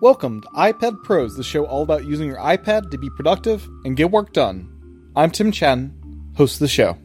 Welcome 0.00 0.42
to 0.42 0.48
iPad 0.50 1.02
Pros, 1.02 1.34
the 1.34 1.42
show 1.42 1.64
all 1.64 1.82
about 1.82 2.04
using 2.04 2.28
your 2.28 2.36
iPad 2.36 2.92
to 2.92 2.98
be 2.98 3.10
productive 3.10 3.68
and 3.84 3.96
get 3.96 4.12
work 4.12 4.32
done. 4.32 5.10
I'm 5.16 5.32
Tim 5.32 5.50
Chaten, 5.50 5.90
host 6.36 6.54
of 6.54 6.60
the 6.60 6.68
show. 6.68 6.96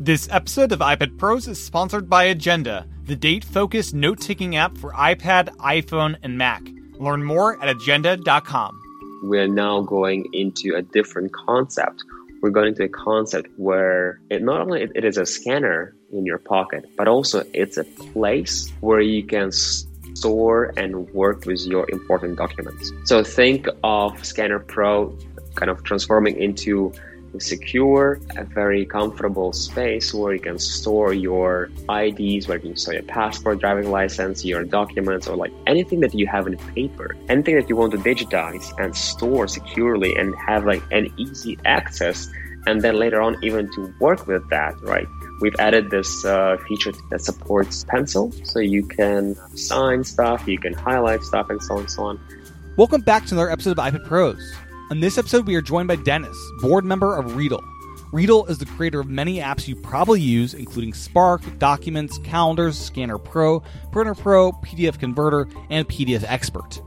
This 0.00 0.26
episode 0.30 0.72
of 0.72 0.78
iPad 0.78 1.18
Pros 1.18 1.46
is 1.46 1.62
sponsored 1.62 2.08
by 2.08 2.24
Agenda, 2.24 2.86
the 3.04 3.14
date 3.14 3.44
focused 3.44 3.92
note 3.92 4.22
taking 4.22 4.56
app 4.56 4.78
for 4.78 4.92
iPad, 4.92 5.54
iPhone, 5.56 6.16
and 6.22 6.38
Mac. 6.38 6.62
Learn 6.98 7.22
more 7.22 7.62
at 7.62 7.68
agenda.com. 7.68 8.80
We're 9.24 9.46
now 9.46 9.82
going 9.82 10.30
into 10.32 10.74
a 10.74 10.80
different 10.80 11.34
concept. 11.34 12.02
We're 12.40 12.50
going 12.50 12.68
into 12.68 12.84
a 12.84 12.88
concept 12.88 13.50
where 13.58 14.18
it 14.30 14.42
not 14.42 14.62
only 14.62 14.88
it 14.94 15.04
is 15.04 15.18
a 15.18 15.26
scanner 15.26 15.94
in 16.10 16.24
your 16.24 16.38
pocket, 16.38 16.86
but 16.96 17.06
also 17.06 17.44
it's 17.52 17.76
a 17.76 17.84
place 17.84 18.72
where 18.80 19.02
you 19.02 19.26
can 19.26 19.52
store 20.14 20.72
and 20.76 21.08
work 21.10 21.46
with 21.46 21.60
your 21.66 21.88
important 21.90 22.36
documents. 22.36 22.92
So 23.04 23.22
think 23.22 23.66
of 23.82 24.24
Scanner 24.24 24.58
Pro 24.58 25.16
kind 25.54 25.70
of 25.70 25.82
transforming 25.84 26.40
into 26.40 26.92
a 27.34 27.40
secure, 27.40 28.20
a 28.36 28.44
very 28.44 28.84
comfortable 28.84 29.52
space 29.52 30.12
where 30.12 30.34
you 30.34 30.40
can 30.40 30.58
store 30.58 31.12
your 31.12 31.70
IDs, 31.88 32.46
where 32.46 32.58
you 32.58 32.68
can 32.68 32.76
store 32.76 32.94
your 32.94 33.02
passport, 33.04 33.60
driving 33.60 33.90
license, 33.90 34.44
your 34.44 34.64
documents, 34.64 35.26
or 35.26 35.36
like 35.36 35.52
anything 35.66 36.00
that 36.00 36.14
you 36.14 36.26
have 36.26 36.46
in 36.46 36.56
paper, 36.74 37.16
anything 37.28 37.56
that 37.56 37.68
you 37.68 37.76
want 37.76 37.92
to 37.92 37.98
digitize 37.98 38.72
and 38.78 38.94
store 38.94 39.48
securely 39.48 40.14
and 40.16 40.34
have 40.36 40.66
like 40.66 40.82
an 40.90 41.12
easy 41.16 41.58
access 41.64 42.28
and 42.66 42.82
then 42.82 42.96
later 42.96 43.20
on 43.20 43.42
even 43.42 43.70
to 43.72 43.92
work 43.98 44.26
with 44.26 44.48
that, 44.50 44.80
right? 44.82 45.06
We've 45.42 45.56
added 45.58 45.90
this 45.90 46.24
uh, 46.24 46.56
feature 46.68 46.92
that 47.10 47.20
supports 47.20 47.82
pencil, 47.82 48.30
so 48.44 48.60
you 48.60 48.86
can 48.86 49.34
sign 49.56 50.04
stuff, 50.04 50.46
you 50.46 50.56
can 50.56 50.72
highlight 50.72 51.22
stuff, 51.22 51.50
and 51.50 51.60
so 51.60 51.74
on 51.74 51.80
and 51.80 51.90
so 51.90 52.04
on. 52.04 52.20
Welcome 52.76 53.00
back 53.00 53.26
to 53.26 53.34
another 53.34 53.50
episode 53.50 53.76
of 53.76 53.78
iPad 53.78 54.06
Pros. 54.06 54.40
On 54.92 55.00
this 55.00 55.18
episode, 55.18 55.48
we 55.48 55.56
are 55.56 55.60
joined 55.60 55.88
by 55.88 55.96
Denys, 55.96 56.36
board 56.60 56.84
member 56.84 57.16
of 57.16 57.32
Readdle. 57.32 57.64
Readdle 58.12 58.48
is 58.50 58.58
the 58.58 58.66
creator 58.66 59.00
of 59.00 59.08
many 59.08 59.38
apps 59.38 59.66
you 59.66 59.74
probably 59.74 60.20
use, 60.20 60.54
including 60.54 60.94
Spark, 60.94 61.42
Documents, 61.58 62.18
Calendars, 62.18 62.78
Scanner 62.78 63.18
Pro, 63.18 63.64
Printer 63.90 64.14
Pro, 64.14 64.52
PDF 64.52 65.00
Converter, 65.00 65.48
and 65.70 65.88
PDF 65.88 66.22
Expert. 66.28 66.80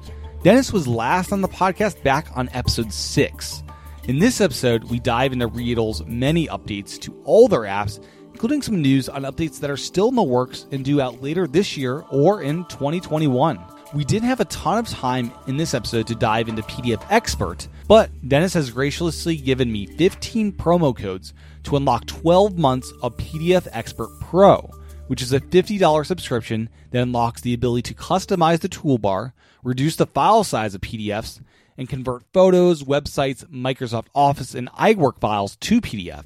Denys 0.46 0.72
was 0.72 0.88
last 0.88 1.34
on 1.34 1.42
the 1.42 1.50
podcast 1.50 2.02
back 2.04 2.28
on 2.38 2.48
episode 2.54 2.94
6. 2.94 3.64
In 4.08 4.20
this 4.20 4.40
episode, 4.40 4.86
we 4.86 5.00
dive 5.00 5.34
into 5.34 5.50
Readdle's 5.50 6.06
many 6.06 6.48
updates 6.48 6.98
to 7.02 7.22
all 7.26 7.50
their 7.50 7.62
apps, 7.62 8.02
including 8.36 8.62
some 8.62 8.82
news 8.82 9.08
on 9.08 9.24
updates 9.24 9.62
that 9.62 9.70
are 9.70 9.78
still 9.78 10.10
in 10.10 10.16
the 10.16 10.22
works 10.22 10.66
and 10.74 10.84
due 10.84 11.00
out 11.00 11.22
later 11.22 11.48
this 11.48 11.78
year 11.78 12.04
or 12.12 12.42
in 12.42 12.66
2021. 12.66 13.58
We 13.94 14.04
didn't 14.04 14.28
have 14.28 14.42
a 14.42 14.46
ton 14.46 14.78
of 14.78 14.90
time 14.90 15.32
in 15.48 15.56
this 15.56 15.74
episode 15.74 16.06
to 16.08 16.16
dive 16.16 16.50
into 16.50 16.62
PDF 16.64 17.02
Expert, 17.10 17.70
but 17.88 18.12
Denys 18.28 18.54
has 18.54 18.72
graciously 18.72 19.38
given 19.38 19.72
me 19.72 19.86
15 19.86 20.52
promo 20.52 20.94
codes 20.94 21.34
to 21.64 21.78
unlock 21.78 22.08
12 22.08 22.58
months 22.58 22.92
of 23.02 23.16
PDF 23.16 23.70
Expert 23.72 24.10
Pro, 24.20 24.70
which 25.08 25.22
is 25.22 25.32
a 25.32 25.40
$50 25.40 26.06
subscription 26.06 26.68
that 26.92 27.04
unlocks 27.04 27.40
the 27.40 27.54
ability 27.54 27.84
to 27.84 27.94
customize 27.94 28.60
the 28.60 28.68
toolbar, 28.68 29.32
reduce 29.64 29.96
the 29.96 30.08
file 30.08 30.44
size 30.44 30.76
of 30.76 30.82
PDFs, 30.82 31.40
and 31.78 31.88
convert 31.88 32.26
photos, 32.34 32.84
websites, 32.84 33.46
Microsoft 33.46 34.08
Office, 34.14 34.54
and 34.54 34.70
iWork 34.74 35.22
files 35.22 35.56
to 35.56 35.80
PDF. 35.80 36.26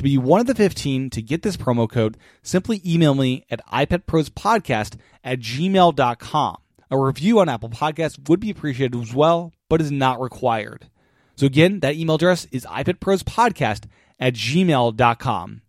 To 0.00 0.04
be 0.04 0.16
one 0.16 0.40
of 0.40 0.46
the 0.46 0.54
15 0.54 1.10
to 1.10 1.20
get 1.20 1.42
this 1.42 1.58
promo 1.58 1.86
code, 1.86 2.16
simply 2.42 2.80
email 2.86 3.14
me 3.14 3.44
at 3.50 3.60
iPadProsPodcast 3.66 4.96
at 5.22 5.40
gmail.com. 5.40 6.56
A 6.90 6.98
review 6.98 7.38
on 7.38 7.50
Apple 7.50 7.68
Podcasts 7.68 8.26
would 8.26 8.40
be 8.40 8.48
appreciated 8.48 8.98
as 8.98 9.12
well, 9.12 9.52
but 9.68 9.82
is 9.82 9.90
not 9.90 10.18
required. 10.18 10.88
So 11.36 11.44
again, 11.44 11.80
that 11.80 11.96
email 11.96 12.14
address 12.14 12.46
is 12.50 12.64
iPadProsPodcast 12.64 13.84
at 14.18 14.32
gmail.com. 14.32 15.60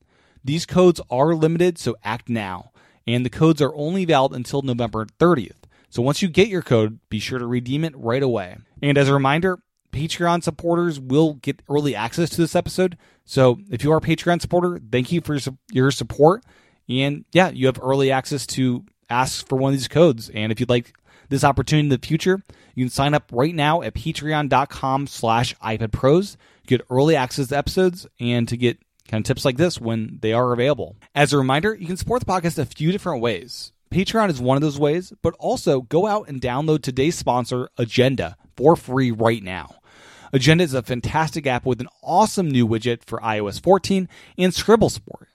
These 0.45 0.65
codes 0.65 1.01
are 1.09 1.35
limited, 1.35 1.77
so 1.77 1.97
act 2.01 2.29
now. 2.29 2.71
And 3.05 3.25
the 3.25 3.29
codes 3.29 3.61
are 3.61 3.75
only 3.75 4.05
valid 4.05 4.31
until 4.31 4.61
November 4.61 5.07
30th. 5.19 5.63
So 5.89 6.01
once 6.01 6.21
you 6.21 6.29
get 6.29 6.47
your 6.47 6.61
code, 6.61 6.99
be 7.09 7.19
sure 7.19 7.37
to 7.37 7.45
redeem 7.45 7.83
it 7.83 7.97
right 7.97 8.23
away. 8.23 8.55
And 8.81 8.97
as 8.97 9.09
a 9.09 9.13
reminder, 9.13 9.59
Patreon 9.91 10.41
supporters 10.41 10.99
will 10.99 11.33
get 11.35 11.61
early 11.69 11.95
access 11.95 12.29
to 12.29 12.37
this 12.37 12.55
episode. 12.55 12.97
So 13.31 13.61
if 13.69 13.81
you 13.81 13.93
are 13.93 13.97
a 13.97 14.01
Patreon 14.01 14.41
supporter, 14.41 14.77
thank 14.91 15.09
you 15.09 15.21
for 15.21 15.37
your 15.71 15.89
support. 15.91 16.43
And 16.89 17.23
yeah, 17.31 17.49
you 17.49 17.67
have 17.67 17.79
early 17.81 18.11
access 18.11 18.45
to 18.47 18.83
ask 19.09 19.47
for 19.47 19.55
one 19.55 19.71
of 19.71 19.79
these 19.79 19.87
codes. 19.87 20.29
And 20.33 20.51
if 20.51 20.59
you'd 20.59 20.67
like 20.67 20.93
this 21.29 21.45
opportunity 21.45 21.85
in 21.85 21.89
the 22.01 22.05
future, 22.05 22.43
you 22.75 22.83
can 22.83 22.91
sign 22.91 23.13
up 23.13 23.31
right 23.31 23.55
now 23.55 23.83
at 23.83 23.93
patreon.com 23.93 25.07
slash 25.07 25.55
iPadPros. 25.59 26.35
Get 26.67 26.81
early 26.89 27.15
access 27.15 27.47
to 27.47 27.57
episodes 27.57 28.05
and 28.19 28.49
to 28.49 28.57
get 28.57 28.79
kind 29.07 29.23
of 29.23 29.27
tips 29.27 29.45
like 29.45 29.55
this 29.55 29.79
when 29.79 30.19
they 30.21 30.33
are 30.33 30.51
available. 30.51 30.97
As 31.15 31.31
a 31.31 31.37
reminder, 31.37 31.73
you 31.73 31.87
can 31.87 31.95
support 31.95 32.19
the 32.19 32.25
podcast 32.25 32.57
a 32.57 32.65
few 32.65 32.91
different 32.91 33.21
ways. 33.21 33.71
Patreon 33.91 34.29
is 34.29 34.41
one 34.41 34.57
of 34.57 34.61
those 34.61 34.77
ways, 34.77 35.13
but 35.21 35.35
also 35.39 35.79
go 35.79 36.05
out 36.05 36.27
and 36.27 36.41
download 36.41 36.81
today's 36.81 37.17
sponsor, 37.17 37.69
Agenda, 37.77 38.35
for 38.57 38.75
free 38.75 39.09
right 39.09 39.41
now. 39.41 39.75
Agenda 40.33 40.63
is 40.63 40.73
a 40.73 40.81
fantastic 40.81 41.45
app 41.45 41.65
with 41.65 41.81
an 41.81 41.89
awesome 42.01 42.49
new 42.49 42.65
widget 42.65 43.03
for 43.03 43.19
iOS 43.19 43.61
14 43.61 44.07
and 44.37 44.53
Scribble 44.53 44.89
support. 44.89 45.27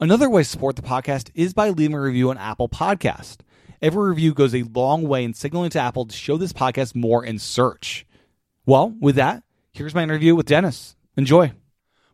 Another 0.00 0.28
way 0.28 0.42
to 0.42 0.48
support 0.48 0.74
the 0.74 0.82
podcast 0.82 1.30
is 1.36 1.54
by 1.54 1.68
leaving 1.68 1.94
a 1.94 2.00
review 2.00 2.30
on 2.30 2.38
Apple 2.38 2.68
Podcast. 2.68 3.38
Every 3.80 4.08
review 4.08 4.34
goes 4.34 4.52
a 4.52 4.64
long 4.64 5.06
way 5.06 5.22
in 5.22 5.34
signaling 5.34 5.70
to 5.70 5.80
Apple 5.80 6.06
to 6.06 6.16
show 6.16 6.36
this 6.36 6.52
podcast 6.52 6.96
more 6.96 7.24
in 7.24 7.38
search. 7.38 8.06
Well, 8.66 8.92
with 9.00 9.14
that, 9.16 9.44
here's 9.72 9.94
my 9.94 10.02
interview 10.02 10.34
with 10.34 10.48
Denys. 10.48 10.96
Enjoy. 11.16 11.52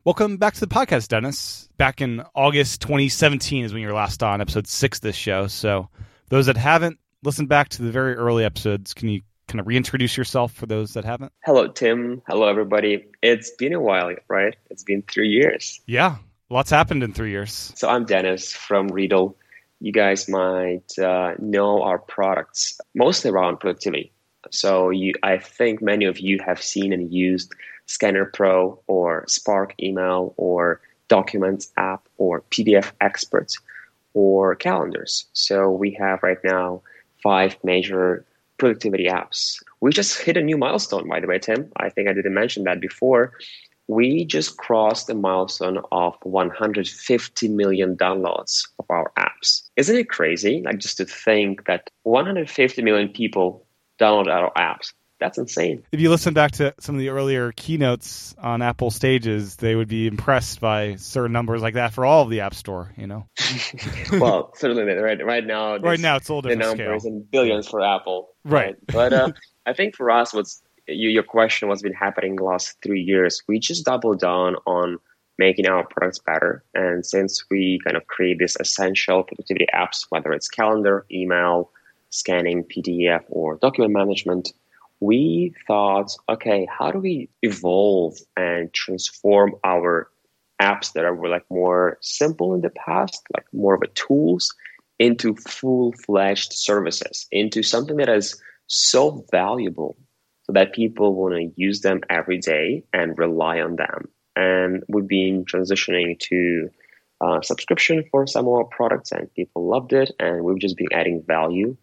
Welcome 0.05 0.37
back 0.37 0.53
to 0.55 0.61
the 0.61 0.67
podcast, 0.67 1.09
Denys. 1.09 1.69
Back 1.79 2.03
in 2.03 2.23
August 2.35 2.83
2017 2.83 3.65
is 3.65 3.73
when 3.73 3.81
you 3.81 3.89
were 3.89 3.95
last 3.95 4.23
on 4.23 4.43
episode 4.43 4.67
six 4.67 4.99
of 4.99 5.03
this 5.03 5.17
show. 5.17 5.47
So, 5.47 5.89
those 6.29 6.47
that 6.47 6.59
haven't 6.59 6.99
listened 7.23 7.49
back 7.49 7.71
to 7.71 7.83
the 7.83 7.91
very 7.91 8.15
early 8.15 8.45
episodes, 8.45 8.93
can 8.93 9.09
you 9.09 9.23
kind 9.51 9.61
of 9.61 9.67
reintroduce 9.67 10.17
yourself 10.17 10.53
for 10.53 10.67
those 10.67 10.95
that 10.95 11.05
haven't? 11.05 11.33
Hello, 11.45 11.67
Tim. 11.67 12.23
Hello, 12.29 12.47
everybody. 12.47 13.05
It's 13.21 13.51
been 13.51 13.73
a 13.73 13.81
while, 13.81 14.15
right? 14.29 14.55
It's 14.71 14.85
been 14.85 15.03
three 15.03 15.29
years. 15.29 15.81
Yeah, 15.87 16.17
lots 16.51 16.71
happened 16.71 17.03
in 17.03 17.13
three 17.13 17.31
years. 17.31 17.73
So 17.75 17.89
I'm 17.89 18.07
Denys 18.07 18.55
from 18.55 18.91
Readdle. 18.91 19.35
You 19.81 19.93
guys 19.93 20.29
might 20.29 20.97
uh, 20.99 21.35
know 21.39 21.83
our 21.83 21.99
products 21.99 22.79
mostly 22.95 23.31
around 23.31 23.59
productivity. 23.59 24.13
So 24.51 24.91
you, 24.91 25.15
I 25.23 25.39
think 25.39 25.83
many 25.83 26.05
of 26.05 26.19
you 26.19 26.39
have 26.47 26.63
seen 26.63 26.93
and 26.93 27.13
used 27.13 27.53
Scanner 27.87 28.27
Pro 28.27 28.81
or 28.87 29.25
Spark 29.27 29.75
Email 29.83 30.33
or 30.37 30.81
Documents 31.09 31.73
app 31.77 32.07
or 32.19 32.43
PDF 32.53 32.93
Experts 33.01 33.59
or 34.15 34.55
calendars. 34.55 35.27
So 35.33 35.71
we 35.71 35.91
have 35.99 36.23
right 36.23 36.39
now 36.45 36.83
five 37.23 37.57
major 37.65 38.25
productivity 38.61 39.07
apps. 39.07 39.57
We 39.81 39.91
just 39.91 40.21
hit 40.21 40.37
a 40.37 40.43
new 40.43 40.57
milestone, 40.57 41.09
by 41.09 41.19
the 41.19 41.27
way, 41.27 41.39
Tim. 41.39 41.73
I 41.79 41.89
think 41.89 42.09
I 42.09 42.13
didn't 42.13 42.35
mention 42.35 42.65
that 42.65 42.81
before. 42.81 43.33
We 43.89 44.25
just 44.25 44.57
crossed 44.59 45.09
the 45.09 45.15
milestone 45.15 45.79
of 45.91 46.15
150 46.23 47.49
million 47.49 47.97
downloads 47.97 48.69
of 48.79 48.85
our 48.89 49.11
apps. 49.19 49.63
Isn't 49.77 49.97
it 49.97 50.09
crazy? 50.09 50.63
Like 50.65 50.79
just 50.79 50.99
to 50.99 51.05
think 51.05 51.67
that 51.67 51.91
150 52.05 52.83
million 52.83 53.09
people 53.09 53.67
download 53.99 54.29
our 54.29 54.53
apps. 54.57 54.93
That's 55.21 55.37
insane. 55.37 55.85
If 55.93 56.01
you 56.01 56.09
listen 56.09 56.33
back 56.33 56.53
to 56.53 56.75
some 56.81 56.95
of 56.95 56.99
the 56.99 57.11
earlier 57.11 57.53
keynotes 57.53 58.35
on 58.39 58.63
Apple 58.63 58.91
stages, 58.91 59.57
they 59.57 59.75
would 59.75 59.89
be 59.89 60.07
impressed 60.07 60.61
by 60.61 60.97
certain 60.97 61.33
numbers 61.33 61.61
like 61.61 61.75
that 61.75 61.93
for 61.93 62.07
all 62.07 62.23
of 62.23 62.31
the 62.31 62.41
App 62.41 62.55
Store. 62.55 62.93
You 62.97 63.07
know. 63.07 63.27
well, 64.13 64.53
certainly 64.57 64.83
right 64.85 65.25
right 65.25 65.47
now. 65.47 65.77
Right 65.77 66.01
now, 66.01 66.17
it's 66.17 66.31
all 66.31 66.41
the 66.41 66.57
numbers 66.57 67.03
scale. 67.03 67.13
in 67.13 67.23
billions 67.23 67.69
for 67.69 67.83
Apple. 67.83 68.31
Right. 68.45 68.67
right? 68.67 68.77
But 68.87 69.13
uh, 69.13 69.33
I 69.67 69.75
think 69.75 69.95
for 69.95 70.11
us, 70.11 70.33
what's 70.33 70.63
you, 70.89 71.11
your 71.11 71.23
question, 71.23 71.69
what's 71.69 71.83
been 71.83 71.93
happening 71.93 72.37
the 72.37 72.45
last 72.45 72.77
three 72.83 73.03
years? 73.03 73.43
We 73.47 73.59
just 73.59 73.85
doubled 73.85 74.21
down 74.21 74.57
on 74.67 74.99
making 75.39 75.67
our 75.69 75.87
products 75.87 76.19
better. 76.19 76.65
And 76.75 77.05
since 77.05 77.45
we 77.51 77.79
kind 77.85 77.97
of 77.97 78.07
create 78.07 78.39
these 78.39 78.57
essential 78.59 79.23
productivity 79.23 79.67
apps, 79.75 80.07
whether 80.11 80.33
it's 80.33 80.49
calendar, 80.49 81.07
email, 81.11 81.71
scanning, 82.11 82.65
PDF, 82.65 83.25
or 83.29 83.57
document 83.57 83.93
management 83.93 84.53
we 85.01 85.55
thought, 85.67 86.15
okay, 86.29 86.69
how 86.71 86.91
do 86.91 86.99
we 86.99 87.29
evolve 87.43 88.17
and 88.37 88.73
transform 88.73 89.55
our 89.65 90.11
apps 90.61 90.93
that 90.93 91.05
are 91.05 91.29
like 91.29 91.45
more 91.51 91.97
simple 92.01 92.55
in 92.55 92.61
the 92.61 92.71
past, 92.71 93.23
like 93.35 93.47
more 93.53 93.75
of 93.75 93.83
a 93.83 93.87
tools, 93.89 94.55
into 94.99 95.35
full-fledged 95.37 96.53
services, 96.53 97.27
into 97.33 97.63
something 97.63 97.97
that 97.97 98.11
is 98.11 98.41
so 98.67 99.25
valuable 99.31 99.97
so 100.43 100.53
that 100.53 100.75
people 100.75 101.15
want 101.15 101.35
to 101.35 101.51
use 101.57 101.81
them 101.81 102.01
every 102.11 102.39
day 102.39 102.85
and 102.93 103.19
rely 103.19 103.61
on 103.61 103.77
them. 103.77 104.09
And 104.37 104.85
we've 104.89 105.09
been 105.09 105.47
transitioning 105.47 106.19
to 106.19 106.69
uh, 107.23 107.41
subscription 107.41 108.05
for 108.11 108.27
some 108.27 108.47
of 108.47 108.53
our 108.53 108.65
products, 108.65 109.13
and 109.13 109.33
people 109.35 109.67
loved 109.67 109.93
it. 109.93 110.11
And 110.21 110.45
we've 110.45 110.59
just 110.59 110.77
been 110.77 110.93
adding 110.93 111.23
value 111.27 111.77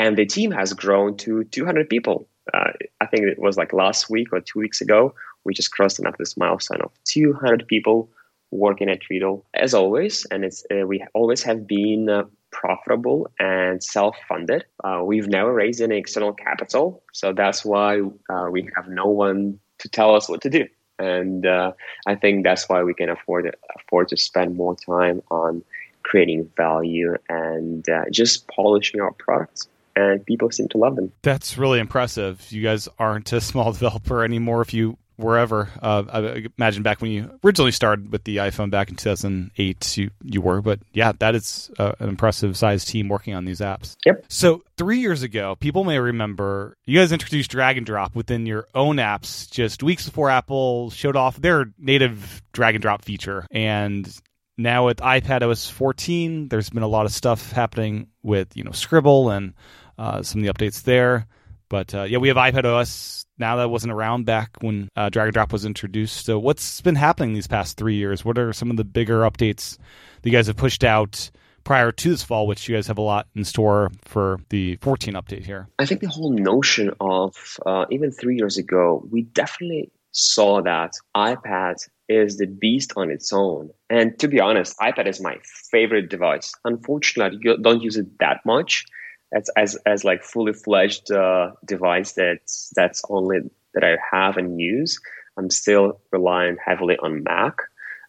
and 0.00 0.16
the 0.16 0.24
team 0.24 0.50
has 0.50 0.72
grown 0.72 1.18
to 1.18 1.44
200 1.44 1.90
people. 1.90 2.26
Uh, 2.52 2.72
I 3.00 3.06
think 3.06 3.24
it 3.24 3.38
was 3.38 3.56
like 3.56 3.72
last 3.72 4.10
week 4.10 4.32
or 4.32 4.40
two 4.40 4.58
weeks 4.58 4.80
ago. 4.80 5.14
We 5.44 5.54
just 5.54 5.70
crossed 5.70 5.98
another 5.98 6.24
milestone 6.36 6.82
of 6.82 6.90
200 7.04 7.66
people 7.66 8.10
working 8.50 8.90
at 8.90 9.00
Readdle 9.10 9.42
as 9.54 9.74
always, 9.74 10.26
and 10.30 10.44
it's 10.44 10.64
uh, 10.70 10.86
we 10.86 11.04
always 11.14 11.42
have 11.42 11.66
been 11.66 12.08
uh, 12.08 12.24
profitable 12.50 13.30
and 13.38 13.82
self-funded. 13.82 14.64
Uh, 14.82 15.02
we've 15.04 15.28
never 15.28 15.52
raised 15.52 15.80
any 15.80 15.96
external 15.96 16.32
capital, 16.32 17.02
so 17.12 17.32
that's 17.32 17.64
why 17.64 18.00
uh, 18.28 18.48
we 18.50 18.68
have 18.76 18.88
no 18.88 19.06
one 19.06 19.58
to 19.78 19.88
tell 19.88 20.14
us 20.14 20.28
what 20.28 20.40
to 20.42 20.50
do. 20.50 20.66
And 20.98 21.46
uh, 21.46 21.72
I 22.06 22.14
think 22.16 22.44
that's 22.44 22.68
why 22.68 22.82
we 22.82 22.92
can 22.92 23.08
afford 23.08 23.44
to, 23.44 23.52
afford 23.78 24.08
to 24.08 24.16
spend 24.16 24.56
more 24.56 24.76
time 24.76 25.22
on 25.30 25.62
creating 26.02 26.50
value 26.56 27.14
and 27.28 27.86
just 28.10 28.46
polishing 28.48 29.00
our 29.00 29.12
products 29.12 29.68
and 29.96 30.24
people 30.24 30.50
seem 30.50 30.68
to 30.68 30.78
love 30.78 30.96
them. 30.96 31.12
That's 31.22 31.58
really 31.58 31.80
impressive. 31.80 32.50
You 32.50 32.62
guys 32.62 32.88
aren't 32.98 33.32
a 33.32 33.40
small 33.40 33.72
developer 33.72 34.24
anymore. 34.24 34.62
If 34.62 34.74
you 34.74 34.96
wherever. 35.20 35.68
Uh, 35.80 36.04
I 36.10 36.48
imagine 36.58 36.82
back 36.82 37.00
when 37.00 37.10
you 37.10 37.30
originally 37.44 37.72
started 37.72 38.10
with 38.10 38.24
the 38.24 38.38
iPhone 38.38 38.70
back 38.70 38.88
in 38.88 38.96
2008, 38.96 39.98
you, 39.98 40.10
you 40.24 40.40
were. 40.40 40.60
But 40.60 40.80
yeah, 40.92 41.12
that 41.18 41.34
is 41.34 41.70
uh, 41.78 41.92
an 42.00 42.08
impressive 42.08 42.56
sized 42.56 42.88
team 42.88 43.08
working 43.08 43.34
on 43.34 43.44
these 43.44 43.60
apps. 43.60 43.96
Yep. 44.06 44.24
So 44.28 44.62
three 44.76 44.98
years 44.98 45.22
ago, 45.22 45.56
people 45.56 45.84
may 45.84 45.98
remember 45.98 46.76
you 46.86 46.98
guys 46.98 47.12
introduced 47.12 47.50
drag 47.50 47.76
and 47.76 47.86
drop 47.86 48.14
within 48.14 48.46
your 48.46 48.66
own 48.74 48.96
apps 48.96 49.50
just 49.50 49.82
weeks 49.82 50.06
before 50.06 50.30
Apple 50.30 50.90
showed 50.90 51.16
off 51.16 51.36
their 51.36 51.66
native 51.78 52.42
drag 52.52 52.74
and 52.74 52.82
drop 52.82 53.04
feature. 53.04 53.46
And 53.50 54.08
now 54.56 54.86
with 54.86 54.98
iPad 54.98 55.48
OS 55.48 55.68
14, 55.68 56.48
there's 56.48 56.70
been 56.70 56.82
a 56.82 56.88
lot 56.88 57.06
of 57.06 57.12
stuff 57.12 57.52
happening 57.52 58.08
with 58.22 58.56
you 58.56 58.64
know 58.64 58.72
Scribble 58.72 59.30
and 59.30 59.54
uh, 60.00 60.22
some 60.22 60.40
of 60.40 60.46
the 60.46 60.52
updates 60.52 60.82
there. 60.82 61.26
But 61.68 61.94
uh, 61.94 62.02
yeah, 62.02 62.18
we 62.18 62.28
have 62.28 62.36
iPad 62.36 62.64
OS 62.64 63.26
now 63.38 63.56
that 63.56 63.70
wasn't 63.70 63.92
around 63.92 64.24
back 64.24 64.56
when 64.60 64.88
uh, 64.96 65.08
Drag 65.10 65.28
and 65.28 65.34
Drop 65.34 65.52
was 65.52 65.64
introduced. 65.64 66.26
So, 66.26 66.38
what's 66.38 66.80
been 66.80 66.96
happening 66.96 67.34
these 67.34 67.46
past 67.46 67.76
three 67.76 67.94
years? 67.94 68.24
What 68.24 68.38
are 68.38 68.52
some 68.52 68.70
of 68.70 68.76
the 68.76 68.84
bigger 68.84 69.20
updates 69.20 69.76
that 70.22 70.30
you 70.30 70.36
guys 70.36 70.48
have 70.48 70.56
pushed 70.56 70.82
out 70.82 71.30
prior 71.62 71.92
to 71.92 72.10
this 72.10 72.24
fall, 72.24 72.48
which 72.48 72.68
you 72.68 72.74
guys 72.74 72.88
have 72.88 72.98
a 72.98 73.02
lot 73.02 73.28
in 73.36 73.44
store 73.44 73.92
for 74.02 74.40
the 74.48 74.76
14 74.76 75.14
update 75.14 75.44
here? 75.44 75.68
I 75.78 75.86
think 75.86 76.00
the 76.00 76.08
whole 76.08 76.32
notion 76.32 76.92
of 77.00 77.36
uh, 77.64 77.84
even 77.90 78.10
three 78.10 78.36
years 78.36 78.58
ago, 78.58 79.06
we 79.12 79.22
definitely 79.22 79.92
saw 80.10 80.60
that 80.62 80.94
iPad 81.16 81.76
is 82.08 82.38
the 82.38 82.46
beast 82.46 82.94
on 82.96 83.12
its 83.12 83.32
own. 83.32 83.70
And 83.88 84.18
to 84.18 84.26
be 84.26 84.40
honest, 84.40 84.76
iPad 84.78 85.06
is 85.06 85.20
my 85.20 85.36
favorite 85.70 86.08
device. 86.08 86.52
Unfortunately, 86.64 87.38
I 87.48 87.62
don't 87.62 87.80
use 87.80 87.96
it 87.96 88.18
that 88.18 88.40
much 88.44 88.86
as 89.32 89.48
as 89.56 89.76
as 89.86 90.04
like 90.04 90.22
fully 90.22 90.52
fledged 90.52 91.10
uh, 91.10 91.52
device 91.64 92.12
that's 92.12 92.72
that's 92.74 93.02
only 93.08 93.38
that 93.74 93.84
I 93.84 93.96
have 94.10 94.36
and 94.36 94.60
use. 94.60 94.98
I'm 95.36 95.50
still 95.50 96.00
relying 96.10 96.56
heavily 96.64 96.96
on 97.02 97.22
Mac, 97.22 97.56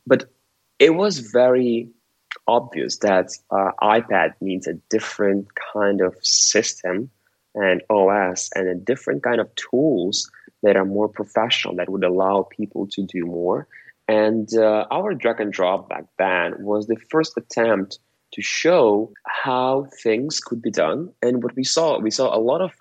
but 0.05 0.25
it 0.79 0.95
was 0.95 1.19
very 1.19 1.89
obvious 2.47 2.97
that 2.99 3.29
uh, 3.51 3.71
iPad 3.81 4.33
needs 4.41 4.67
a 4.67 4.73
different 4.89 5.47
kind 5.73 6.01
of 6.01 6.15
system 6.21 7.09
and 7.53 7.81
OS 7.89 8.49
and 8.55 8.67
a 8.67 8.75
different 8.75 9.23
kind 9.23 9.39
of 9.39 9.53
tools 9.55 10.29
that 10.63 10.75
are 10.75 10.85
more 10.85 11.07
professional 11.07 11.75
that 11.75 11.89
would 11.89 12.03
allow 12.03 12.47
people 12.49 12.87
to 12.87 13.03
do 13.03 13.25
more. 13.25 13.67
And 14.07 14.49
uh, 14.55 14.85
our 14.91 15.13
drag 15.13 15.39
and 15.39 15.53
drop 15.53 15.89
back 15.89 16.05
then 16.17 16.55
was 16.59 16.87
the 16.87 16.97
first 17.09 17.37
attempt 17.37 17.99
to 18.33 18.41
show 18.41 19.11
how 19.25 19.87
things 20.01 20.39
could 20.39 20.61
be 20.61 20.71
done. 20.71 21.11
And 21.21 21.43
what 21.43 21.55
we 21.55 21.63
saw, 21.63 21.99
we 21.99 22.11
saw 22.11 22.35
a 22.35 22.39
lot 22.39 22.61
of 22.61 22.71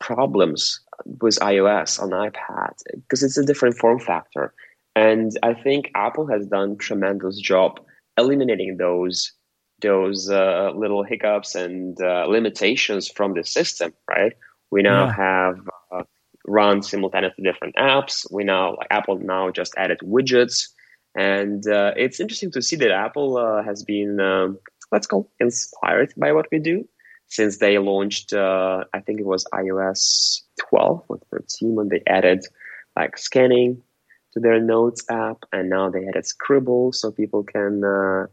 problems 0.00 0.80
with 1.20 1.38
iOS 1.40 2.00
on 2.00 2.10
iPad 2.10 2.72
because 2.94 3.22
it's 3.22 3.36
a 3.36 3.44
different 3.44 3.76
form 3.76 3.98
factor. 3.98 4.52
And 4.96 5.32
I 5.42 5.54
think 5.54 5.90
Apple 5.94 6.26
has 6.28 6.46
done 6.46 6.76
tremendous 6.76 7.38
job 7.38 7.80
eliminating 8.16 8.76
those 8.76 9.32
those 9.80 10.30
uh, 10.30 10.70
little 10.74 11.02
hiccups 11.02 11.54
and 11.54 12.00
uh, 12.00 12.26
limitations 12.26 13.08
from 13.08 13.34
the 13.34 13.44
system. 13.44 13.92
Right? 14.08 14.32
We 14.70 14.82
now 14.82 15.06
yeah. 15.06 15.16
have 15.16 15.60
uh, 15.90 16.02
run 16.46 16.82
simultaneously 16.82 17.44
different 17.44 17.74
apps. 17.76 18.26
We 18.30 18.44
now 18.44 18.76
like 18.76 18.88
Apple 18.90 19.18
now 19.18 19.50
just 19.50 19.74
added 19.76 19.98
widgets, 20.02 20.68
and 21.14 21.66
uh, 21.68 21.92
it's 21.96 22.20
interesting 22.20 22.50
to 22.52 22.62
see 22.62 22.76
that 22.76 22.90
Apple 22.90 23.36
uh, 23.36 23.62
has 23.62 23.84
been 23.84 24.20
um, 24.20 24.58
let's 24.94 25.06
call 25.06 25.30
inspired 25.40 26.12
by 26.16 26.32
what 26.32 26.46
we 26.52 26.58
do 26.58 26.86
since 27.26 27.58
they 27.58 27.78
launched 27.78 28.32
uh, 28.32 28.84
i 28.94 29.00
think 29.00 29.20
it 29.20 29.26
was 29.26 29.44
ios 29.54 30.42
12 30.70 31.02
or 31.08 31.18
13 31.30 31.74
when 31.74 31.88
they 31.88 32.02
added 32.06 32.44
like 32.96 33.18
scanning 33.18 33.82
to 34.32 34.40
their 34.40 34.60
notes 34.60 35.04
app 35.10 35.38
and 35.52 35.68
now 35.68 35.90
they 35.90 36.06
added 36.06 36.26
scribble 36.26 36.92
so 36.92 37.10
people 37.10 37.42
can 37.42 37.82
uh, 37.84 38.26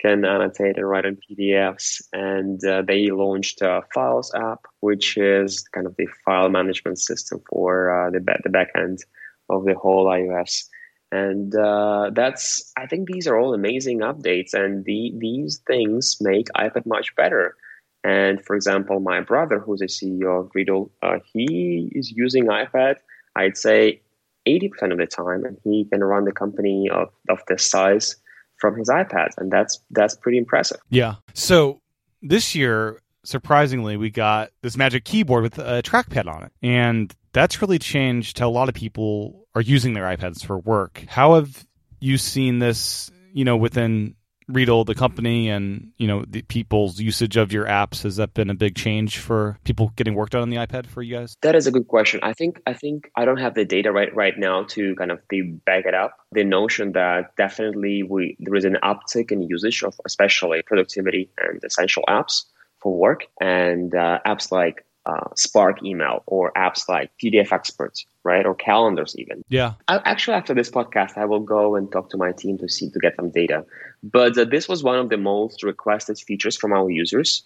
can 0.00 0.24
annotate 0.24 0.76
and 0.78 0.88
write 0.88 1.06
on 1.06 1.18
pdfs 1.22 2.02
and 2.12 2.64
uh, 2.64 2.82
they 2.82 3.10
launched 3.10 3.60
a 3.62 3.82
files 3.94 4.32
app 4.34 4.60
which 4.80 5.16
is 5.16 5.62
kind 5.74 5.86
of 5.86 5.94
the 5.96 6.08
file 6.24 6.48
management 6.48 6.98
system 6.98 7.40
for 7.48 7.90
uh, 7.90 8.10
the, 8.10 8.20
the 8.42 8.50
back 8.50 8.70
end 8.74 8.98
of 9.48 9.64
the 9.64 9.74
whole 9.74 10.06
ios 10.06 10.64
and 11.12 11.54
uh, 11.54 12.10
that's 12.14 12.72
i 12.76 12.86
think 12.86 13.08
these 13.08 13.26
are 13.26 13.38
all 13.38 13.54
amazing 13.54 14.00
updates 14.00 14.54
and 14.54 14.84
the, 14.84 15.12
these 15.18 15.58
things 15.66 16.16
make 16.20 16.46
ipad 16.56 16.86
much 16.86 17.14
better. 17.16 17.56
And 18.02 18.42
for 18.42 18.56
example 18.56 18.98
my 19.00 19.20
brother 19.20 19.58
who's 19.58 19.82
a 19.82 19.90
ceo 19.96 20.40
of 20.40 20.52
Readdle 20.52 20.90
uh, 21.02 21.18
he 21.32 21.92
is 21.94 22.10
using 22.10 22.46
ipad 22.46 22.94
i'd 23.36 23.58
say 23.58 24.00
80% 24.46 24.92
of 24.92 24.98
the 24.98 25.06
time 25.06 25.44
and 25.44 25.56
he 25.64 25.84
can 25.84 26.02
run 26.02 26.24
the 26.24 26.32
company 26.32 26.88
of, 26.90 27.08
of 27.28 27.40
this 27.48 27.68
size 27.68 28.16
from 28.58 28.76
his 28.78 28.88
ipad. 28.88 29.30
And 29.38 29.50
that's 29.50 29.80
that's 29.90 30.14
pretty 30.16 30.38
impressive. 30.38 30.80
Yeah. 30.90 31.16
So 31.34 31.80
this 32.22 32.54
year 32.54 33.00
surprisingly 33.24 33.96
we 33.96 34.10
got 34.10 34.50
this 34.62 34.76
magic 34.76 35.04
keyboard 35.04 35.42
with 35.42 35.58
a 35.58 35.82
trackpad 35.82 36.26
on 36.26 36.44
it 36.44 36.52
and 36.62 37.14
that's 37.32 37.62
really 37.62 37.78
changed 37.78 38.38
how 38.38 38.48
a 38.48 38.50
lot 38.50 38.68
of 38.68 38.74
people 38.74 39.46
are 39.54 39.60
using 39.60 39.94
their 39.94 40.04
iPads 40.04 40.44
for 40.44 40.58
work. 40.58 41.04
How 41.08 41.34
have 41.34 41.66
you 42.00 42.18
seen 42.18 42.58
this, 42.58 43.10
you 43.32 43.44
know, 43.44 43.56
within 43.56 44.14
Readdle, 44.50 44.84
the 44.84 44.96
company, 44.96 45.48
and 45.48 45.92
you 45.96 46.08
know 46.08 46.24
the 46.26 46.42
people's 46.42 46.98
usage 46.98 47.36
of 47.36 47.52
your 47.52 47.66
apps? 47.66 48.02
Has 48.02 48.16
that 48.16 48.34
been 48.34 48.50
a 48.50 48.54
big 48.54 48.74
change 48.74 49.18
for 49.18 49.56
people 49.62 49.92
getting 49.94 50.14
work 50.14 50.30
done 50.30 50.42
on 50.42 50.50
the 50.50 50.56
iPad 50.56 50.86
for 50.86 51.02
you 51.02 51.14
guys? 51.14 51.36
That 51.42 51.54
is 51.54 51.68
a 51.68 51.70
good 51.70 51.86
question. 51.86 52.18
I 52.24 52.32
think 52.32 52.60
I 52.66 52.72
think 52.72 53.12
I 53.14 53.24
don't 53.24 53.36
have 53.36 53.54
the 53.54 53.64
data 53.64 53.92
right 53.92 54.12
right 54.12 54.36
now 54.36 54.64
to 54.70 54.96
kind 54.96 55.12
of 55.12 55.20
back 55.64 55.86
it 55.86 55.94
up. 55.94 56.16
The 56.32 56.42
notion 56.42 56.92
that 56.92 57.36
definitely 57.36 58.02
we 58.02 58.36
there 58.40 58.56
is 58.56 58.64
an 58.64 58.76
uptick 58.82 59.30
in 59.30 59.42
usage 59.42 59.84
of 59.84 59.94
especially 60.04 60.62
productivity 60.62 61.30
and 61.38 61.62
essential 61.62 62.02
apps 62.08 62.42
for 62.82 62.96
work 62.96 63.26
and 63.40 63.94
uh, 63.94 64.18
apps 64.26 64.50
like 64.50 64.84
uh, 65.06 65.28
Spark 65.34 65.82
email 65.82 66.22
or 66.26 66.52
apps 66.52 66.88
like 66.88 67.10
PDF 67.22 67.52
Experts, 67.52 68.04
right, 68.22 68.44
or 68.44 68.54
calendars 68.54 69.14
even. 69.18 69.42
Yeah. 69.48 69.74
I, 69.88 70.00
actually, 70.04 70.34
after 70.34 70.54
this 70.54 70.70
podcast, 70.70 71.16
I 71.16 71.24
will 71.24 71.40
go 71.40 71.76
and 71.76 71.90
talk 71.90 72.10
to 72.10 72.16
my 72.16 72.32
team 72.32 72.58
to 72.58 72.68
see 72.68 72.90
to 72.90 72.98
get 72.98 73.16
some 73.16 73.30
data. 73.30 73.64
But 74.02 74.36
uh, 74.36 74.44
this 74.44 74.68
was 74.68 74.82
one 74.82 74.98
of 74.98 75.08
the 75.08 75.16
most 75.16 75.62
requested 75.62 76.18
features 76.18 76.56
from 76.56 76.72
our 76.72 76.90
users. 76.90 77.42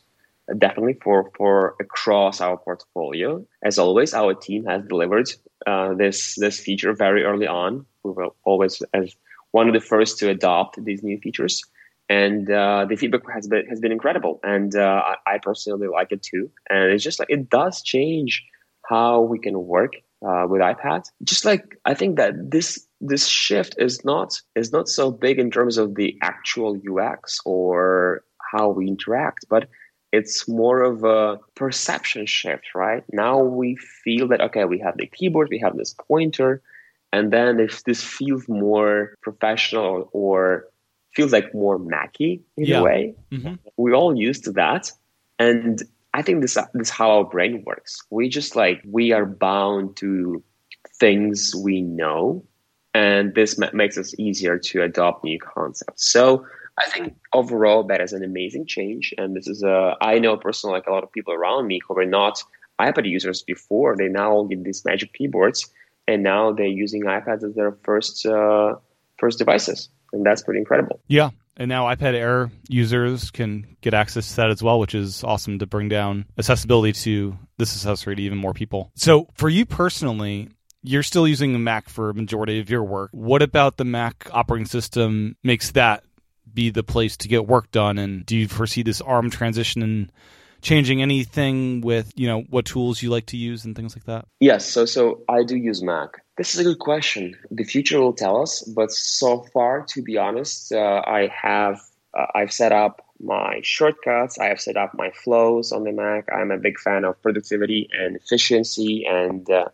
Uh, 0.51 0.55
definitely 0.55 0.95
for 1.03 1.31
for 1.37 1.75
across 1.81 2.41
our 2.41 2.57
portfolio. 2.57 3.45
As 3.63 3.79
always, 3.79 4.13
our 4.15 4.35
team 4.35 4.65
has 4.67 4.83
delivered 4.85 5.31
uh, 5.67 5.95
this 5.95 6.35
this 6.35 6.61
feature 6.61 6.93
very 6.93 7.25
early 7.25 7.47
on. 7.47 7.87
We 8.03 8.11
were 8.13 8.29
always 8.45 8.83
as 8.93 9.15
one 9.53 9.69
of 9.69 9.75
the 9.75 9.81
first 9.81 10.19
to 10.19 10.29
adopt 10.29 10.85
these 10.85 11.03
new 11.03 11.19
features 11.19 11.65
and 12.09 12.51
uh, 12.51 12.87
the 12.89 12.97
feedback 12.97 13.23
has 13.33 13.47
been 13.49 13.67
has 13.67 13.81
been 13.81 13.93
incredible, 13.93 14.41
and 14.43 14.77
uh, 14.77 15.03
I, 15.27 15.39
personally 15.39 15.89
like 15.89 16.13
it 16.13 16.23
too. 16.23 16.51
And 16.69 16.93
it's 16.93 17.05
just 17.05 17.19
like 17.19 17.31
it 17.31 17.49
does 17.49 17.83
change 17.83 18.45
how 18.89 19.23
we 19.23 19.39
can 19.39 19.67
work 19.67 19.95
uh, 20.27 20.47
with 20.49 20.61
iPad. 20.61 21.07
Just 21.23 21.45
like 21.45 21.79
I 21.85 21.95
think 21.95 22.17
that 22.17 22.35
this 22.51 22.87
this 23.01 23.27
shift 23.27 23.75
is 23.79 24.05
not 24.05 24.35
is 24.55 24.73
not 24.73 24.89
so 24.89 25.11
big 25.11 25.39
in 25.39 25.51
terms 25.51 25.79
of 25.79 25.95
the 25.95 26.17
actual 26.23 26.79
UX 26.89 27.39
or 27.45 28.23
how 28.53 28.69
we 28.69 28.87
interact, 28.87 29.47
but 29.49 29.69
it's 30.13 30.47
more 30.47 30.83
of 30.83 31.03
a 31.05 31.41
perception 31.57 32.27
shift, 32.27 32.75
right? 32.75 33.03
Now 33.13 33.43
we 33.43 33.77
feel 34.05 34.29
that 34.29 34.43
okay, 34.43 34.65
we 34.65 34.79
have 34.81 34.97
the 34.99 35.07
keyboard, 35.07 35.49
we 35.51 35.59
have 35.59 35.77
this 35.77 35.95
pointer, 36.07 36.63
and 37.13 37.33
then 37.33 37.61
if 37.61 37.85
this 37.85 38.05
feels 38.05 38.47
more 38.49 39.15
professional 39.23 40.11
or 40.13 40.67
feels 41.15 41.33
like 41.33 41.55
more 41.55 41.79
Macky 41.79 42.43
in 42.57 42.65
yeah. 42.65 42.81
a 42.81 42.83
way. 42.83 43.15
Mm-hmm. 43.31 43.55
We're 43.77 43.95
all 43.95 44.17
used 44.17 44.45
to 44.45 44.53
that. 44.53 44.91
And 45.39 45.83
I 46.13 46.23
think 46.23 46.43
this, 46.43 46.55
this 46.55 46.89
is 46.89 46.91
how 46.91 47.11
our 47.11 47.25
brain 47.25 47.63
works. 47.67 48.03
We 48.11 48.29
just 48.29 48.57
like, 48.57 48.83
we 48.85 49.13
are 49.13 49.27
bound 49.27 49.97
to 49.99 50.43
things 50.99 51.55
we 51.55 51.81
know. 51.81 52.45
And 52.95 53.35
this 53.35 53.59
ma- 53.59 53.71
makes 53.73 53.99
us 53.99 54.15
easier 54.19 54.59
to 54.59 54.83
adopt 54.83 55.25
new 55.25 55.39
concepts. 55.41 56.07
So 56.11 56.47
I 56.79 56.89
think 56.89 57.15
overall 57.33 57.85
that 57.85 58.01
is 58.01 58.13
an 58.13 58.25
amazing 58.25 58.67
change, 58.67 59.15
and 59.17 59.37
this 59.37 59.47
is 59.47 59.63
a 59.63 59.97
I 60.01 60.19
know 60.19 60.37
personally 60.37 60.75
like 60.75 60.89
a 60.89 60.93
lot 60.93 61.05
of 61.05 61.13
people 61.13 61.33
around 61.33 61.67
me 61.67 61.81
who 61.87 61.95
were 61.95 62.05
not 62.05 62.43
iPad 62.81 63.09
users 63.09 63.43
before. 63.43 63.97
They 63.97 64.09
now 64.09 64.43
get 64.45 64.65
these 64.65 64.85
magic 64.85 65.13
keyboards, 65.13 65.71
and 66.09 66.23
now 66.23 66.53
they're 66.53 66.67
using 66.67 67.05
iPads 67.05 67.45
as 67.45 67.55
their 67.55 67.73
first 67.85 68.27
uh, 68.27 68.75
first 69.19 69.39
devices, 69.39 69.89
and 70.15 70.25
that's 70.25 70.43
pretty 70.43 70.61
incredible. 70.61 71.01
Yeah, 71.09 71.31
and 71.57 71.69
now 71.69 71.85
iPad 71.87 72.15
Air 72.15 72.51
users 72.69 73.31
can 73.31 73.77
get 73.81 73.95
access 73.95 74.31
to 74.31 74.37
that 74.37 74.51
as 74.51 74.63
well, 74.63 74.79
which 74.79 74.95
is 74.95 75.23
awesome 75.23 75.59
to 75.59 75.67
bring 75.67 75.89
down 75.89 76.27
accessibility 76.39 76.93
to 76.93 77.37
this 77.59 77.75
accessory 77.75 78.17
to 78.17 78.23
even 78.23 78.39
more 78.39 78.55
people. 78.55 78.91
So, 78.95 79.29
for 79.35 79.49
you 79.49 79.67
personally, 79.67 80.49
you're 80.83 81.03
still 81.03 81.29
using 81.29 81.53
the 81.53 81.59
Mac 81.59 81.89
for 81.89 82.11
a 82.11 82.15
majority 82.15 82.61
of 82.61 82.71
your 82.71 82.83
work. 82.83 83.11
What 83.13 83.43
about 83.43 83.77
the 83.77 83.85
Mac 83.85 84.29
operating 84.33 84.67
system 84.67 85.37
makes 85.43 85.73
that 85.73 86.05
be 86.53 86.71
the 86.71 86.83
place 86.83 87.17
to 87.19 87.29
get 87.29 87.47
work 87.47 87.71
done? 87.71 87.99
And 87.99 88.25
do 88.25 88.37
you 88.37 88.49
foresee 88.49 88.83
this 88.83 89.01
ARM 89.01 89.31
transition 89.31 89.83
and 89.83 90.13
changing 90.63 91.03
anything 91.03 91.83
with 91.83 92.13
you 92.17 92.27
know 92.27 92.41
what 92.49 92.65
tools 92.65 93.03
you 93.03 93.11
like 93.11 93.27
to 93.27 93.37
use 93.37 93.65
and 93.65 93.77
things 93.77 93.95
like 93.95 94.05
that? 94.05 94.27
Yes, 94.41 94.65
so 94.65 94.85
so 94.85 95.23
I 95.29 95.45
do 95.45 95.57
use 95.57 95.83
Mac. 95.83 96.24
This 96.37 96.55
is 96.55 96.61
a 96.61 96.65
good 96.65 96.81
question. 96.81 97.37
The 97.51 97.65
future 97.65 98.01
will 98.01 98.13
tell 98.13 98.43
us, 98.43 98.63
but 98.63 98.91
so 98.91 99.43
far, 99.53 99.83
to 99.89 100.03
be 100.03 100.19
honest, 100.19 100.73
uh, 100.73 101.03
I 101.07 101.29
have 101.29 101.81
uh, 102.15 102.27
I've 102.35 102.53
set 102.53 102.73
up 102.73 103.05
my 103.21 103.61
shortcuts. 103.63 104.39
I 104.39 104.47
have 104.47 104.61
set 104.61 104.77
up 104.77 104.95
my 104.95 105.11
flows 105.11 105.73
on 105.73 105.85
the 105.85 105.93
Mac. 105.93 106.29
I'm 106.33 106.51
a 106.51 106.59
big 106.59 106.79
fan 106.79 107.05
of 107.05 107.21
productivity 107.23 107.89
and 107.93 108.17
efficiency 108.17 109.07
and 109.07 109.49
uh, 109.49 109.67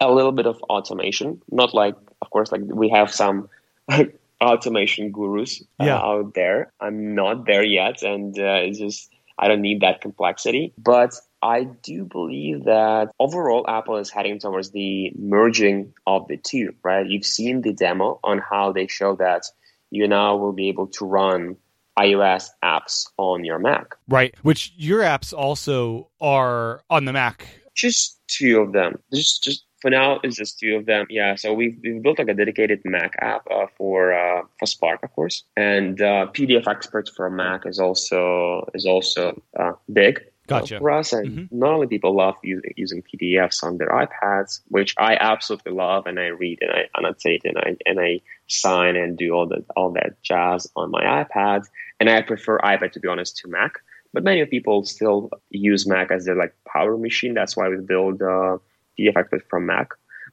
a 0.00 0.12
little 0.12 0.32
bit 0.32 0.46
of 0.46 0.60
automation. 0.64 1.40
Not 1.50 1.74
like, 1.74 1.94
of 2.22 2.30
course, 2.30 2.50
like 2.52 2.62
we 2.64 2.88
have 2.88 3.12
some 3.12 3.48
automation 4.40 5.10
gurus 5.10 5.62
uh, 5.80 5.84
yeah. 5.84 5.98
out 5.98 6.34
there. 6.34 6.72
I'm 6.80 7.14
not 7.14 7.46
there 7.46 7.64
yet, 7.64 8.02
and 8.02 8.38
uh, 8.38 8.60
it's 8.64 8.78
just 8.78 9.10
I 9.38 9.48
don't 9.48 9.62
need 9.62 9.80
that 9.80 10.00
complexity. 10.00 10.72
But 10.78 11.14
I 11.42 11.64
do 11.64 12.04
believe 12.04 12.64
that 12.64 13.10
overall 13.18 13.64
Apple 13.68 13.96
is 13.96 14.10
heading 14.10 14.38
towards 14.38 14.70
the 14.70 15.12
merging 15.18 15.94
of 16.06 16.28
the 16.28 16.36
two. 16.36 16.74
Right? 16.82 17.06
You've 17.06 17.26
seen 17.26 17.62
the 17.62 17.72
demo 17.72 18.20
on 18.24 18.38
how 18.38 18.72
they 18.72 18.86
show 18.86 19.16
that 19.16 19.44
you 19.90 20.08
now 20.08 20.36
will 20.36 20.52
be 20.52 20.68
able 20.68 20.88
to 20.88 21.04
run 21.04 21.56
iOS 21.98 22.48
apps 22.62 23.06
on 23.16 23.44
your 23.44 23.58
Mac. 23.58 23.94
Right, 24.08 24.34
which 24.42 24.72
your 24.76 25.00
apps 25.00 25.32
also 25.32 26.10
are 26.20 26.82
on 26.90 27.06
the 27.06 27.12
Mac. 27.12 27.48
Just 27.74 28.18
two 28.28 28.60
of 28.60 28.72
them. 28.72 28.98
Just 29.12 29.44
just 29.44 29.66
for 29.80 29.90
now 29.90 30.18
it's 30.22 30.36
just 30.36 30.58
two 30.58 30.74
of 30.74 30.86
them 30.86 31.06
yeah 31.10 31.34
so 31.34 31.52
we've, 31.52 31.78
we've 31.82 32.02
built 32.02 32.18
like 32.18 32.28
a 32.28 32.34
dedicated 32.34 32.80
mac 32.84 33.14
app 33.20 33.46
uh, 33.50 33.66
for 33.76 34.12
uh, 34.12 34.42
for 34.58 34.66
spark 34.66 35.00
of 35.02 35.12
course 35.12 35.44
and 35.56 36.00
uh, 36.00 36.26
pdf 36.32 36.66
expert 36.66 37.08
for 37.14 37.28
mac 37.30 37.66
is 37.66 37.78
also 37.78 38.68
is 38.74 38.86
also 38.86 39.40
uh, 39.58 39.72
big 39.92 40.24
gotcha. 40.46 40.78
for 40.78 40.90
us 40.90 41.12
and 41.12 41.28
mm-hmm. 41.28 41.58
not 41.58 41.72
only 41.72 41.86
people 41.86 42.16
love 42.16 42.34
using, 42.42 42.72
using 42.76 43.02
pdfs 43.02 43.62
on 43.62 43.78
their 43.78 43.88
ipads 43.88 44.60
which 44.68 44.94
i 44.98 45.16
absolutely 45.20 45.72
love 45.72 46.06
and 46.06 46.18
i 46.18 46.26
read 46.26 46.58
and 46.60 46.70
i 46.70 46.82
annotate 46.98 47.42
and 47.44 47.58
i 47.58 47.76
and 47.86 48.00
i 48.00 48.20
sign 48.48 48.96
and 48.96 49.16
do 49.16 49.32
all 49.32 49.46
that 49.46 49.64
all 49.76 49.92
that 49.92 50.22
jazz 50.22 50.66
on 50.76 50.90
my 50.90 51.02
ipad 51.02 51.64
and 52.00 52.08
i 52.08 52.20
prefer 52.22 52.58
ipad 52.58 52.92
to 52.92 53.00
be 53.00 53.08
honest 53.08 53.36
to 53.36 53.48
mac 53.48 53.72
but 54.12 54.22
many 54.24 54.44
people 54.46 54.84
still 54.84 55.30
use 55.50 55.86
mac 55.86 56.10
as 56.10 56.24
their 56.24 56.36
like 56.36 56.54
power 56.66 56.96
machine 56.96 57.34
that's 57.34 57.56
why 57.56 57.68
we 57.68 57.76
build 57.76 58.22
uh, 58.22 58.56
the 58.96 59.40
from 59.48 59.66
Mac. 59.66 59.90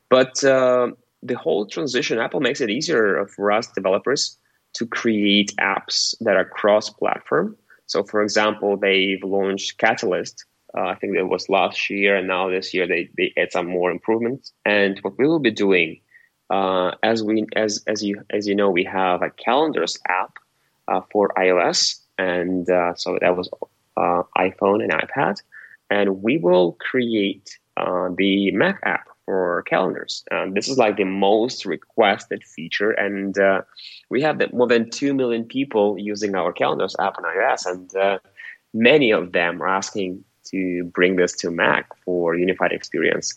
But 0.09 0.43
uh, 0.43 0.89
the 1.21 1.35
whole 1.35 1.65
transition, 1.65 2.19
Apple 2.19 2.39
makes 2.39 2.61
it 2.61 2.69
easier 2.69 3.25
for 3.27 3.51
us 3.51 3.67
developers 3.67 4.37
to 4.75 4.85
create 4.87 5.53
apps 5.59 6.15
that 6.21 6.35
are 6.35 6.45
cross-platform. 6.45 7.55
So, 7.87 8.03
for 8.03 8.21
example, 8.21 8.77
they've 8.77 9.23
launched 9.23 9.77
Catalyst. 9.77 10.45
Uh, 10.75 10.87
I 10.87 10.95
think 10.95 11.15
it 11.15 11.23
was 11.23 11.49
last 11.49 11.89
year, 11.89 12.15
and 12.15 12.27
now 12.27 12.49
this 12.49 12.73
year 12.73 12.87
they, 12.87 13.09
they 13.17 13.33
add 13.37 13.51
some 13.51 13.67
more 13.67 13.91
improvements. 13.91 14.51
And 14.65 14.97
what 14.99 15.17
we 15.19 15.27
will 15.27 15.39
be 15.39 15.51
doing, 15.51 15.99
uh, 16.49 16.91
as 17.03 17.23
we 17.23 17.45
as 17.55 17.83
as 17.87 18.03
you 18.03 18.21
as 18.31 18.47
you 18.47 18.55
know, 18.55 18.71
we 18.71 18.83
have 18.83 19.21
a 19.21 19.29
calendars 19.29 19.99
app 20.09 20.39
uh, 20.87 21.01
for 21.11 21.29
iOS, 21.37 21.99
and 22.17 22.67
uh, 22.69 22.95
so 22.95 23.19
that 23.21 23.37
was 23.37 23.49
uh, 23.97 24.23
iPhone 24.37 24.81
and 24.81 24.91
iPad, 24.91 25.35
and 25.91 26.23
we 26.23 26.39
will 26.39 26.73
create 26.79 27.57
uh, 27.77 28.09
the 28.17 28.51
Mac 28.51 28.79
app 28.83 29.07
for 29.25 29.63
calendars. 29.63 30.23
Um, 30.31 30.53
this 30.53 30.67
is 30.67 30.77
like 30.77 30.97
the 30.97 31.05
most 31.05 31.65
requested 31.65 32.43
feature, 32.43 32.91
and 32.91 33.37
uh, 33.37 33.61
we 34.09 34.21
have 34.21 34.41
more 34.53 34.67
than 34.67 34.89
2 34.89 35.13
million 35.13 35.45
people 35.45 35.97
using 35.97 36.35
our 36.35 36.51
calendars 36.51 36.95
app 36.99 37.17
on 37.17 37.23
iOS, 37.23 37.65
and 37.65 37.95
uh, 37.95 38.19
many 38.73 39.11
of 39.11 39.31
them 39.31 39.61
are 39.61 39.67
asking 39.67 40.23
to 40.45 40.83
bring 40.93 41.15
this 41.15 41.33
to 41.33 41.51
Mac 41.51 41.87
for 42.03 42.35
unified 42.35 42.71
experience. 42.71 43.33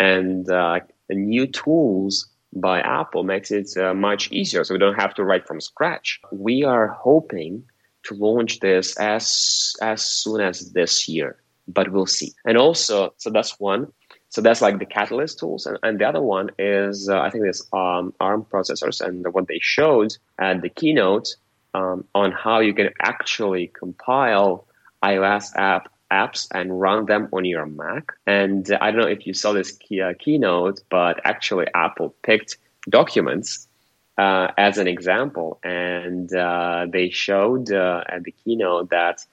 And 0.00 0.48
uh, 0.50 0.80
the 1.08 1.14
new 1.14 1.46
tools 1.46 2.28
by 2.52 2.80
Apple 2.80 3.24
makes 3.24 3.50
it 3.50 3.76
uh, 3.76 3.94
much 3.94 4.32
easier, 4.32 4.64
so 4.64 4.74
we 4.74 4.78
don't 4.78 4.94
have 4.94 5.14
to 5.14 5.24
write 5.24 5.46
from 5.46 5.60
scratch. 5.60 6.20
We 6.32 6.64
are 6.64 6.88
hoping 6.88 7.62
to 8.04 8.14
launch 8.14 8.60
this 8.60 8.96
as 8.98 9.74
as 9.82 10.02
soon 10.02 10.40
as 10.40 10.72
this 10.72 11.08
year 11.08 11.36
but 11.68 11.92
we'll 11.92 12.06
see. 12.06 12.32
And 12.44 12.56
also, 12.56 13.14
so 13.18 13.30
that's 13.30 13.60
one. 13.60 13.92
So 14.30 14.42
that's 14.42 14.60
like 14.60 14.78
the 14.78 14.86
Catalyst 14.86 15.38
tools, 15.38 15.66
and, 15.66 15.78
and 15.82 15.98
the 15.98 16.06
other 16.06 16.20
one 16.20 16.50
is 16.58 17.08
uh, 17.08 17.18
I 17.18 17.30
think 17.30 17.44
there's 17.44 17.66
um, 17.72 18.12
ARM 18.20 18.44
processors, 18.44 19.00
and 19.00 19.26
what 19.32 19.48
they 19.48 19.58
showed 19.60 20.16
at 20.38 20.60
the 20.60 20.68
keynote 20.68 21.36
um, 21.74 22.04
on 22.14 22.32
how 22.32 22.60
you 22.60 22.74
can 22.74 22.90
actually 23.00 23.68
compile 23.68 24.66
iOS 25.02 25.56
app 25.56 25.90
apps 26.10 26.48
and 26.52 26.80
run 26.80 27.06
them 27.06 27.28
on 27.32 27.44
your 27.44 27.66
Mac. 27.66 28.12
And 28.26 28.70
uh, 28.70 28.78
I 28.80 28.90
don't 28.90 29.00
know 29.00 29.08
if 29.08 29.26
you 29.26 29.34
saw 29.34 29.52
this 29.52 29.72
key, 29.72 30.00
uh, 30.00 30.14
keynote, 30.18 30.80
but 30.90 31.20
actually 31.24 31.66
Apple 31.74 32.14
picked 32.22 32.56
documents 32.88 33.66
uh, 34.16 34.48
as 34.56 34.78
an 34.78 34.88
example, 34.88 35.60
and 35.62 36.32
uh, 36.34 36.86
they 36.90 37.10
showed 37.10 37.70
uh, 37.70 38.02
at 38.08 38.24
the 38.24 38.32
keynote 38.32 38.90
that 38.90 39.24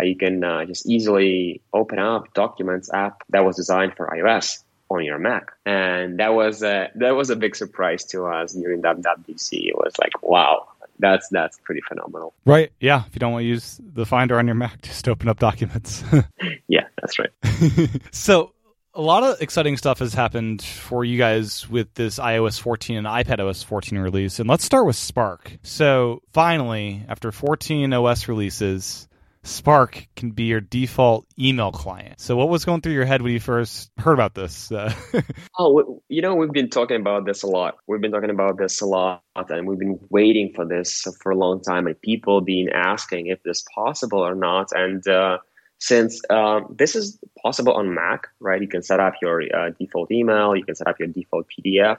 uh, 0.00 0.04
you 0.04 0.16
can 0.16 0.42
uh, 0.42 0.64
just 0.64 0.88
easily 0.88 1.60
open 1.72 1.98
up 1.98 2.32
Documents 2.34 2.90
app 2.92 3.22
that 3.30 3.44
was 3.44 3.56
designed 3.56 3.94
for 3.96 4.06
iOS 4.06 4.62
on 4.90 5.04
your 5.04 5.18
Mac, 5.18 5.52
and 5.64 6.18
that 6.18 6.34
was 6.34 6.62
a 6.62 6.90
that 6.96 7.12
was 7.12 7.30
a 7.30 7.36
big 7.36 7.54
surprise 7.54 8.04
to 8.06 8.26
us 8.26 8.52
during 8.52 8.80
that 8.82 8.96
WWDC. 8.98 9.68
It 9.68 9.76
was 9.76 9.94
like, 9.98 10.22
wow, 10.22 10.68
that's 10.98 11.28
that's 11.28 11.58
pretty 11.64 11.80
phenomenal. 11.88 12.34
Right? 12.44 12.72
Yeah. 12.80 13.04
If 13.06 13.14
you 13.14 13.18
don't 13.18 13.32
want 13.32 13.42
to 13.42 13.48
use 13.48 13.80
the 13.82 14.06
Finder 14.06 14.38
on 14.38 14.46
your 14.46 14.54
Mac, 14.54 14.82
just 14.82 15.08
open 15.08 15.28
up 15.28 15.38
Documents. 15.38 16.04
yeah, 16.68 16.86
that's 17.00 17.18
right. 17.18 17.30
so 18.10 18.52
a 18.94 19.00
lot 19.00 19.22
of 19.22 19.40
exciting 19.40 19.76
stuff 19.76 20.00
has 20.00 20.12
happened 20.12 20.62
for 20.62 21.04
you 21.04 21.16
guys 21.16 21.68
with 21.68 21.94
this 21.94 22.18
iOS 22.18 22.60
14 22.60 22.96
and 22.96 23.06
iPad 23.06 23.38
OS 23.38 23.62
14 23.62 23.98
release. 23.98 24.40
And 24.40 24.48
let's 24.48 24.64
start 24.64 24.84
with 24.84 24.96
Spark. 24.96 25.56
So, 25.62 26.22
finally, 26.32 27.04
after 27.08 27.30
14 27.30 27.92
OS 27.92 28.26
releases, 28.28 29.08
Spark 29.42 30.06
can 30.16 30.32
be 30.32 30.44
your 30.44 30.60
default 30.60 31.26
email 31.38 31.72
client. 31.72 32.20
So, 32.20 32.36
what 32.36 32.50
was 32.50 32.66
going 32.66 32.82
through 32.82 32.92
your 32.92 33.06
head 33.06 33.22
when 33.22 33.32
you 33.32 33.40
first 33.40 33.90
heard 33.96 34.12
about 34.12 34.34
this? 34.34 34.70
Uh, 34.70 34.92
oh, 35.58 36.02
you 36.08 36.20
know, 36.20 36.34
we've 36.34 36.52
been 36.52 36.68
talking 36.68 37.00
about 37.00 37.24
this 37.24 37.42
a 37.42 37.46
lot. 37.46 37.78
We've 37.86 38.02
been 38.02 38.12
talking 38.12 38.30
about 38.30 38.58
this 38.58 38.82
a 38.82 38.86
lot, 38.86 39.22
and 39.34 39.66
we've 39.66 39.78
been 39.78 39.98
waiting 40.10 40.52
for 40.54 40.66
this 40.66 41.06
for 41.22 41.32
a 41.32 41.36
long 41.36 41.62
time, 41.62 41.86
and 41.86 41.98
people 42.02 42.42
been 42.42 42.68
asking 42.70 43.28
if 43.28 43.42
this 43.42 43.64
possible 43.74 44.20
or 44.20 44.34
not. 44.34 44.72
And 44.72 45.06
uh, 45.08 45.38
since 45.78 46.20
uh, 46.28 46.60
this 46.68 46.94
is 46.94 47.18
possible 47.42 47.72
on 47.72 47.94
Mac, 47.94 48.28
right? 48.40 48.60
You 48.60 48.68
can 48.68 48.82
set 48.82 49.00
up 49.00 49.14
your 49.22 49.42
uh, 49.42 49.70
default 49.78 50.12
email, 50.12 50.54
you 50.54 50.64
can 50.64 50.74
set 50.74 50.86
up 50.86 50.98
your 50.98 51.08
default 51.08 51.46
PDF. 51.48 51.96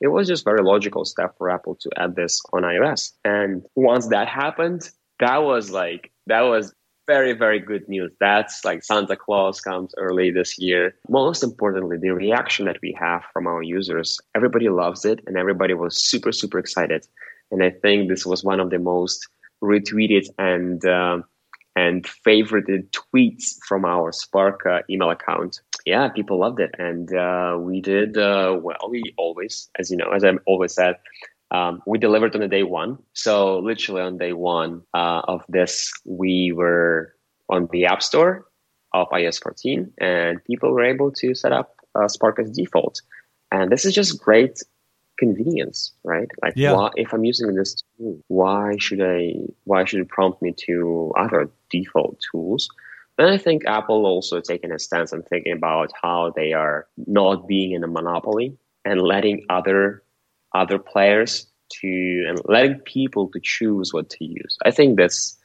It 0.00 0.08
was 0.08 0.26
just 0.26 0.44
very 0.44 0.62
logical 0.64 1.04
step 1.04 1.38
for 1.38 1.50
Apple 1.50 1.76
to 1.76 1.90
add 1.96 2.16
this 2.16 2.42
on 2.52 2.62
iOS. 2.62 3.12
And 3.24 3.64
once 3.76 4.08
that 4.08 4.26
happened, 4.26 4.90
that 5.20 5.44
was 5.44 5.70
like 5.70 6.10
that 6.26 6.40
was 6.40 6.74
very, 7.14 7.32
very 7.32 7.58
good 7.58 7.88
news. 7.88 8.12
That's 8.20 8.64
like 8.64 8.84
Santa 8.84 9.16
Claus 9.16 9.60
comes 9.60 9.92
early 9.96 10.30
this 10.30 10.52
year. 10.60 10.94
Most 11.08 11.42
importantly, 11.42 11.96
the 11.96 12.10
reaction 12.10 12.66
that 12.66 12.78
we 12.84 12.96
have 13.00 13.22
from 13.32 13.48
our 13.48 13.64
users, 13.64 14.08
everybody 14.36 14.68
loves 14.68 15.04
it 15.04 15.18
and 15.26 15.36
everybody 15.36 15.74
was 15.74 15.92
super, 16.10 16.30
super 16.30 16.60
excited. 16.60 17.02
And 17.50 17.64
I 17.64 17.70
think 17.70 18.08
this 18.08 18.24
was 18.24 18.44
one 18.44 18.60
of 18.60 18.70
the 18.70 18.78
most 18.78 19.26
retweeted 19.60 20.26
and 20.38 20.84
uh, 20.84 21.18
and 21.74 22.04
favorited 22.26 22.82
tweets 23.00 23.46
from 23.68 23.84
our 23.84 24.12
Spark 24.12 24.64
uh, 24.64 24.80
email 24.88 25.10
account. 25.10 25.60
Yeah, 25.86 26.08
people 26.10 26.38
loved 26.38 26.60
it, 26.60 26.72
and 26.78 27.06
uh, 27.26 27.56
we 27.58 27.80
did 27.80 28.10
uh, 28.16 28.56
well. 28.64 28.84
We 28.88 29.02
always, 29.16 29.68
as 29.80 29.90
you 29.90 29.96
know, 29.96 30.10
as 30.16 30.22
I've 30.22 30.42
always 30.46 30.74
said, 30.74 30.94
um, 31.50 31.82
we 31.86 31.98
delivered 31.98 32.34
on 32.34 32.40
the 32.40 32.48
day 32.48 32.62
one. 32.62 32.98
So 33.12 33.58
literally 33.58 34.02
on 34.02 34.18
day 34.18 34.32
one 34.32 34.82
uh, 34.94 35.22
of 35.26 35.42
this, 35.48 35.92
we 36.04 36.52
were 36.52 37.14
on 37.48 37.68
the 37.72 37.86
App 37.86 38.02
Store 38.02 38.46
of 38.92 39.08
iOS 39.10 39.42
14, 39.42 39.92
and 39.98 40.44
people 40.44 40.72
were 40.72 40.84
able 40.84 41.10
to 41.12 41.34
set 41.34 41.52
up 41.52 41.74
uh, 41.94 42.08
Spark 42.08 42.38
as 42.38 42.50
default. 42.50 43.00
And 43.52 43.70
this 43.70 43.84
is 43.84 43.94
just 43.94 44.20
great 44.20 44.60
convenience, 45.18 45.92
right? 46.04 46.28
Like, 46.42 46.54
Yeah. 46.56 46.74
why, 46.74 46.90
if 46.96 47.12
I'm 47.12 47.24
using 47.24 47.54
this 47.54 47.82
tool, 47.96 48.18
why 48.28 48.76
should 48.78 49.00
I? 49.02 49.34
Why 49.64 49.84
should 49.84 50.00
it 50.00 50.08
prompt 50.08 50.40
me 50.42 50.52
to 50.66 51.12
other 51.16 51.50
default 51.70 52.18
tools? 52.30 52.68
Then 53.18 53.28
I 53.28 53.36
think 53.36 53.66
Apple 53.66 54.06
also 54.06 54.40
taking 54.40 54.72
a 54.72 54.78
stance 54.78 55.12
and 55.12 55.26
thinking 55.26 55.52
about 55.52 55.90
how 56.02 56.32
they 56.34 56.52
are 56.54 56.86
not 57.06 57.46
being 57.46 57.72
in 57.72 57.84
a 57.84 57.86
monopoly 57.86 58.56
and 58.84 59.02
letting 59.02 59.44
other 59.50 60.02
other 60.54 60.78
players 60.78 61.46
to 61.80 62.24
and 62.28 62.40
letting 62.46 62.78
people 62.80 63.28
to 63.28 63.40
choose 63.42 63.92
what 63.92 64.10
to 64.10 64.24
use. 64.24 64.58
I 64.64 64.70
think 64.70 64.96
that's 64.98 65.36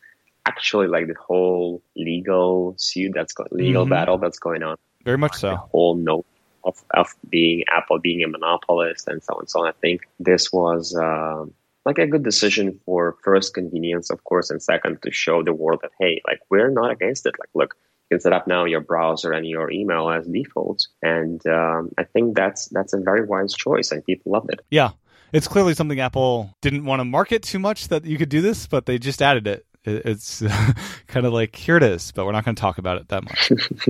actually 0.47 0.87
like 0.87 1.07
the 1.07 1.15
whole 1.19 1.81
legal 1.95 2.75
suit 2.77 3.11
that's 3.13 3.33
got 3.33 3.51
legal 3.51 3.85
Mhm. 3.85 3.89
battle 3.89 4.17
that's 4.17 4.39
going 4.39 4.63
on 4.63 4.77
Very 5.03 5.17
much 5.17 5.33
the 5.33 5.37
so. 5.37 5.55
whole 5.71 5.95
note 5.95 6.25
of, 6.63 6.83
of 6.95 7.07
being 7.29 7.63
Apple 7.71 7.99
being 7.99 8.23
a 8.23 8.27
monopolist 8.27 9.07
and 9.07 9.21
so 9.23 9.33
on 9.35 9.39
and 9.41 9.49
so 9.49 9.61
on. 9.61 9.67
I 9.67 9.71
think 9.81 10.01
this 10.19 10.51
was 10.51 10.95
um 10.95 11.53
like 11.85 11.99
a 11.99 12.07
good 12.07 12.23
decision 12.23 12.79
for 12.85 13.15
first 13.23 13.53
convenience, 13.53 14.09
of 14.09 14.23
course, 14.23 14.49
and 14.49 14.59
second 14.61 14.99
to 15.03 15.11
show 15.11 15.43
the 15.43 15.53
world 15.53 15.79
that 15.83 15.91
hey, 15.99 16.21
like 16.27 16.39
we're 16.49 16.71
not 16.71 16.89
against 16.91 17.27
it. 17.27 17.35
Like, 17.39 17.49
look, 17.53 17.75
can 18.11 18.19
set 18.19 18.33
up 18.33 18.47
now 18.47 18.65
your 18.65 18.81
browser 18.81 19.31
and 19.31 19.47
your 19.47 19.71
email 19.71 20.09
as 20.09 20.25
default, 20.27 20.85
and 21.01 21.45
um, 21.47 21.89
I 21.97 22.03
think 22.03 22.35
that's 22.35 22.67
that's 22.69 22.93
a 22.93 22.99
very 22.99 23.25
wise 23.25 23.53
choice, 23.53 23.91
and 23.91 24.03
people 24.05 24.31
loved 24.31 24.51
it. 24.51 24.59
Yeah. 24.69 24.91
It's 25.33 25.47
clearly 25.47 25.73
something 25.73 25.99
Apple 25.99 26.55
didn't 26.61 26.85
want 26.85 27.01
to 27.01 27.03
market 27.05 27.43
too 27.43 27.59
much 27.59 27.89
that 27.89 28.05
you 28.05 28.17
could 28.17 28.29
do 28.29 28.41
this, 28.41 28.67
but 28.67 28.85
they 28.85 28.97
just 28.99 29.21
added 29.21 29.47
it. 29.47 29.65
It- 29.83 30.05
It's 30.05 30.41
kind 31.07 31.25
of 31.25 31.33
like, 31.33 31.55
here 31.55 31.75
it 31.77 31.83
is, 31.83 32.11
but 32.13 32.25
we're 32.25 32.31
not 32.31 32.45
going 32.45 32.55
to 32.55 32.61
talk 32.61 32.77
about 32.77 32.97
it 32.99 33.07
that 33.09 33.23
much. 33.23 33.51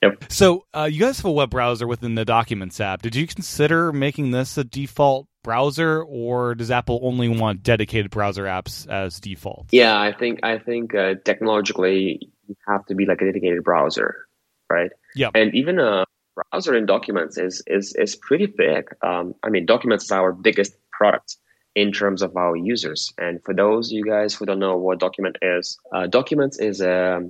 Yep. 0.00 0.24
So, 0.28 0.64
uh, 0.72 0.88
you 0.90 1.00
guys 1.00 1.16
have 1.16 1.24
a 1.24 1.30
web 1.32 1.50
browser 1.50 1.84
within 1.84 2.14
the 2.14 2.24
Documents 2.24 2.78
app. 2.80 3.02
Did 3.02 3.16
you 3.16 3.26
consider 3.26 3.92
making 3.92 4.30
this 4.30 4.56
a 4.56 4.62
default 4.62 5.26
browser, 5.42 6.04
or 6.04 6.54
does 6.54 6.70
Apple 6.70 7.00
only 7.02 7.28
want 7.28 7.64
dedicated 7.64 8.08
browser 8.12 8.44
apps 8.44 8.88
as 8.88 9.18
default? 9.18 9.66
Yeah, 9.72 10.00
I 10.00 10.12
think 10.12 10.38
I 10.44 10.58
think 10.58 10.94
uh, 10.94 11.14
technologically 11.24 12.30
you 12.48 12.56
have 12.66 12.84
to 12.86 12.94
be 12.94 13.06
like 13.06 13.20
a 13.20 13.26
dedicated 13.26 13.62
browser, 13.62 14.26
right? 14.70 14.90
Yeah. 15.14 15.30
And 15.34 15.54
even 15.54 15.78
a 15.78 16.04
browser 16.34 16.74
in 16.74 16.86
Documents 16.86 17.38
is 17.38 17.62
is 17.66 17.94
is 17.94 18.16
pretty 18.16 18.46
big. 18.46 18.88
Um, 19.02 19.34
I 19.42 19.50
mean, 19.50 19.66
Documents 19.66 20.04
is 20.04 20.12
our 20.12 20.32
biggest 20.32 20.76
product 20.90 21.36
in 21.74 21.92
terms 21.92 22.22
of 22.22 22.36
our 22.36 22.56
users. 22.56 23.12
And 23.18 23.40
for 23.44 23.54
those 23.54 23.92
you 23.92 24.04
guys 24.04 24.34
who 24.34 24.46
don't 24.46 24.58
know 24.58 24.76
what 24.76 24.98
Document 24.98 25.36
is, 25.42 25.78
uh, 25.94 26.06
Documents 26.06 26.58
is 26.58 26.80
a 26.80 27.22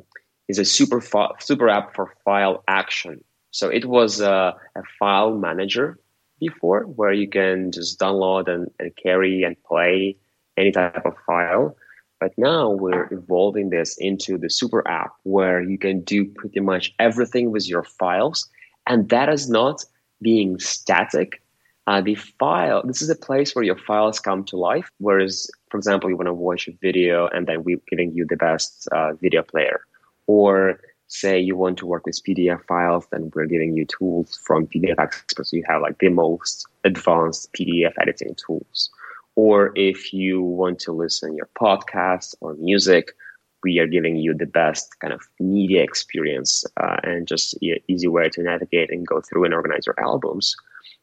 is 0.49 0.59
a 0.59 0.65
super 0.65 1.01
fi- 1.01 1.33
super 1.41 1.69
app 1.69 1.95
for 1.95 2.15
file 2.25 2.65
action. 2.69 3.23
So 3.51 3.69
it 3.69 3.87
was 3.87 4.21
a, 4.21 4.55
a 4.77 4.83
file 4.99 5.35
manager 5.35 5.99
before, 6.39 6.83
where 6.85 7.13
you 7.13 7.29
can 7.29 7.73
just 7.73 7.99
download 7.99 8.49
and, 8.49 8.71
and 8.79 8.93
carry 8.97 9.43
and 9.43 9.57
play 9.65 10.17
any 10.57 10.71
type 10.71 11.05
of 11.05 11.15
file. 11.27 11.77
But 12.21 12.33
now 12.37 12.71
we're 12.71 13.09
evolving 13.13 13.71
this 13.71 13.97
into 13.99 14.39
the 14.39 14.51
super 14.51 14.87
app 14.89 15.13
where 15.23 15.63
you 15.63 15.79
can 15.79 16.01
do 16.01 16.25
pretty 16.25 16.61
much 16.61 16.93
everything 16.99 17.53
with 17.53 17.69
your 17.69 17.85
files. 17.85 18.49
And 18.87 19.09
that 19.11 19.29
is 19.29 19.49
not 19.49 19.85
being 20.21 20.59
static. 20.59 21.43
Uh, 21.87 22.01
the 22.01 22.17
file, 22.17 22.83
this 22.85 23.01
is 23.01 23.09
a 23.09 23.17
place 23.17 23.55
where 23.55 23.65
your 23.65 23.79
files 23.79 24.19
come 24.21 24.45
to 24.45 24.57
life. 24.57 24.91
Whereas, 24.99 25.49
for 25.71 25.77
example, 25.79 26.11
you 26.11 26.17
want 26.17 26.27
to 26.27 26.35
watch 26.35 26.69
a 26.69 26.73
video 26.83 27.29
and 27.29 27.47
then 27.47 27.63
we're 27.63 27.81
giving 27.89 28.13
you 28.13 28.27
the 28.27 28.37
best 28.37 28.89
uh, 28.93 29.15
video 29.15 29.43
player. 29.43 29.81
Or 30.27 30.81
say 31.07 31.39
you 31.39 31.57
want 31.57 31.79
to 31.79 31.87
work 31.87 32.05
with 32.05 32.23
PDF 32.23 32.63
files, 32.67 33.07
then 33.11 33.31
we're 33.35 33.47
giving 33.47 33.77
you 33.77 33.87
tools 33.87 34.39
from 34.45 34.67
PDF 34.67 34.99
experts. 34.99 35.51
So 35.51 35.57
you 35.57 35.65
have 35.69 35.81
like 35.81 35.99
the 35.99 36.11
most 36.11 36.67
advanced 36.85 37.53
PDF 37.55 37.93
editing 38.01 38.35
tools 38.35 38.91
or 39.39 39.71
if 39.77 40.13
you 40.13 40.43
want 40.43 40.81
to 40.81 40.91
listen 40.91 41.37
your 41.37 41.49
podcast 41.57 42.35
or 42.41 42.55
music 42.55 43.15
we 43.63 43.79
are 43.79 43.87
giving 43.87 44.17
you 44.17 44.35
the 44.35 44.47
best 44.47 44.99
kind 45.01 45.13
of 45.13 45.21
media 45.39 45.83
experience 45.83 46.65
uh, 46.81 46.97
and 47.05 47.29
just 47.29 47.61
e- 47.63 47.83
easy 47.89 48.09
way 48.09 48.29
to 48.29 48.43
navigate 48.43 48.91
and 48.91 49.07
go 49.07 49.21
through 49.21 49.45
and 49.45 49.55
organize 49.55 49.87
your 49.87 49.99
albums. 49.99 50.55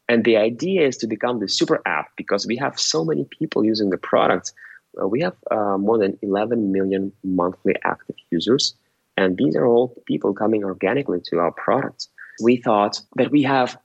And 0.08 0.24
the 0.24 0.38
idea 0.38 0.88
is 0.88 0.98
to 0.98 1.08
become 1.08 1.40
the 1.40 1.50
super 1.50 1.82
app 1.86 2.08
because 2.16 2.46
we 2.48 2.56
have 2.58 2.80
so 2.80 3.04
many 3.04 3.26
people 3.38 3.66
using 3.66 3.90
the 3.90 3.98
product. 3.98 4.54
Uh, 5.02 5.08
we 5.08 5.20
have 5.22 5.36
uh, 5.52 5.78
more 5.78 5.98
than 5.98 6.18
11 6.22 6.72
million 6.72 7.12
monthly 7.24 7.76
active 7.84 8.16
users 8.32 8.74
and 9.18 9.38
these 9.38 9.56
are 9.56 9.66
all 9.66 10.02
people 10.06 10.34
coming 10.34 10.64
organically 10.64 11.22
to 11.26 11.40
our 11.40 11.52
product. 11.52 12.08
We 12.42 12.58
thought 12.58 13.02
that 13.16 13.32
we 13.32 13.44
have 13.44 13.78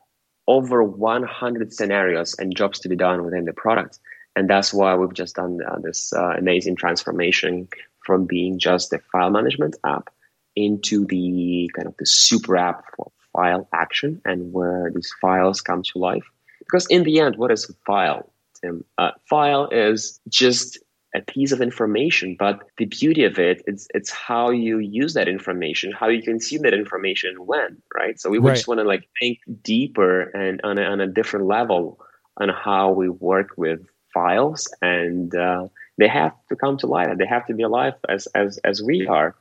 over 0.46 0.82
100 0.82 1.72
scenarios 1.72 2.36
and 2.38 2.56
jobs 2.56 2.80
to 2.80 2.88
be 2.88 2.96
done 2.96 3.24
within 3.24 3.44
the 3.44 3.52
product 3.52 3.98
and 4.36 4.48
that's 4.48 4.72
why 4.72 4.94
we've 4.94 5.12
just 5.12 5.36
done 5.36 5.58
uh, 5.66 5.78
this 5.80 6.12
uh, 6.12 6.34
amazing 6.38 6.76
transformation 6.76 7.68
from 8.04 8.26
being 8.26 8.58
just 8.58 8.92
a 8.92 8.98
file 9.12 9.30
management 9.30 9.76
app 9.84 10.08
into 10.56 11.06
the 11.06 11.70
kind 11.74 11.86
of 11.86 11.96
the 11.98 12.06
super 12.06 12.56
app 12.56 12.84
for 12.96 13.10
file 13.32 13.68
action 13.72 14.20
and 14.24 14.52
where 14.52 14.90
these 14.94 15.12
files 15.20 15.60
come 15.60 15.82
to 15.82 15.98
life. 15.98 16.24
Because 16.60 16.86
in 16.86 17.04
the 17.04 17.20
end, 17.20 17.36
what 17.36 17.50
is 17.50 17.68
a 17.68 17.74
file, 17.86 18.32
Tim? 18.60 18.84
Uh, 18.98 19.10
file 19.28 19.68
is 19.70 20.20
just 20.28 20.78
a 21.14 21.20
piece 21.20 21.50
of 21.50 21.60
information, 21.60 22.36
but 22.38 22.60
the 22.78 22.84
beauty 22.84 23.24
of 23.24 23.38
it 23.38 23.62
is 23.66 23.88
it's 23.94 24.10
how 24.10 24.50
you 24.50 24.78
use 24.78 25.14
that 25.14 25.28
information, 25.28 25.92
how 25.92 26.08
you 26.08 26.22
consume 26.22 26.62
that 26.62 26.74
information, 26.74 27.34
when, 27.46 27.82
right? 27.94 28.20
So 28.20 28.30
we 28.30 28.38
Right. 28.38 28.54
just 28.54 28.68
want 28.68 28.78
to 28.78 28.84
like 28.84 29.08
think 29.20 29.38
deeper 29.62 30.22
and 30.30 30.60
on 30.62 30.78
a, 30.78 30.82
on 30.82 31.00
a 31.00 31.08
different 31.08 31.46
level 31.46 31.98
on 32.40 32.48
how 32.48 32.92
we 32.92 33.08
work 33.08 33.50
with 33.56 33.80
files 34.12 34.68
and 34.82 35.34
uh, 35.34 35.68
they 35.98 36.08
have 36.08 36.32
to 36.48 36.56
come 36.56 36.76
to 36.78 36.86
life. 36.86 37.16
They 37.18 37.26
have 37.26 37.46
to 37.46 37.54
be 37.54 37.62
alive 37.62 37.94
as 38.08 38.26
as 38.34 38.58
as 38.64 38.82
we 38.82 39.06
are. 39.06 39.36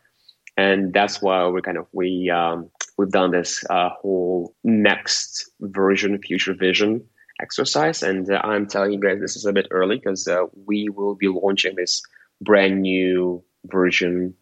And 0.57 0.93
that's 0.93 1.21
why 1.21 1.47
we're 1.47 1.61
kind 1.61 1.77
of 1.77 1.87
we 1.93 2.29
um, 2.29 2.69
we've 2.97 3.09
done 3.09 3.31
this 3.31 3.63
uh, 3.69 3.89
whole 3.89 4.55
next 4.63 5.49
version 5.61 6.19
future 6.19 6.53
vision 6.53 7.03
exercise. 7.41 8.03
And 8.03 8.29
uh, 8.29 8.41
i'm 8.43 8.67
telling 8.67 8.91
you 8.91 8.99
guys 8.99 9.19
this 9.19 9.35
is 9.35 9.45
a 9.45 9.53
bit 9.53 9.67
early 9.71 9.95
because 9.95 10.27
uh, 10.27 10.45
we 10.65 10.89
will 10.89 11.15
be 11.15 11.29
launching 11.29 11.75
this 11.75 12.01
brand 12.41 12.81
new 12.81 13.43
version 13.65 14.33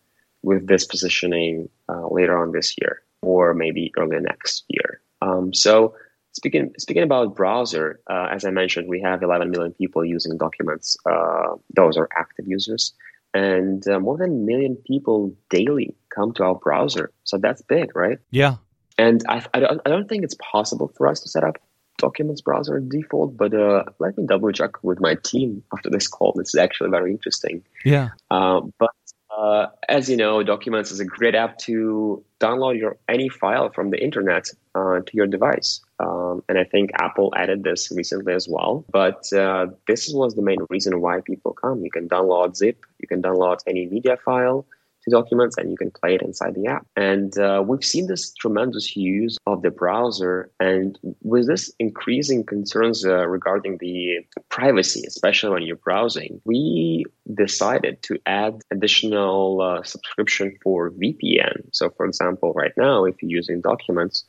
with 0.42 0.68
this 0.68 0.86
positioning 0.86 1.70
uh, 1.90 2.08
later 2.10 2.38
on 2.38 2.52
this 2.52 2.76
year 2.80 3.02
or 3.22 3.54
maybe 3.54 3.92
early 3.98 4.20
next 4.20 4.64
year. 4.70 5.02
Um, 5.22 5.54
so 5.54 5.96
Speaking 6.38 6.72
speaking 6.78 7.02
about 7.02 7.36
browser, 7.36 8.00
uh, 8.08 8.28
as 8.32 8.46
I 8.46 8.52
mentioned, 8.52 8.88
we 8.88 9.02
have 9.02 9.24
11 9.24 9.50
million 9.50 9.74
people 9.74 10.06
using 10.06 10.38
documents. 10.38 10.96
Uh, 11.04 11.56
those 11.76 11.98
are 11.98 12.08
active 12.16 12.46
users, 12.48 12.94
and 13.34 13.82
uh, 13.88 14.00
more 14.00 14.18
than 14.18 14.30
a 14.30 14.46
million 14.52 14.76
people 14.86 15.36
daily 15.50 15.96
come 16.14 16.34
to 16.36 16.44
our 16.44 16.54
browser. 16.54 17.12
So 17.24 17.40
that's 17.40 17.64
big, 17.64 17.96
right? 17.96 18.20
Yeah. 18.30 18.58
And 19.00 19.24
I, 19.28 19.44
I, 19.52 19.60
don't, 19.60 19.82
I 19.84 19.90
don't 19.90 20.08
think 20.08 20.24
it's 20.24 20.36
possible 20.36 20.92
for 20.96 21.08
us 21.08 21.22
to 21.22 21.28
set 21.28 21.44
up 21.44 21.58
documents 21.98 22.42
browser 22.42 22.80
default, 22.80 23.36
but 23.36 23.56
uh, 23.56 23.84
let 23.98 24.16
me 24.16 24.28
double 24.28 24.52
check 24.52 24.84
with 24.84 25.00
my 25.00 25.16
team 25.24 25.64
after 25.74 25.90
this 25.90 26.08
call. 26.08 26.34
This 26.36 26.50
is 26.50 26.56
actually 26.56 26.92
very 26.92 27.10
interesting. 27.12 27.64
Yeah. 27.84 28.10
Uh, 28.30 28.62
but 28.78 28.92
uh, 29.38 29.68
as 29.88 30.10
you 30.10 30.18
know, 30.18 30.42
Documents 30.42 30.92
is 30.92 31.00
a 31.00 31.06
great 31.06 31.36
app 31.36 31.60
to 31.60 32.24
download 32.40 32.80
your 32.80 32.98
any 33.08 33.30
file 33.30 33.70
from 33.70 33.92
the 33.92 34.04
internet 34.04 34.48
uh, 34.74 35.00
to 35.00 35.12
your 35.14 35.28
device. 35.28 35.82
Um, 36.00 36.44
and 36.50 36.58
I 36.58 36.64
think 36.64 36.90
Apple 37.00 37.32
added 37.36 37.64
this 37.64 37.92
recently 37.92 38.34
as 38.34 38.48
well. 38.50 38.84
But 38.92 39.32
uh, 39.34 39.68
this 39.88 40.12
was 40.12 40.34
the 40.34 40.42
main 40.42 40.60
reason 40.70 41.02
why 41.02 41.22
people 41.22 41.54
come. 41.54 41.84
You 41.84 41.92
can 41.92 42.10
download 42.10 42.56
zip, 42.56 42.84
you 43.00 43.08
can 43.08 43.22
download 43.22 43.60
any 43.68 43.86
media 43.86 44.18
file 44.18 44.66
to 45.08 45.12
Documents, 45.12 45.58
and 45.58 45.72
you 45.72 45.78
can 45.78 45.92
play 45.92 46.16
it 46.16 46.22
inside 46.22 46.56
the 46.56 46.68
app. 46.68 46.86
And 46.96 47.38
uh, 47.38 47.64
we've 47.66 47.84
seen 47.84 48.08
this 48.08 48.34
tremendous 48.34 48.96
use 48.96 49.38
of 49.46 49.62
the 49.62 49.72
browser, 49.72 50.52
and 50.60 50.98
with 51.24 51.48
this 51.48 51.72
increasing 51.80 52.44
concerns 52.44 53.06
uh, 53.06 53.28
regarding 53.28 53.78
the 53.78 54.20
privacy, 54.50 55.04
especially 55.08 55.52
when 55.52 55.64
you're 55.64 55.78
browsing, 55.78 56.42
we 56.46 57.06
decided 57.34 58.02
to 58.04 58.20
add 58.26 58.62
additional 58.72 59.62
uh, 59.62 59.84
subscription 59.84 60.58
for 60.62 60.92
VPN. 60.92 61.64
So, 61.72 61.90
for 61.92 62.06
example, 62.06 62.54
right 62.54 62.74
now, 62.78 63.06
if 63.06 63.16
you're 63.22 63.32
using 63.32 63.62
Documents, 63.62 64.26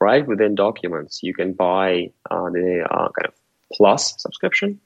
right 0.00 0.26
within 0.26 0.54
Documents, 0.54 1.22
you 1.22 1.34
can 1.34 1.52
buy 1.52 2.10
uh, 2.30 2.48
the 2.50 2.86
uh, 2.90 3.08
kind 3.10 3.26
of 3.26 3.34
Plus 3.72 4.20
subscription, 4.20 4.80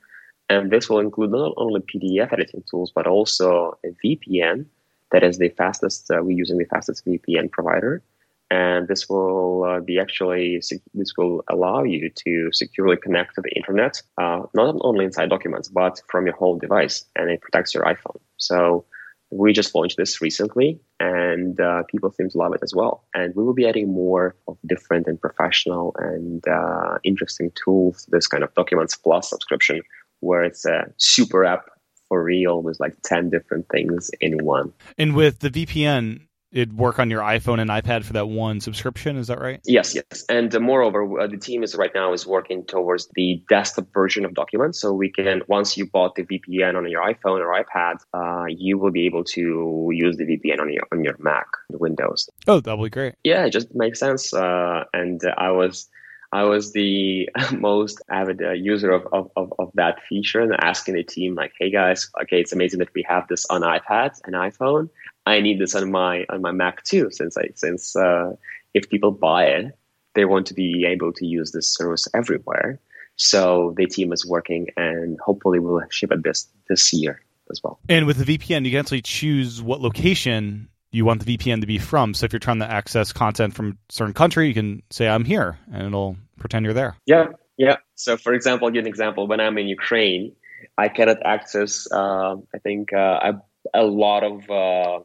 and 0.50 0.70
this 0.70 0.90
will 0.90 0.98
include 0.98 1.31
not 1.31 1.55
only 1.57 1.81
PDF 1.81 2.33
editing 2.33 2.62
tools 2.70 2.92
but 2.94 3.07
also 3.07 3.79
a 3.83 3.88
VPN 4.05 4.66
that 5.14 5.22
is 5.22 5.38
the 5.38 5.48
fastest. 5.50 6.11
Uh, 6.11 6.18
we're 6.22 6.37
using 6.37 6.59
the 6.59 6.64
fastest 6.64 7.07
VPN 7.07 7.50
provider, 7.53 8.03
and 8.50 8.88
this 8.88 9.09
will 9.09 9.64
uh, 9.64 9.81
be 9.81 9.98
actually 10.00 10.61
this 10.92 11.12
will 11.16 11.44
allow 11.48 11.85
you 11.85 12.11
to 12.24 12.50
securely 12.53 12.96
connect 12.96 13.37
to 13.37 13.40
the 13.40 13.53
internet, 13.55 14.03
uh, 14.20 14.42
not 14.55 14.74
only 14.81 15.05
inside 15.05 15.31
Documents 15.31 15.68
but 15.68 16.03
from 16.11 16.27
your 16.27 16.35
whole 16.35 16.59
device, 16.59 17.05
and 17.14 17.31
it 17.31 17.40
protects 17.40 17.72
your 17.72 17.85
iPhone. 17.85 18.18
So 18.38 18.85
we 19.31 19.53
just 19.53 19.72
launched 19.74 19.96
this 19.96 20.20
recently, 20.20 20.81
and 20.98 21.61
uh, 21.61 21.85
people 21.85 22.11
seem 22.11 22.29
to 22.31 22.38
love 22.38 22.53
it 22.53 22.62
as 22.64 22.74
well. 22.74 23.05
And 23.14 23.33
we 23.37 23.44
will 23.44 23.55
be 23.55 23.68
adding 23.68 23.92
more 23.92 24.35
of 24.48 24.59
different 24.66 25.07
and 25.07 25.20
professional 25.20 25.94
and 25.98 26.46
uh, 26.48 26.98
interesting 27.05 27.53
tools 27.55 28.05
this 28.11 28.27
kind 28.27 28.42
of 28.42 28.53
Documents 28.55 28.96
Plus 28.96 29.31
subscription, 29.31 29.81
where 30.20 30.42
it's 30.42 30.64
a 30.64 30.92
super 30.98 31.44
app 31.44 31.66
for 32.14 32.22
real 32.22 32.62
with 32.62 32.79
like 32.79 32.94
10 33.03 33.31
different 33.31 33.66
things 33.68 34.11
in 34.20 34.44
one. 34.44 34.72
And 34.96 35.16
with 35.16 35.40
the 35.40 35.50
VPN, 35.50 36.20
it'd 36.53 36.79
work 36.79 37.00
on 37.00 37.11
your 37.11 37.22
iPhone 37.22 37.59
and 37.59 37.68
iPad 37.68 38.05
for 38.05 38.12
that 38.12 38.29
one 38.29 38.61
subscription. 38.61 39.16
Is 39.16 39.27
that 39.27 39.40
right? 39.40 39.61
Yes, 39.66 39.96
yes. 39.96 40.24
And 40.29 40.55
uh, 40.55 40.61
moreover, 40.61 41.22
uh, 41.22 41.27
the 41.27 41.38
team 41.38 41.64
is 41.64 41.74
right 41.74 41.90
now 41.92 42.12
is 42.12 42.24
working 42.24 42.66
towards 42.66 43.09
the 43.16 43.42
desktop 43.48 43.92
version 43.92 44.24
of 44.24 44.33
Documents. 44.33 44.81
So 44.81 44.92
we 44.92 45.11
can, 45.11 45.42
once 45.48 45.77
you 45.77 45.87
bought 45.87 46.14
the 46.14 46.22
VPN 46.22 46.77
on 46.77 46.88
your 46.88 47.03
iPhone 47.03 47.40
or 47.40 47.61
iPad, 47.61 47.96
uh, 48.14 48.44
you 48.48 48.79
will 48.79 48.92
be 48.92 49.07
able 49.07 49.24
to 49.24 49.90
use 49.92 50.16
the 50.16 50.24
VPN 50.24 50.61
on 50.61 50.72
your 50.72 50.85
on 50.92 51.03
your 51.03 51.16
Mac, 51.18 51.46
Windows. 51.68 52.31
Oh, 52.46 52.61
that'll 52.61 52.85
be 52.85 52.90
great. 52.90 53.16
Yeah, 53.24 53.44
it 53.44 53.50
just 53.50 53.74
makes 53.74 53.98
sense. 53.98 54.33
Uh, 54.33 54.85
and 54.92 55.20
I 55.37 55.50
was. 55.50 55.88
I 56.35 56.42
was 56.42 56.73
the 56.73 57.31
most 57.53 58.03
avid 58.11 58.42
uh, 58.42 58.51
user 58.51 58.90
of, 58.90 59.07
of, 59.12 59.31
of, 59.37 59.53
of, 59.61 59.70
that 59.75 60.03
feature 60.09 60.40
and 60.40 60.53
asking 60.61 60.94
the 60.97 61.05
team 61.05 61.37
like, 61.37 61.53
"Hey 61.61 61.70
guys, 61.70 62.11
okay, 62.23 62.40
it's 62.40 62.53
amazing 62.53 62.81
that 62.81 62.92
we 62.92 63.07
have 63.09 63.29
this 63.29 63.47
on 63.47 63.62
iPad 63.62 64.20
and 64.25 64.35
iPhone. 64.35 64.90
I 65.27 65.40
need 65.40 65.61
this 65.61 65.77
on 65.77 65.92
my 65.92 66.27
on 66.29 66.42
my 66.42 66.51
Mac 66.51 66.83
too, 66.83 67.09
since 67.12 67.38
I 67.38 67.51
since 67.55 67.94
uh, 67.94 68.33
if 68.75 68.90
people 68.90 69.12
buy 69.12 69.44
it, 69.44 69.79
they 70.14 70.25
want 70.25 70.49
to 70.49 70.55
be 70.55 70.85
able 70.87 71.12
to 71.12 71.25
use 71.25 71.53
this 71.53 71.73
service 71.73 72.09
everywhere. 72.12 72.81
So 73.14 73.73
the 73.77 73.87
team 73.87 74.12
is 74.12 74.27
working, 74.27 74.66
and 74.77 75.20
hopefully 75.20 75.61
we'll 75.61 75.83
ship 75.90 76.11
it 76.11 76.25
this 76.25 76.49
this 76.68 76.92
year 76.92 77.20
as 77.49 77.61
well. 77.62 77.79
And 77.88 78.09
with 78.09 78.18
the 78.18 78.38
VPN, 78.38 78.64
you 78.64 78.73
can 78.73 78.81
actually 78.81 79.03
choose 79.03 79.62
what 79.62 79.81
location 79.81 80.68
you 80.94 81.04
want 81.04 81.24
the 81.24 81.37
VPN 81.37 81.61
to 81.61 81.66
be 81.66 81.78
from. 81.78 82.14
So 82.14 82.24
if 82.24 82.33
you're 82.33 82.38
trying 82.38 82.61
to 82.61 82.70
access 82.70 83.12
content 83.12 83.52
from 83.52 83.70
a 83.90 83.92
certain 83.92 84.14
country, 84.14 84.46
you 84.46 84.54
can 84.54 84.80
say 84.90 85.09
I'm 85.09 85.24
here, 85.24 85.59
and 85.72 85.88
it'll 85.88 86.16
pretend 86.38 86.64
you're 86.64 86.74
there. 86.74 86.96
Yeah, 87.04 87.26
yeah. 87.59 87.76
So 87.96 88.16
for 88.16 88.33
example, 88.33 88.68
I'll 88.68 88.72
give 88.72 88.85
an 88.85 88.87
example. 88.87 89.26
When 89.26 89.40
I'm 89.40 89.59
in 89.59 89.66
Ukraine, 89.66 90.33
I 90.78 90.88
cannot 90.88 91.18
access. 91.24 91.88
Uh, 91.90 92.37
I 92.54 92.59
think 92.62 92.92
uh, 92.92 93.33
a, 93.33 93.33
a 93.74 93.83
lot 93.83 94.22
of 94.22 94.48
uh, 94.48 95.00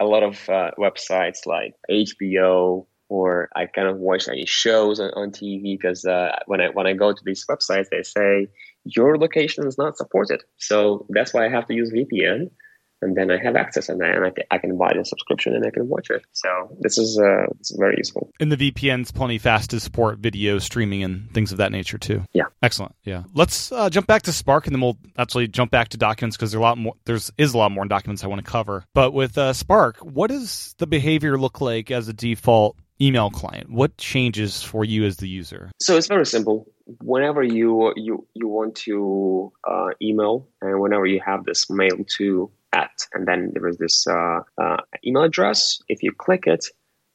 a 0.00 0.06
lot 0.06 0.22
of 0.22 0.48
uh, 0.48 0.70
websites 0.78 1.44
like 1.44 1.74
HBO 1.90 2.86
or 3.08 3.48
I 3.54 3.66
cannot 3.66 3.98
watch 3.98 4.28
any 4.28 4.46
shows 4.46 4.98
on, 4.98 5.10
on 5.14 5.30
TV 5.30 5.78
because 5.78 6.04
uh, 6.06 6.32
when 6.46 6.62
I 6.62 6.68
when 6.70 6.86
I 6.86 6.94
go 6.94 7.12
to 7.12 7.22
these 7.26 7.44
websites, 7.46 7.88
they 7.90 8.02
say 8.02 8.48
your 8.84 9.18
location 9.18 9.66
is 9.66 9.76
not 9.76 9.98
supported. 9.98 10.42
So 10.56 11.06
that's 11.10 11.34
why 11.34 11.44
I 11.44 11.50
have 11.50 11.66
to 11.66 11.74
use 11.74 11.92
VPN 11.92 12.50
and 13.02 13.16
then 13.16 13.30
I 13.30 13.38
have 13.38 13.56
access 13.56 13.88
and, 13.88 14.02
I, 14.02 14.08
and 14.08 14.26
I, 14.26 14.32
I, 14.50 14.58
can 14.58 14.76
buy 14.78 14.92
the 14.96 15.04
subscription 15.04 15.54
and 15.54 15.64
I 15.66 15.70
can 15.70 15.88
watch 15.88 16.10
it. 16.10 16.24
So 16.32 16.76
this 16.80 16.98
is 16.98 17.18
uh, 17.18 17.46
it's 17.60 17.76
very 17.76 17.94
useful. 17.98 18.30
And 18.40 18.50
the 18.50 18.56
VPN's 18.56 19.12
plenty 19.12 19.38
fast 19.38 19.70
to 19.70 19.80
support 19.80 20.18
video 20.18 20.58
streaming 20.58 21.02
and 21.02 21.30
things 21.32 21.52
of 21.52 21.58
that 21.58 21.72
nature 21.72 21.98
too. 21.98 22.22
Yeah, 22.32 22.46
excellent. 22.62 22.94
Yeah, 23.04 23.24
let's 23.34 23.70
uh, 23.72 23.90
jump 23.90 24.06
back 24.06 24.22
to 24.22 24.32
Spark 24.32 24.66
and 24.66 24.74
then 24.74 24.80
we'll 24.80 24.98
actually 25.18 25.48
jump 25.48 25.70
back 25.70 25.90
to 25.90 25.96
documents 25.96 26.36
because 26.36 26.52
there's 26.52 26.60
a 26.60 26.62
lot 26.62 26.78
more. 26.78 26.94
There's 27.04 27.30
is 27.38 27.54
a 27.54 27.58
lot 27.58 27.72
more 27.72 27.84
documents 27.84 28.24
I 28.24 28.28
want 28.28 28.44
to 28.44 28.50
cover. 28.50 28.84
But 28.94 29.12
with 29.12 29.36
uh, 29.36 29.52
Spark, 29.52 29.98
what 29.98 30.28
does 30.28 30.74
the 30.78 30.86
behavior 30.86 31.38
look 31.38 31.60
like 31.60 31.90
as 31.90 32.08
a 32.08 32.12
default 32.12 32.76
email 33.00 33.30
client? 33.30 33.70
What 33.70 33.96
changes 33.98 34.62
for 34.62 34.84
you 34.84 35.04
as 35.04 35.18
the 35.18 35.28
user? 35.28 35.70
So 35.80 35.96
it's 35.96 36.06
very 36.06 36.26
simple. 36.26 36.66
Whenever 37.00 37.42
you 37.42 37.92
you 37.96 38.26
you 38.34 38.48
want 38.48 38.76
to 38.76 39.52
uh, 39.68 39.88
email 40.00 40.48
and 40.62 40.80
whenever 40.80 41.06
you 41.06 41.20
have 41.24 41.44
this 41.44 41.68
mail 41.68 41.96
to 42.16 42.50
at, 42.72 43.06
and 43.12 43.26
then 43.26 43.50
there 43.54 43.66
is 43.66 43.78
this 43.78 44.06
uh, 44.06 44.40
uh, 44.60 44.76
email 45.04 45.24
address. 45.24 45.80
If 45.88 46.02
you 46.02 46.12
click 46.12 46.46
it, 46.46 46.66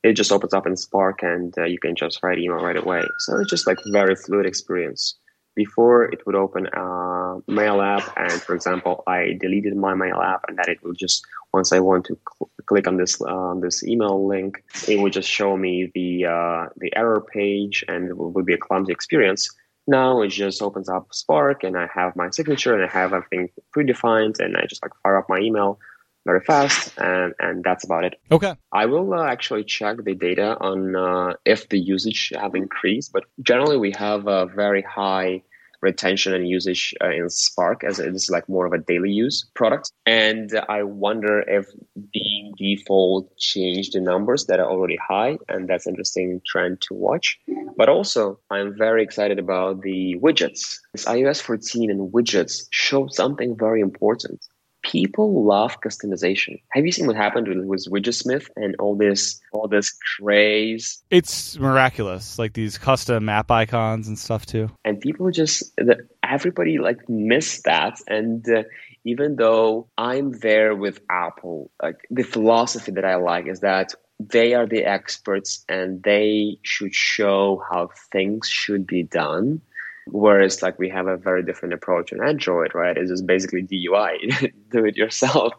it 0.04 0.14
just 0.14 0.32
opens 0.32 0.54
up 0.54 0.68
in 0.68 0.76
Spark, 0.76 1.24
and 1.24 1.58
uh, 1.58 1.66
you 1.66 1.80
can 1.80 1.96
just 1.96 2.22
write 2.24 2.40
email 2.40 2.58
right 2.58 2.76
away. 2.76 3.04
So 3.20 3.38
it's 3.40 3.50
just 3.50 3.68
like 3.68 3.78
very 3.92 4.16
fluid 4.16 4.46
experience. 4.46 5.16
Before 5.54 6.06
it 6.06 6.26
would 6.26 6.36
open 6.36 6.68
a 6.68 7.40
mail 7.48 7.82
app, 7.82 8.14
and 8.18 8.32
for 8.42 8.56
example, 8.56 9.04
I 9.06 9.38
deleted 9.40 9.76
my 9.76 9.94
mail 9.96 10.22
app, 10.22 10.46
and 10.48 10.58
that 10.58 10.70
it 10.70 10.80
would 10.84 10.98
just 10.98 11.26
once 11.54 11.74
I 11.74 11.80
want 11.80 12.06
to 12.06 12.18
cl- 12.30 12.50
click 12.66 12.88
on 12.88 12.98
this 12.98 13.22
uh, 13.22 13.54
this 13.62 13.84
email 13.84 14.28
link, 14.28 14.64
it 14.88 15.00
would 15.00 15.14
just 15.14 15.30
show 15.30 15.58
me 15.58 15.92
the 15.94 16.26
uh, 16.26 16.70
the 16.78 16.96
error 16.96 17.22
page, 17.34 17.84
and 17.88 18.10
it 18.10 18.18
would 18.18 18.46
be 18.46 18.54
a 18.54 18.58
clumsy 18.58 18.94
experience. 18.94 19.50
Now 19.92 20.22
it 20.22 20.30
just 20.30 20.62
opens 20.62 20.88
up 20.88 21.08
Spark 21.12 21.66
and 21.66 21.78
I 21.78 21.88
have 21.94 22.16
my 22.16 22.30
signature 22.30 22.74
and 22.74 22.84
I 22.90 22.92
have 23.00 23.12
everything 23.14 23.50
predefined 23.76 24.40
and 24.40 24.56
I 24.56 24.66
just 24.66 24.82
like 24.82 24.94
fire 25.04 25.18
up 25.18 25.28
my 25.28 25.40
email 25.40 25.80
very 26.26 26.40
fast 26.40 26.94
and, 26.98 27.34
and 27.40 27.62
that's 27.62 27.84
about 27.84 28.06
it. 28.06 28.14
Okay. 28.32 28.54
I 28.72 28.86
will 28.86 29.14
uh, 29.14 29.26
actually 29.26 29.66
check 29.66 29.98
the 30.02 30.16
data 30.16 30.56
on 30.62 30.96
uh, 30.96 31.34
if 31.46 31.68
the 31.68 31.78
usage 31.78 32.32
have 32.40 32.56
increased, 32.56 33.12
but 33.12 33.26
generally 33.42 33.78
we 33.78 33.92
have 33.98 34.28
a 34.28 34.46
very 34.46 34.82
high 34.82 35.44
retention 35.82 36.34
and 36.34 36.48
usage 36.48 36.94
uh, 37.02 37.10
in 37.10 37.30
Spark 37.30 37.84
as 37.84 38.00
it 38.00 38.14
is 38.14 38.30
like 38.30 38.48
more 38.48 38.66
of 38.66 38.74
a 38.74 38.78
daily 38.78 39.12
use 39.12 39.46
product. 39.56 39.92
And 40.06 40.52
I 40.70 40.84
wonder 40.84 41.42
if 41.42 41.66
being 42.14 42.54
default 42.58 43.36
changed 43.38 43.94
the 43.94 44.02
numbers 44.02 44.46
that 44.46 44.60
are 44.60 44.70
already 44.70 44.98
high, 44.98 45.38
and 45.50 45.68
that's 45.68 45.86
an 45.86 45.92
interesting 45.92 46.42
trend 46.46 46.82
to 46.82 46.94
watch. 46.94 47.40
But 47.78 47.90
also, 47.90 48.40
I'm 48.50 48.78
very 48.78 49.04
excited 49.04 49.40
about 49.40 49.82
the 49.82 50.16
widgets. 50.22 50.78
This 50.94 51.06
iOS 51.06 51.42
14 51.42 51.90
and 51.90 52.12
widgets 52.12 52.68
show 52.72 53.08
something 53.08 53.56
very 53.58 53.82
important 53.82 54.46
people 54.92 55.46
love 55.46 55.80
customization. 55.82 56.62
Have 56.74 56.86
you 56.86 56.92
seen 56.92 57.08
what 57.08 57.16
happened 57.16 57.48
with, 57.48 57.66
with 57.66 57.86
Widgetsmith 57.90 58.48
and 58.58 58.76
all 58.80 58.96
this 58.96 59.40
all 59.54 59.68
this 59.68 59.96
craze? 60.18 61.02
It's 61.10 61.58
miraculous, 61.58 62.38
like 62.38 62.54
these 62.54 62.78
custom 62.78 63.26
map 63.26 63.50
icons 63.50 64.08
and 64.08 64.20
stuff 64.20 64.46
too. 64.46 64.70
And 64.84 65.00
people 65.00 65.32
just 65.32 65.80
everybody 66.24 66.78
like 66.78 67.08
miss 67.10 67.62
that 67.64 68.00
and. 68.08 68.48
Uh, 68.48 68.64
even 69.04 69.36
though 69.36 69.88
I'm 69.98 70.32
there 70.32 70.76
with 70.76 71.00
Apple, 71.10 71.72
like 71.82 71.96
the 72.12 72.22
philosophy 72.22 72.92
that 72.92 73.04
I 73.04 73.16
like 73.16 73.48
is 73.48 73.62
that 73.62 73.96
they 74.20 74.54
are 74.54 74.68
the 74.68 74.86
experts 74.86 75.66
and 75.68 76.04
they 76.04 76.60
should 76.62 76.94
show 76.94 77.64
how 77.72 77.90
things 78.12 78.48
should 78.48 78.86
be 78.86 79.02
done 79.02 79.62
Whereas 80.08 80.62
like 80.62 80.80
we 80.80 80.90
have 80.90 81.08
a 81.08 81.18
very 81.18 81.44
different 81.44 81.74
approach 81.74 82.12
on 82.12 82.22
Android, 82.22 82.74
right? 82.74 82.98
It's 82.98 83.12
just 83.12 83.28
basically 83.28 83.64
DUI, 83.64 84.52
do 84.72 84.86
it 84.86 84.98
yourself, 84.98 85.54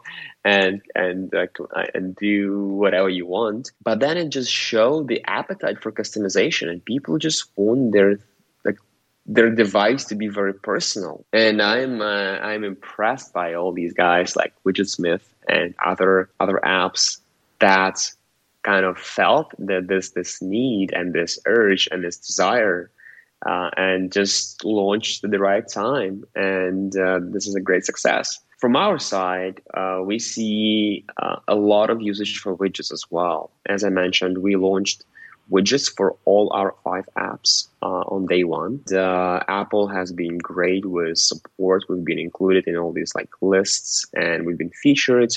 and 0.44 0.82
and 0.94 1.32
uh, 1.34 1.46
and 1.94 2.16
do 2.16 2.66
whatever 2.68 3.08
you 3.08 3.26
want. 3.26 3.70
But 3.82 4.00
then 4.00 4.16
it 4.16 4.30
just 4.30 4.50
showed 4.50 5.08
the 5.08 5.22
appetite 5.26 5.80
for 5.82 5.92
customization, 5.92 6.68
and 6.68 6.84
people 6.84 7.18
just 7.18 7.50
want 7.56 7.92
their 7.92 8.18
like 8.64 8.78
their 9.26 9.50
device 9.50 10.04
to 10.06 10.16
be 10.16 10.28
very 10.28 10.54
personal. 10.54 11.24
And 11.32 11.62
I'm 11.62 12.00
uh, 12.00 12.38
I'm 12.38 12.64
impressed 12.64 13.32
by 13.32 13.54
all 13.54 13.72
these 13.72 13.92
guys 13.92 14.34
like 14.34 14.54
Widgetsmith 14.66 15.22
and 15.48 15.74
other 15.84 16.30
other 16.40 16.60
apps 16.64 17.18
that 17.60 18.10
kind 18.62 18.84
of 18.84 18.98
felt 18.98 19.52
that 19.58 19.86
this 19.88 20.10
this 20.10 20.42
need 20.42 20.92
and 20.92 21.12
this 21.12 21.38
urge 21.46 21.88
and 21.92 22.02
this 22.02 22.16
desire 22.16 22.90
uh, 23.46 23.70
and 23.76 24.12
just 24.12 24.64
launched 24.64 25.24
at 25.24 25.30
the 25.30 25.38
right 25.38 25.66
time. 25.66 26.24
And 26.34 26.96
uh, 26.96 27.20
this 27.22 27.46
is 27.46 27.54
a 27.54 27.60
great 27.60 27.84
success. 27.84 28.38
From 28.58 28.76
our 28.76 28.98
side, 28.98 29.60
uh, 29.74 30.02
we 30.04 30.18
see 30.20 31.04
uh, 31.20 31.36
a 31.48 31.56
lot 31.56 31.90
of 31.90 32.00
usage 32.00 32.38
for 32.38 32.56
widgets 32.56 32.92
as 32.92 33.04
well. 33.10 33.50
As 33.66 33.82
I 33.82 33.88
mentioned, 33.88 34.38
we 34.38 34.54
launched 34.54 35.04
widgets 35.50 35.92
for 35.94 36.14
all 36.24 36.50
our 36.52 36.74
five 36.84 37.08
apps 37.16 37.68
uh, 37.82 38.04
on 38.06 38.26
day 38.26 38.44
one. 38.44 38.80
The 38.86 39.44
Apple 39.48 39.88
has 39.88 40.12
been 40.12 40.38
great 40.38 40.86
with 40.86 41.18
support. 41.18 41.82
We've 41.88 42.04
been 42.04 42.20
included 42.20 42.68
in 42.68 42.76
all 42.76 42.92
these 42.92 43.14
like 43.16 43.30
lists, 43.40 44.06
and 44.14 44.46
we've 44.46 44.58
been 44.58 44.70
featured 44.70 45.32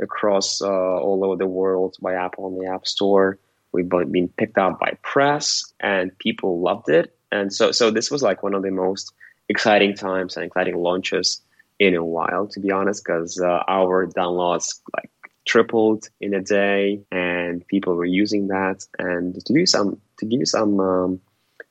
across 0.00 0.60
uh, 0.60 0.68
all 0.68 1.24
over 1.24 1.36
the 1.36 1.46
world 1.46 1.96
by 2.02 2.12
Apple 2.14 2.44
on 2.44 2.58
the 2.58 2.66
App 2.66 2.86
Store. 2.86 3.38
We've 3.72 3.88
been 3.88 4.28
picked 4.36 4.58
up 4.58 4.78
by 4.78 4.96
press, 5.02 5.72
and 5.80 6.16
people 6.18 6.60
loved 6.60 6.88
it 6.90 7.17
and 7.30 7.52
so 7.52 7.72
so 7.72 7.90
this 7.90 8.10
was 8.10 8.22
like 8.22 8.42
one 8.42 8.54
of 8.54 8.62
the 8.62 8.70
most 8.70 9.12
exciting 9.48 9.94
times 9.94 10.36
and 10.36 10.44
exciting 10.44 10.76
launches 10.76 11.40
in 11.78 11.94
a 11.94 12.04
while, 12.04 12.46
to 12.48 12.60
be 12.60 12.70
honest, 12.70 13.04
because 13.04 13.40
uh, 13.40 13.62
our 13.68 14.06
downloads 14.06 14.80
like 14.96 15.10
tripled 15.46 16.08
in 16.20 16.34
a 16.34 16.42
day, 16.42 17.00
and 17.10 17.66
people 17.68 17.94
were 17.94 18.04
using 18.04 18.48
that. 18.48 18.84
And 18.98 19.34
to 19.34 19.52
give 19.52 19.60
you 19.60 19.66
some 19.66 20.00
to 20.18 20.26
give 20.26 20.40
you 20.40 20.46
some 20.46 20.80
um, 20.80 21.20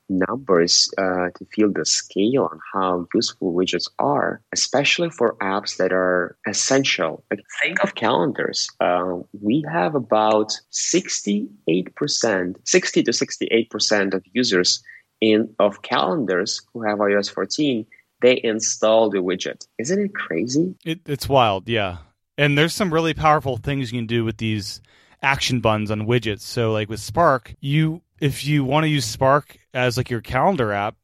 numbers 0.09 0.89
uh, 0.97 1.29
to 1.35 1.45
feel 1.53 1.71
the 1.71 1.85
scale 1.85 2.49
on 2.49 2.59
how 2.73 3.05
useful 3.13 3.53
widgets 3.53 3.89
are, 3.99 4.41
especially 4.53 5.09
for 5.09 5.35
apps 5.41 5.77
that 5.77 5.91
are 5.91 6.37
essential. 6.47 7.23
Like 7.29 7.43
think 7.61 7.83
of 7.83 7.95
calendars. 7.95 8.69
Uh, 8.79 9.17
we 9.41 9.65
have 9.71 9.93
about 9.93 10.53
sixty-eight 10.69 11.93
percent, 11.95 12.57
sixty 12.63 13.03
to 13.03 13.11
sixty-eight 13.11 13.69
percent 13.69 14.13
of 14.13 14.23
users 14.33 14.81
in 15.21 15.55
of 15.59 15.81
calendars 15.81 16.61
who 16.73 16.83
have 16.83 16.99
iOS 16.99 17.31
14, 17.31 17.85
they 18.21 18.39
install 18.43 19.09
the 19.09 19.19
widget. 19.19 19.67
Isn't 19.77 20.01
it 20.01 20.15
crazy? 20.15 20.75
It, 20.85 21.01
it's 21.05 21.29
wild, 21.29 21.67
yeah. 21.67 21.97
And 22.37 22.57
there's 22.57 22.73
some 22.73 22.93
really 22.93 23.13
powerful 23.13 23.57
things 23.57 23.91
you 23.91 23.99
can 23.99 24.07
do 24.07 24.23
with 24.23 24.37
these 24.37 24.81
action 25.21 25.59
buttons 25.59 25.91
on 25.91 26.01
widgets. 26.01 26.41
So 26.41 26.71
like 26.71 26.89
with 26.89 26.99
Spark, 26.99 27.53
you 27.59 28.01
if 28.19 28.45
you 28.45 28.63
want 28.63 28.83
to 28.83 28.89
use 28.89 29.05
Spark 29.05 29.57
as 29.73 29.97
like 29.97 30.09
your 30.09 30.21
calendar 30.21 30.71
app, 30.71 30.95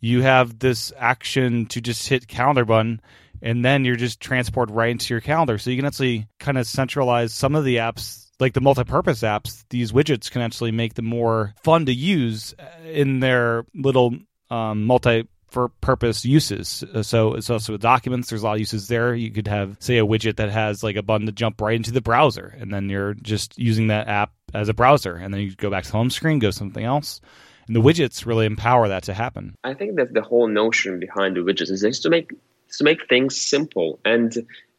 you 0.00 0.22
have 0.22 0.58
this 0.58 0.92
action 0.96 1.66
to 1.66 1.80
just 1.80 2.08
hit 2.08 2.28
calendar 2.28 2.64
button 2.64 3.00
and 3.42 3.64
then 3.64 3.84
you're 3.84 3.96
just 3.96 4.20
transported 4.20 4.74
right 4.74 4.90
into 4.90 5.14
your 5.14 5.20
calendar. 5.20 5.58
So 5.58 5.70
you 5.70 5.76
can 5.76 5.86
actually 5.86 6.28
kind 6.38 6.58
of 6.58 6.66
centralize 6.66 7.32
some 7.32 7.54
of 7.54 7.64
the 7.64 7.76
apps 7.76 8.19
like 8.40 8.54
the 8.54 8.60
multi-purpose 8.60 9.22
apps, 9.22 9.64
these 9.70 9.92
widgets 9.92 10.30
can 10.30 10.42
actually 10.42 10.72
make 10.72 10.94
them 10.94 11.06
more 11.06 11.54
fun 11.62 11.86
to 11.86 11.92
use 11.92 12.54
in 12.84 13.20
their 13.20 13.64
little 13.74 14.14
um, 14.50 14.84
multi 14.84 15.28
for 15.48 15.68
purpose 15.80 16.24
uses. 16.24 16.84
So 17.02 17.34
it's 17.34 17.50
also 17.50 17.72
with 17.72 17.82
documents. 17.82 18.30
There's 18.30 18.42
a 18.42 18.44
lot 18.44 18.52
of 18.54 18.60
uses 18.60 18.86
there. 18.86 19.14
You 19.14 19.32
could 19.32 19.48
have, 19.48 19.76
say, 19.80 19.98
a 19.98 20.06
widget 20.06 20.36
that 20.36 20.50
has 20.50 20.82
like 20.82 20.96
a 20.96 21.02
button 21.02 21.26
to 21.26 21.32
jump 21.32 21.60
right 21.60 21.74
into 21.74 21.90
the 21.90 22.00
browser, 22.00 22.54
and 22.58 22.72
then 22.72 22.88
you're 22.88 23.14
just 23.14 23.58
using 23.58 23.88
that 23.88 24.06
app 24.06 24.32
as 24.54 24.68
a 24.68 24.74
browser, 24.74 25.16
and 25.16 25.34
then 25.34 25.40
you 25.40 25.54
go 25.54 25.70
back 25.70 25.84
to 25.84 25.90
the 25.90 25.96
home 25.96 26.10
screen, 26.10 26.38
go 26.38 26.50
something 26.50 26.84
else. 26.84 27.20
And 27.66 27.76
the 27.76 27.80
widgets 27.80 28.26
really 28.26 28.46
empower 28.46 28.88
that 28.88 29.04
to 29.04 29.14
happen. 29.14 29.56
I 29.62 29.74
think 29.74 29.96
that 29.96 30.12
the 30.12 30.22
whole 30.22 30.48
notion 30.48 30.98
behind 30.98 31.36
the 31.36 31.40
widgets 31.40 31.70
is 31.70 32.00
to 32.00 32.10
make 32.10 32.32
to 32.78 32.84
make 32.84 33.08
things 33.08 33.40
simple. 33.40 33.98
And 34.04 34.32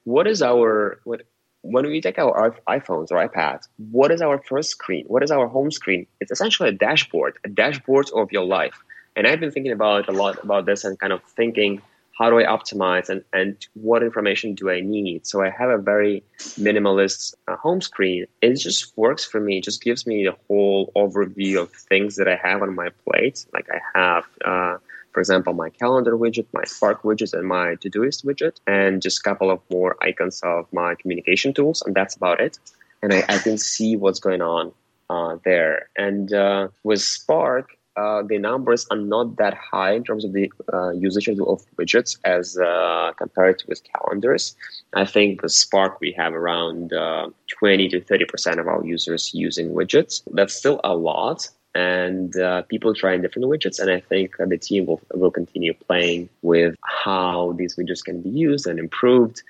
what 0.04 0.26
is 0.26 0.42
our 0.42 1.00
what 1.04 1.24
when 1.62 1.86
we 1.88 2.02
take 2.02 2.18
our 2.18 2.56
iPhones 2.68 3.12
or 3.12 3.28
iPads, 3.28 3.68
what 3.92 4.12
is 4.12 4.22
our 4.22 4.40
first 4.40 4.72
screen? 4.72 5.06
What 5.08 5.24
is 5.24 5.32
our 5.32 5.48
home 5.48 5.72
screen? 5.72 6.08
It's 6.20 6.32
essentially 6.32 6.70
a 6.70 6.72
dashboard, 6.72 7.38
a 7.46 7.50
dashboard 7.50 8.10
of 8.16 8.32
your 8.32 8.46
life. 8.46 8.78
And 9.16 9.28
I've 9.28 9.40
been 9.40 9.52
thinking 9.52 9.72
about 9.72 10.10
a 10.10 10.12
lot 10.12 10.44
about 10.44 10.66
this 10.66 10.84
and 10.84 11.00
kind 11.00 11.14
of 11.14 11.22
thinking, 11.24 11.82
how 12.18 12.30
do 12.30 12.40
I 12.40 12.44
optimize 12.44 13.10
and, 13.10 13.24
and 13.34 13.56
what 13.74 14.04
information 14.04 14.54
do 14.56 14.70
I 14.70 14.80
need? 14.80 15.26
So 15.26 15.42
I 15.42 15.50
have 15.50 15.70
a 15.70 15.78
very 15.78 16.24
minimalist 16.60 17.34
uh, 17.48 17.56
home 17.58 17.82
screen. 17.82 18.26
It 18.42 18.56
just 18.56 18.96
works 18.98 19.26
for 19.26 19.40
me. 19.40 19.58
It 19.58 19.64
just 19.64 19.84
gives 19.84 20.06
me 20.06 20.26
the 20.26 20.36
whole 20.48 20.92
overview 20.96 21.62
of 21.62 21.72
things 21.72 22.16
that 22.18 22.28
I 22.28 22.36
have 22.36 22.62
on 22.62 22.76
my 22.76 22.90
plate. 23.08 23.46
Like 23.54 23.68
I 23.72 24.00
have 24.00 24.26
uh, 24.46 24.78
for 25.14 25.20
example, 25.20 25.54
my 25.54 25.70
calendar 25.70 26.18
widget, 26.18 26.48
my 26.54 26.64
Spark 26.66 27.04
widget, 27.04 27.34
and 27.34 27.48
my 27.48 27.76
Todoist 27.76 28.26
widget, 28.26 28.58
and 28.68 29.02
just 29.02 29.20
a 29.20 29.24
couple 29.24 29.50
of 29.52 29.60
more 29.70 29.96
icons 30.02 30.42
of 30.44 30.72
my 30.72 30.96
communication 30.96 31.54
tools, 31.54 31.82
and 31.86 31.96
that's 31.96 32.16
about 32.16 32.40
it. 32.40 32.60
And 33.04 33.14
I, 33.14 33.24
I 33.28 33.38
can 33.40 33.58
see 33.58 33.96
what's 33.96 34.20
going 34.20 34.42
on 34.42 34.72
uh, 35.10 35.38
there. 35.44 35.90
And 35.98 36.32
uh, 36.34 36.70
with 36.84 37.02
Spark, 37.02 37.78
uh, 37.98 38.24
the 38.24 38.38
numbers 38.38 38.88
are 38.90 38.98
not 38.98 39.36
that 39.38 39.54
high 39.54 39.92
in 39.94 40.04
terms 40.04 40.24
of 40.24 40.32
the 40.32 40.52
uh, 40.72 40.92
usage 40.92 41.28
of, 41.28 41.38
widgets 41.78 42.18
as 42.24 42.58
uh, 42.58 43.12
compared 43.18 43.60
to 43.60 43.66
with 43.68 43.82
calendars. 43.84 44.56
I 44.94 45.06
think 45.06 45.42
with 45.42 45.52
Spark 45.52 46.00
we 46.00 46.14
have 46.14 46.34
around 46.34 46.94
uh, 46.94 47.30
20 47.60 47.90
to 47.90 48.02
30 48.02 48.26
percent 48.26 48.60
of 48.60 48.68
our 48.68 48.86
users 48.86 49.34
using 49.34 49.72
widgets. 49.72 50.22
That's 50.32 50.54
still 50.54 50.80
a 50.84 50.96
lot, 50.96 51.50
and 51.74 52.36
uh, 52.38 52.64
people 52.64 52.94
trying 52.94 53.22
different 53.22 53.48
widgets. 53.48 53.80
And 53.80 53.90
I 53.90 54.00
think 54.00 54.36
the 54.38 54.58
team 54.58 54.86
will, 54.86 55.02
will 55.14 55.32
continue 55.32 55.74
playing 55.74 56.30
with 56.42 56.76
how 56.84 57.54
these 57.58 57.76
widgets 57.76 58.04
can 58.04 58.22
be 58.22 58.30
used 58.30 58.68
and 58.68 58.80
improved. 58.80 59.42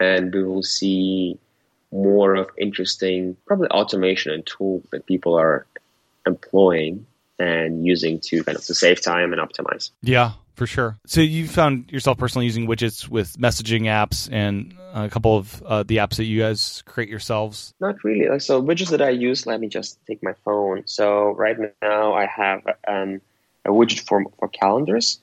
And 0.00 0.34
we 0.34 0.42
will 0.42 0.62
see 0.62 1.38
more 1.92 2.34
of 2.34 2.48
interesting, 2.58 3.36
probably 3.46 3.68
automation 3.68 4.32
and 4.32 4.44
tools 4.46 4.84
that 4.90 5.06
people 5.06 5.34
are 5.34 5.66
employing 6.26 7.06
and 7.38 7.86
using 7.86 8.20
to 8.20 8.44
kind 8.44 8.56
of 8.56 8.64
to 8.64 8.74
save 8.74 9.02
time 9.02 9.32
and 9.32 9.40
optimize. 9.40 9.90
Yeah, 10.02 10.32
for 10.54 10.66
sure. 10.66 10.98
So 11.06 11.20
you 11.20 11.48
found 11.48 11.90
yourself 11.90 12.18
personally 12.18 12.46
using 12.46 12.66
widgets 12.66 13.08
with 13.08 13.36
messaging 13.38 13.82
apps 13.82 14.28
and 14.30 14.74
a 14.94 15.08
couple 15.08 15.36
of 15.36 15.62
uh, 15.62 15.82
the 15.84 15.96
apps 15.96 16.16
that 16.16 16.24
you 16.24 16.40
guys 16.40 16.82
create 16.86 17.08
yourselves. 17.08 17.74
Not 17.80 18.02
really. 18.04 18.28
Like 18.28 18.42
so, 18.42 18.62
widgets 18.62 18.90
that 18.90 19.02
I 19.02 19.10
use. 19.10 19.46
Let 19.46 19.60
me 19.60 19.68
just 19.68 19.98
take 20.06 20.22
my 20.22 20.34
phone. 20.44 20.82
So 20.86 21.30
right 21.30 21.56
now 21.80 22.14
I 22.14 22.26
have 22.26 22.62
um, 22.86 23.20
a 23.64 23.70
widget 23.70 24.06
for 24.06 24.24
for 24.38 24.48
calendars. 24.48 25.21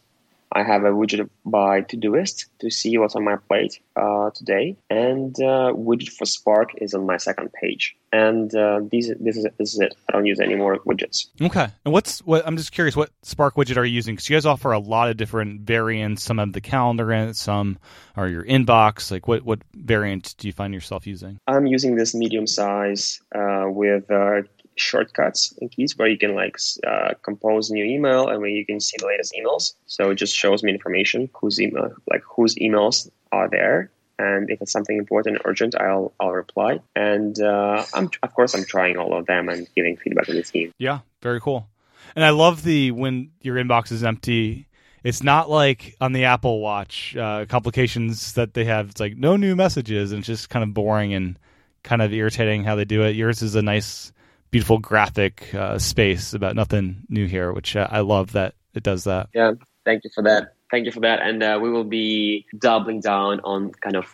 I 0.52 0.64
have 0.64 0.84
a 0.84 0.90
widget 0.90 1.30
by 1.46 1.82
Todoist 1.82 2.46
to 2.60 2.72
see 2.72 2.98
what's 2.98 3.16
on 3.16 3.24
my 3.24 3.36
plate 3.36 3.80
uh, 3.96 4.32
today, 4.32 4.78
and 4.90 5.36
uh, 5.40 5.74
widget 5.74 6.10
for 6.10 6.26
Spark 6.26 6.72
is 6.82 6.94
on 6.94 7.06
my 7.06 7.18
second 7.18 7.54
page. 7.54 7.96
And 8.12 8.54
uh, 8.56 8.82
these, 8.90 9.12
this 9.20 9.38
is 9.38 9.46
this 9.60 9.74
is 9.76 9.80
it. 9.80 9.96
I 10.08 10.14
don't 10.14 10.26
use 10.26 10.40
any 10.40 10.56
more 10.56 10.80
widgets. 10.80 11.28
Okay. 11.40 11.68
And 11.86 11.94
what's 11.94 12.20
what? 12.24 12.46
I'm 12.48 12.58
just 12.58 12.72
curious. 12.72 12.96
What 12.96 13.12
Spark 13.22 13.56
widget 13.56 13.78
are 13.78 13.86
you 13.86 13.94
using? 13.94 14.16
Because 14.16 14.30
you 14.30 14.36
guys 14.36 14.48
offer 14.48 14.72
a 14.72 14.80
lot 14.80 15.10
of 15.10 15.18
different 15.18 15.62
variants. 15.62 16.24
Some 16.24 16.40
of 16.40 16.54
the 16.54 16.62
calendar 16.62 17.12
it. 17.12 17.36
Some 17.36 17.78
are 18.16 18.28
your 18.28 18.44
inbox. 18.44 19.12
Like 19.12 19.28
what 19.28 19.44
what 19.44 19.60
variant 19.76 20.36
do 20.40 20.48
you 20.48 20.54
find 20.54 20.74
yourself 20.74 21.06
using? 21.06 21.40
I'm 21.48 21.68
using 21.68 21.96
this 21.96 22.16
medium 22.16 22.48
size 22.48 23.22
uh, 23.36 23.66
with 23.68 24.10
uh, 24.10 24.42
shortcuts 24.80 25.54
and 25.60 25.72
keys 25.72 25.98
where 25.98 26.08
you 26.08 26.18
can 26.18 26.36
like 26.36 26.58
uh, 26.88 27.14
compose 27.22 27.70
new 27.70 27.84
email 27.84 28.28
and 28.28 28.40
where 28.40 28.50
you 28.50 28.66
can 28.66 28.80
see 28.80 28.98
the 29.00 29.08
latest 29.08 29.34
emails. 29.40 29.74
So 29.88 30.12
it 30.12 30.16
just 30.16 30.36
shows 30.36 30.64
me 30.64 30.72
information 30.72 31.30
whose 31.34 31.60
email, 31.60 31.94
like 32.10 32.24
whose 32.36 32.56
emails 32.56 33.10
are 33.32 33.50
there, 33.50 33.92
and 34.20 34.50
if 34.50 34.62
it's 34.62 34.72
something 34.72 34.98
important 34.98 35.38
and 35.38 35.46
urgent, 35.46 35.76
I'll 35.80 36.14
I'll 36.20 36.32
reply. 36.32 36.80
And 36.96 37.40
uh, 37.42 37.86
I'm 37.94 38.10
of 38.22 38.34
course 38.34 38.54
I'm 38.54 38.66
trying 38.66 38.98
all 38.98 39.18
of 39.18 39.26
them 39.26 39.50
and 39.50 39.68
giving 39.76 39.96
feedback 39.96 40.26
to 40.26 40.34
the 40.34 40.44
team. 40.44 40.74
Yeah, 40.78 41.00
very 41.22 41.40
cool. 41.40 41.70
And 42.16 42.26
I 42.26 42.32
love 42.32 42.64
the 42.64 42.92
when 42.92 43.32
your 43.42 43.56
inbox 43.56 43.92
is 43.92 44.04
empty. 44.04 44.68
It's 45.02 45.24
not 45.24 45.50
like 45.50 45.96
on 46.02 46.12
the 46.12 46.26
Apple 46.26 46.60
Watch 46.60 47.16
uh, 47.16 47.46
complications 47.46 48.34
that 48.34 48.54
they 48.54 48.66
have. 48.66 48.90
It's 48.90 49.00
like 49.00 49.16
no 49.16 49.38
new 49.38 49.56
messages, 49.56 50.12
and 50.12 50.20
it's 50.20 50.28
just 50.28 50.50
kind 50.50 50.64
of 50.64 50.74
boring 50.74 51.14
and 51.14 51.40
kind 51.84 52.02
of 52.02 52.12
irritating 52.12 52.66
how 52.66 52.76
they 52.76 52.84
do 52.84 53.04
it. 53.04 53.16
Yours 53.16 53.42
is 53.42 53.56
a 53.56 53.62
nice 53.62 54.12
beautiful 54.52 54.80
graphic 54.80 55.54
uh, 55.54 55.78
space 55.78 56.34
about 56.34 56.56
nothing 56.56 57.04
new 57.10 57.26
here, 57.26 57.54
which 57.54 57.76
uh, 57.76 57.88
I 57.90 58.02
love 58.02 58.34
that 58.34 58.56
it 58.74 58.84
does 58.84 59.04
that. 59.04 59.30
Yeah, 59.34 59.54
thank 59.86 60.04
you 60.04 60.10
for 60.14 60.24
that. 60.24 60.54
Thank 60.72 60.86
you 60.86 60.92
for 60.92 61.02
that. 61.02 61.22
And 61.22 61.42
uh, 61.42 61.60
we 61.62 61.70
will 61.70 61.84
be 61.84 62.46
doubling 62.58 63.02
down 63.02 63.40
on 63.42 63.72
kind 63.72 63.96
of 63.96 64.06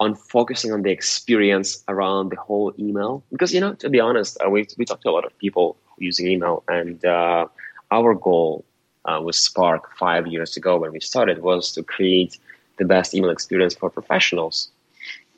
on 0.00 0.14
focusing 0.14 0.72
on 0.72 0.82
the 0.82 0.90
experience 0.90 1.82
around 1.88 2.30
the 2.30 2.36
whole 2.36 2.72
email 2.78 3.22
because 3.30 3.54
you 3.54 3.60
know 3.60 3.74
to 3.74 3.88
be 3.88 4.00
honest, 4.00 4.38
uh, 4.44 4.50
we 4.50 4.66
we 4.76 4.84
talked 4.84 5.02
to 5.02 5.10
a 5.10 5.12
lot 5.12 5.24
of 5.24 5.36
people 5.38 5.76
using 5.98 6.26
email, 6.26 6.64
and 6.68 7.04
uh, 7.04 7.46
our 7.90 8.14
goal 8.14 8.64
uh, 9.04 9.20
with 9.22 9.36
Spark 9.36 9.96
five 9.96 10.26
years 10.26 10.56
ago 10.56 10.78
when 10.78 10.92
we 10.92 11.00
started 11.00 11.42
was 11.42 11.72
to 11.72 11.82
create 11.82 12.38
the 12.78 12.84
best 12.84 13.14
email 13.14 13.30
experience 13.30 13.74
for 13.74 13.90
professionals 13.90 14.70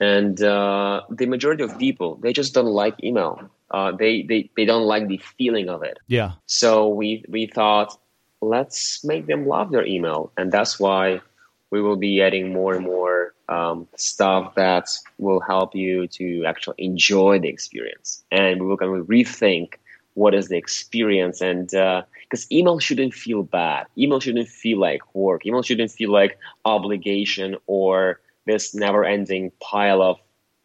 and 0.01 0.39
the 0.39 1.27
majority 1.29 1.63
of 1.63 1.79
people 1.79 2.17
they 2.17 2.33
just 2.33 2.55
don't 2.55 2.67
like 2.67 3.03
email 3.03 3.51
uh, 3.75 3.91
they, 3.91 4.23
they 4.23 4.51
they 4.57 4.65
don't 4.65 4.87
like 4.87 5.09
the 5.09 5.21
feeling 5.37 5.69
of 5.69 5.83
it. 5.83 5.99
Yeah. 6.07 6.33
So 6.47 6.89
we 6.89 7.25
we 7.29 7.47
thought 7.47 7.99
let's 8.41 9.03
make 9.05 9.27
them 9.27 9.47
love 9.47 9.73
their 9.73 9.87
email. 9.87 10.33
And 10.37 10.53
that's 10.53 10.79
why 10.79 11.21
we 11.71 11.83
will 11.83 11.97
be 11.97 12.23
adding 12.23 12.53
more 12.53 12.75
and 12.75 12.85
more 12.85 13.35
um, 13.49 13.89
stuff 13.97 14.55
that 14.55 14.89
will 15.19 15.41
help 15.41 15.75
you 15.75 16.07
to 16.19 16.45
actually 16.45 16.77
enjoy 16.79 17.41
the 17.41 17.49
experience. 17.49 18.23
And 18.31 18.61
we 18.61 18.67
will 18.69 18.77
kind 18.77 18.95
of 18.95 19.07
rethink 19.07 19.75
what 20.15 20.35
is 20.35 20.49
the 20.49 20.57
experience. 20.57 21.41
And 21.41 21.67
because 21.67 22.45
uh, 22.45 22.53
email 22.53 22.79
shouldn't 22.79 23.15
feel 23.15 23.43
bad. 23.43 23.87
Email 23.99 24.21
shouldn't 24.21 24.49
feel 24.49 24.79
like 24.79 25.03
work. 25.15 25.45
Email 25.47 25.63
shouldn't 25.63 25.91
feel 25.91 26.13
like 26.13 26.39
obligation 26.65 27.57
or 27.67 28.21
this 28.47 28.75
never 28.75 29.05
ending 29.05 29.51
pile 29.61 30.01
of 30.03 30.19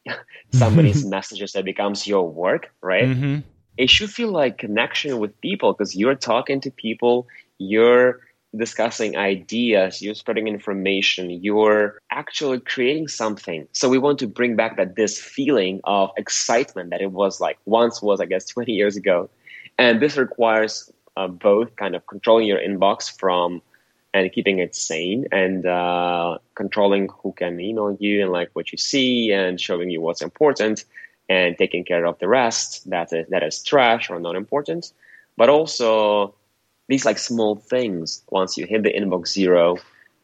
somebody's 0.54 1.06
messages 1.18 1.54
that 1.54 1.66
becomes 1.66 2.08
your 2.08 2.30
work, 2.30 2.72
right? 2.82 3.06
Mm-hmm. 3.06 3.40
It 3.78 3.90
should 3.90 4.10
feel 4.10 4.32
like 4.32 4.58
connection 4.58 5.20
with 5.20 5.40
people 5.42 5.74
because 5.74 5.96
you're 5.96 6.16
talking 6.16 6.60
to 6.62 6.72
people, 6.72 7.28
you're 7.58 8.20
discussing 8.56 9.16
ideas, 9.16 10.02
you're 10.02 10.16
spreading 10.16 10.48
information, 10.48 11.30
you're 11.30 12.00
actually 12.12 12.60
creating 12.60 13.08
something. 13.08 13.68
So 13.74 13.88
we 13.88 13.98
want 13.98 14.20
to 14.20 14.28
bring 14.28 14.56
back 14.56 14.78
that 14.78 14.96
this 14.96 15.20
feeling 15.20 15.82
of 15.84 16.10
excitement 16.18 16.90
that 16.90 17.02
it 17.02 17.12
was 17.12 17.40
like 17.40 17.60
once 17.66 18.02
was, 18.02 18.20
I 18.20 18.26
guess, 18.26 18.46
20 18.48 18.72
years 18.72 18.98
ago. 18.98 19.30
And 19.78 20.02
this 20.02 20.18
requires 20.18 20.92
uh, 21.16 21.28
both 21.28 21.76
kind 21.76 21.96
of 21.96 22.06
controlling 22.08 22.48
your 22.48 22.60
inbox 22.60 23.18
from 23.18 23.62
and 24.14 24.32
keeping 24.32 24.60
it 24.60 24.76
sane 24.76 25.26
and 25.32 25.66
uh, 25.66 26.38
controlling 26.56 27.10
who 27.22 27.32
can 27.34 27.60
email 27.60 27.96
you 28.00 28.24
and 28.24 28.32
like 28.32 28.50
what 28.54 28.72
you 28.72 28.78
see 28.78 29.32
and 29.32 29.62
showing 29.62 29.90
you 29.90 30.02
what's 30.02 30.22
important 30.22 30.86
and 31.30 31.58
taking 31.58 31.86
care 31.86 32.06
of 32.06 32.18
the 32.20 32.28
rest 32.28 32.90
that 32.90 33.14
is 33.14 33.28
that 33.30 33.44
is 33.44 33.64
trash 33.64 34.10
or 34.10 34.20
not 34.20 34.36
important. 34.36 34.92
But 35.38 35.50
also 35.50 36.34
these 36.88 37.06
like 37.06 37.20
small 37.20 37.56
things 37.56 38.24
once 38.30 38.58
you 38.58 38.66
hit 38.66 38.84
the 38.84 38.92
inbox 38.92 39.28
zero 39.28 39.78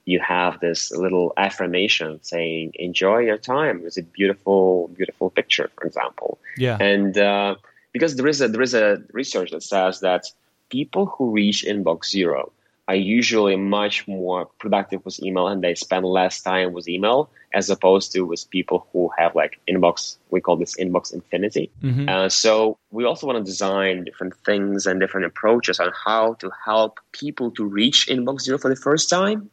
you 0.05 0.19
have 0.19 0.59
this 0.59 0.91
little 0.91 1.33
affirmation 1.35 2.19
saying 2.23 2.71
enjoy 2.75 3.19
your 3.19 3.37
time. 3.37 3.81
It's 3.85 3.97
a 3.97 4.03
beautiful 4.03 4.89
beautiful 4.95 5.29
picture 5.29 5.69
for 5.75 5.85
example. 5.85 6.37
Yeah. 6.57 6.77
And 6.79 7.17
uh, 7.17 7.55
because 7.91 8.15
there 8.15 8.27
is 8.27 8.41
a 8.41 8.47
there 8.47 8.61
is 8.61 8.73
a 8.73 9.01
research 9.11 9.51
that 9.51 9.63
says 9.63 9.99
that 10.01 10.25
people 10.69 11.07
who 11.07 11.31
reach 11.31 11.65
inbox 11.65 12.05
zero 12.05 12.51
are 12.87 12.95
usually 12.95 13.55
much 13.55 14.07
more 14.07 14.45
productive 14.59 15.03
with 15.05 15.21
email 15.23 15.47
and 15.47 15.63
they 15.63 15.73
spend 15.75 16.05
less 16.05 16.41
time 16.41 16.71
with 16.73 16.87
email 16.87 17.29
as 17.53 17.69
opposed 17.69 18.11
to 18.11 18.21
with 18.21 18.47
people 18.51 18.85
who 18.93 19.09
have 19.17 19.33
like 19.35 19.59
inbox 19.67 20.17
we 20.29 20.39
call 20.41 20.55
this 20.55 20.75
inbox 20.77 21.13
infinity 21.13 21.71
Mhm. 21.81 22.07
uh, 22.09 22.29
so 22.29 22.77
we 22.91 23.03
also 23.05 23.25
want 23.27 23.37
to 23.39 23.43
design 23.43 24.03
different 24.03 24.33
things 24.45 24.85
and 24.85 24.99
different 24.99 25.25
approaches 25.25 25.79
on 25.79 25.91
how 26.05 26.33
to 26.35 26.51
help 26.63 26.99
people 27.11 27.49
to 27.51 27.63
reach 27.65 28.07
inbox 28.07 28.41
zero 28.41 28.57
for 28.59 28.69
the 28.69 28.75
first 28.75 29.09
time 29.09 29.49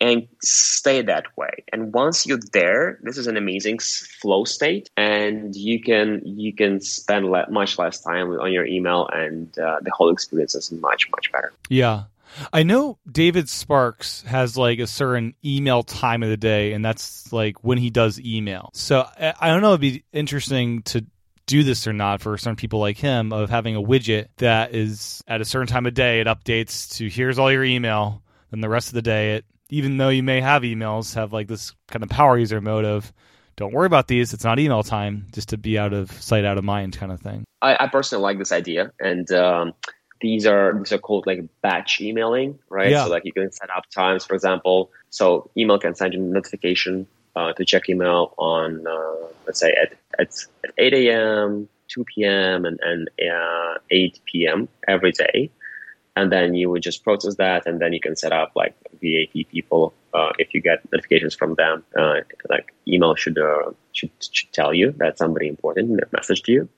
and 0.00 0.26
stay 0.42 1.00
that 1.02 1.24
way 1.38 1.54
and 1.72 1.94
once 1.94 2.26
you're 2.26 2.44
there 2.52 2.98
this 3.02 3.16
is 3.16 3.26
an 3.28 3.36
amazing 3.36 3.78
flow 4.20 4.42
state 4.44 4.90
and 4.96 5.54
you 5.54 5.80
can 5.80 6.20
you 6.24 6.52
can 6.52 6.80
spend 6.80 7.30
le- 7.30 7.48
much 7.50 7.78
less 7.78 8.00
time 8.00 8.28
on 8.44 8.52
your 8.52 8.66
email 8.66 9.08
and 9.12 9.56
uh, 9.58 9.78
the 9.80 9.92
whole 9.96 10.10
experience 10.10 10.54
is 10.54 10.70
much 10.72 11.08
much 11.16 11.30
better 11.32 11.52
Yeah. 11.70 12.04
I 12.52 12.62
know 12.62 12.98
David 13.10 13.48
Sparks 13.48 14.22
has 14.22 14.56
like 14.56 14.78
a 14.78 14.86
certain 14.86 15.34
email 15.44 15.82
time 15.82 16.22
of 16.22 16.28
the 16.28 16.36
day, 16.36 16.72
and 16.72 16.84
that's 16.84 17.32
like 17.32 17.64
when 17.64 17.78
he 17.78 17.90
does 17.90 18.20
email. 18.20 18.70
So 18.74 19.06
I 19.18 19.48
don't 19.48 19.62
know, 19.62 19.70
it'd 19.70 19.80
be 19.80 20.04
interesting 20.12 20.82
to 20.82 21.04
do 21.46 21.62
this 21.62 21.86
or 21.86 21.92
not 21.92 22.22
for 22.22 22.36
certain 22.38 22.56
people 22.56 22.80
like 22.80 22.96
him 22.96 23.32
of 23.32 23.50
having 23.50 23.76
a 23.76 23.82
widget 23.82 24.28
that 24.38 24.74
is 24.74 25.22
at 25.28 25.40
a 25.40 25.44
certain 25.44 25.66
time 25.66 25.86
of 25.86 25.94
day, 25.94 26.20
it 26.20 26.26
updates 26.26 26.96
to 26.96 27.08
here's 27.08 27.38
all 27.38 27.52
your 27.52 27.64
email, 27.64 28.22
and 28.50 28.62
the 28.62 28.68
rest 28.68 28.88
of 28.88 28.94
the 28.94 29.02
day, 29.02 29.36
it 29.36 29.44
even 29.70 29.96
though 29.96 30.10
you 30.10 30.22
may 30.22 30.40
have 30.40 30.62
emails, 30.62 31.14
have 31.14 31.32
like 31.32 31.48
this 31.48 31.72
kind 31.88 32.02
of 32.02 32.08
power 32.08 32.38
user 32.38 32.60
mode 32.60 32.84
of 32.84 33.12
don't 33.56 33.72
worry 33.72 33.86
about 33.86 34.08
these, 34.08 34.34
it's 34.34 34.44
not 34.44 34.58
email 34.58 34.82
time, 34.82 35.26
just 35.32 35.50
to 35.50 35.56
be 35.56 35.78
out 35.78 35.92
of 35.92 36.10
sight, 36.12 36.44
out 36.44 36.58
of 36.58 36.64
mind 36.64 36.96
kind 36.96 37.12
of 37.12 37.20
thing. 37.20 37.44
I, 37.62 37.76
I 37.84 37.86
personally 37.86 38.22
like 38.22 38.38
this 38.38 38.52
idea, 38.52 38.92
and 39.00 39.30
um, 39.32 39.72
these 40.20 40.46
are 40.46 40.72
these 40.78 40.92
are 40.92 40.98
called 40.98 41.26
like 41.26 41.44
batch 41.62 42.00
emailing, 42.00 42.58
right? 42.68 42.90
Yeah. 42.90 43.04
So 43.04 43.10
like 43.10 43.24
you 43.24 43.32
can 43.32 43.50
set 43.52 43.70
up 43.70 43.88
times, 43.90 44.24
for 44.24 44.34
example. 44.34 44.90
So 45.10 45.50
email 45.56 45.78
can 45.78 45.94
send 45.94 46.14
you 46.14 46.20
a 46.20 46.22
notification 46.22 47.06
uh, 47.36 47.52
to 47.52 47.64
check 47.64 47.88
email 47.88 48.34
on 48.38 48.86
uh, 48.86 49.26
let's 49.46 49.60
say 49.60 49.72
at, 49.72 49.96
at 50.18 50.34
at 50.64 50.72
8 50.78 50.94
a.m., 50.94 51.68
2 51.88 52.04
p.m., 52.04 52.64
and 52.64 52.78
and 52.82 53.10
uh, 53.30 53.78
8 53.90 54.20
p.m. 54.24 54.68
every 54.88 55.12
day, 55.12 55.50
and 56.16 56.30
then 56.32 56.54
you 56.54 56.70
would 56.70 56.82
just 56.82 57.04
process 57.04 57.34
that, 57.36 57.66
and 57.66 57.80
then 57.80 57.92
you 57.92 58.00
can 58.00 58.16
set 58.16 58.32
up 58.32 58.52
like 58.54 58.74
VAT 59.02 59.32
people 59.50 59.92
uh, 60.14 60.32
if 60.38 60.54
you 60.54 60.60
get 60.60 60.80
notifications 60.92 61.34
from 61.34 61.54
them. 61.56 61.84
Uh, 61.98 62.20
like 62.48 62.72
email 62.86 63.14
should 63.14 63.38
uh, 63.38 63.72
should 63.92 64.10
should 64.20 64.52
tell 64.52 64.72
you 64.72 64.92
that 64.98 65.18
somebody 65.18 65.48
important 65.48 66.00
messaged 66.12 66.48
you 66.48 66.68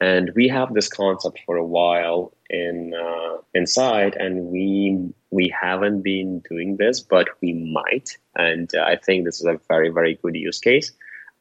and 0.00 0.30
we 0.34 0.48
have 0.48 0.74
this 0.74 0.88
concept 0.88 1.40
for 1.44 1.56
a 1.56 1.64
while 1.64 2.32
in 2.50 2.94
uh, 2.94 3.36
inside 3.54 4.16
and 4.16 4.46
we 4.46 4.98
we 5.30 5.48
haven't 5.48 6.02
been 6.02 6.40
doing 6.48 6.76
this 6.76 7.00
but 7.00 7.28
we 7.40 7.52
might. 7.52 8.16
And 8.36 8.74
uh, 8.74 8.82
i 8.82 8.96
think 8.96 9.24
this 9.24 9.40
is 9.40 9.46
a 9.46 9.60
very 9.68 9.90
very 9.90 10.14
good 10.22 10.36
use 10.36 10.58
case. 10.58 10.92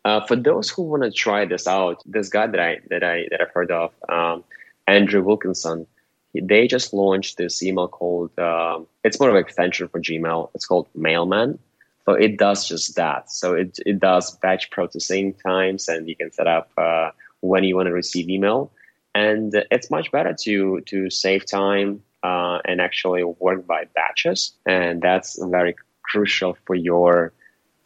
Uh, 0.05 0.25
for 0.25 0.37
those 0.37 0.69
who 0.69 0.83
want 0.83 1.03
to 1.03 1.11
try 1.11 1.45
this 1.45 1.67
out 1.67 2.01
this 2.05 2.29
guy 2.29 2.47
that 2.47 2.59
i 2.59 2.79
that 2.89 3.03
i 3.03 3.27
that 3.31 3.41
i've 3.41 3.51
heard 3.51 3.71
of 3.71 3.91
um, 4.09 4.43
andrew 4.87 5.21
wilkinson 5.21 5.85
they 6.33 6.67
just 6.67 6.93
launched 6.93 7.37
this 7.37 7.63
email 7.63 7.87
called 7.87 8.31
um 8.39 8.87
it's 9.07 9.19
more 9.19 9.29
of 9.29 9.35
an 9.35 9.41
extension 9.41 9.87
for 9.87 9.99
gmail. 9.99 10.49
It's 10.53 10.65
called 10.65 10.87
mailman. 10.93 11.57
So 12.05 12.13
it 12.13 12.37
does 12.37 12.67
just 12.67 12.95
that. 12.95 13.31
So 13.31 13.53
it, 13.53 13.79
it 13.85 13.99
does 13.99 14.35
batch 14.37 14.69
processing 14.69 15.33
times 15.33 15.87
and 15.87 16.07
you 16.07 16.15
can 16.15 16.31
set 16.31 16.47
up 16.47 16.69
uh, 16.77 17.11
when 17.41 17.63
you 17.63 17.75
want 17.75 17.87
to 17.87 17.93
receive 17.93 18.29
email 18.29 18.71
and 19.17 19.53
it's 19.71 19.89
much 19.89 20.11
better 20.11 20.33
to 20.45 20.81
to 20.81 21.09
save 21.09 21.45
time 21.45 22.03
uh, 22.23 22.59
and 22.65 22.79
actually 22.79 23.23
work 23.23 23.65
by 23.65 23.85
batches 23.95 24.53
and 24.65 25.01
that's 25.01 25.39
very 25.49 25.75
crucial 26.03 26.57
for 26.65 26.75
your 26.75 27.33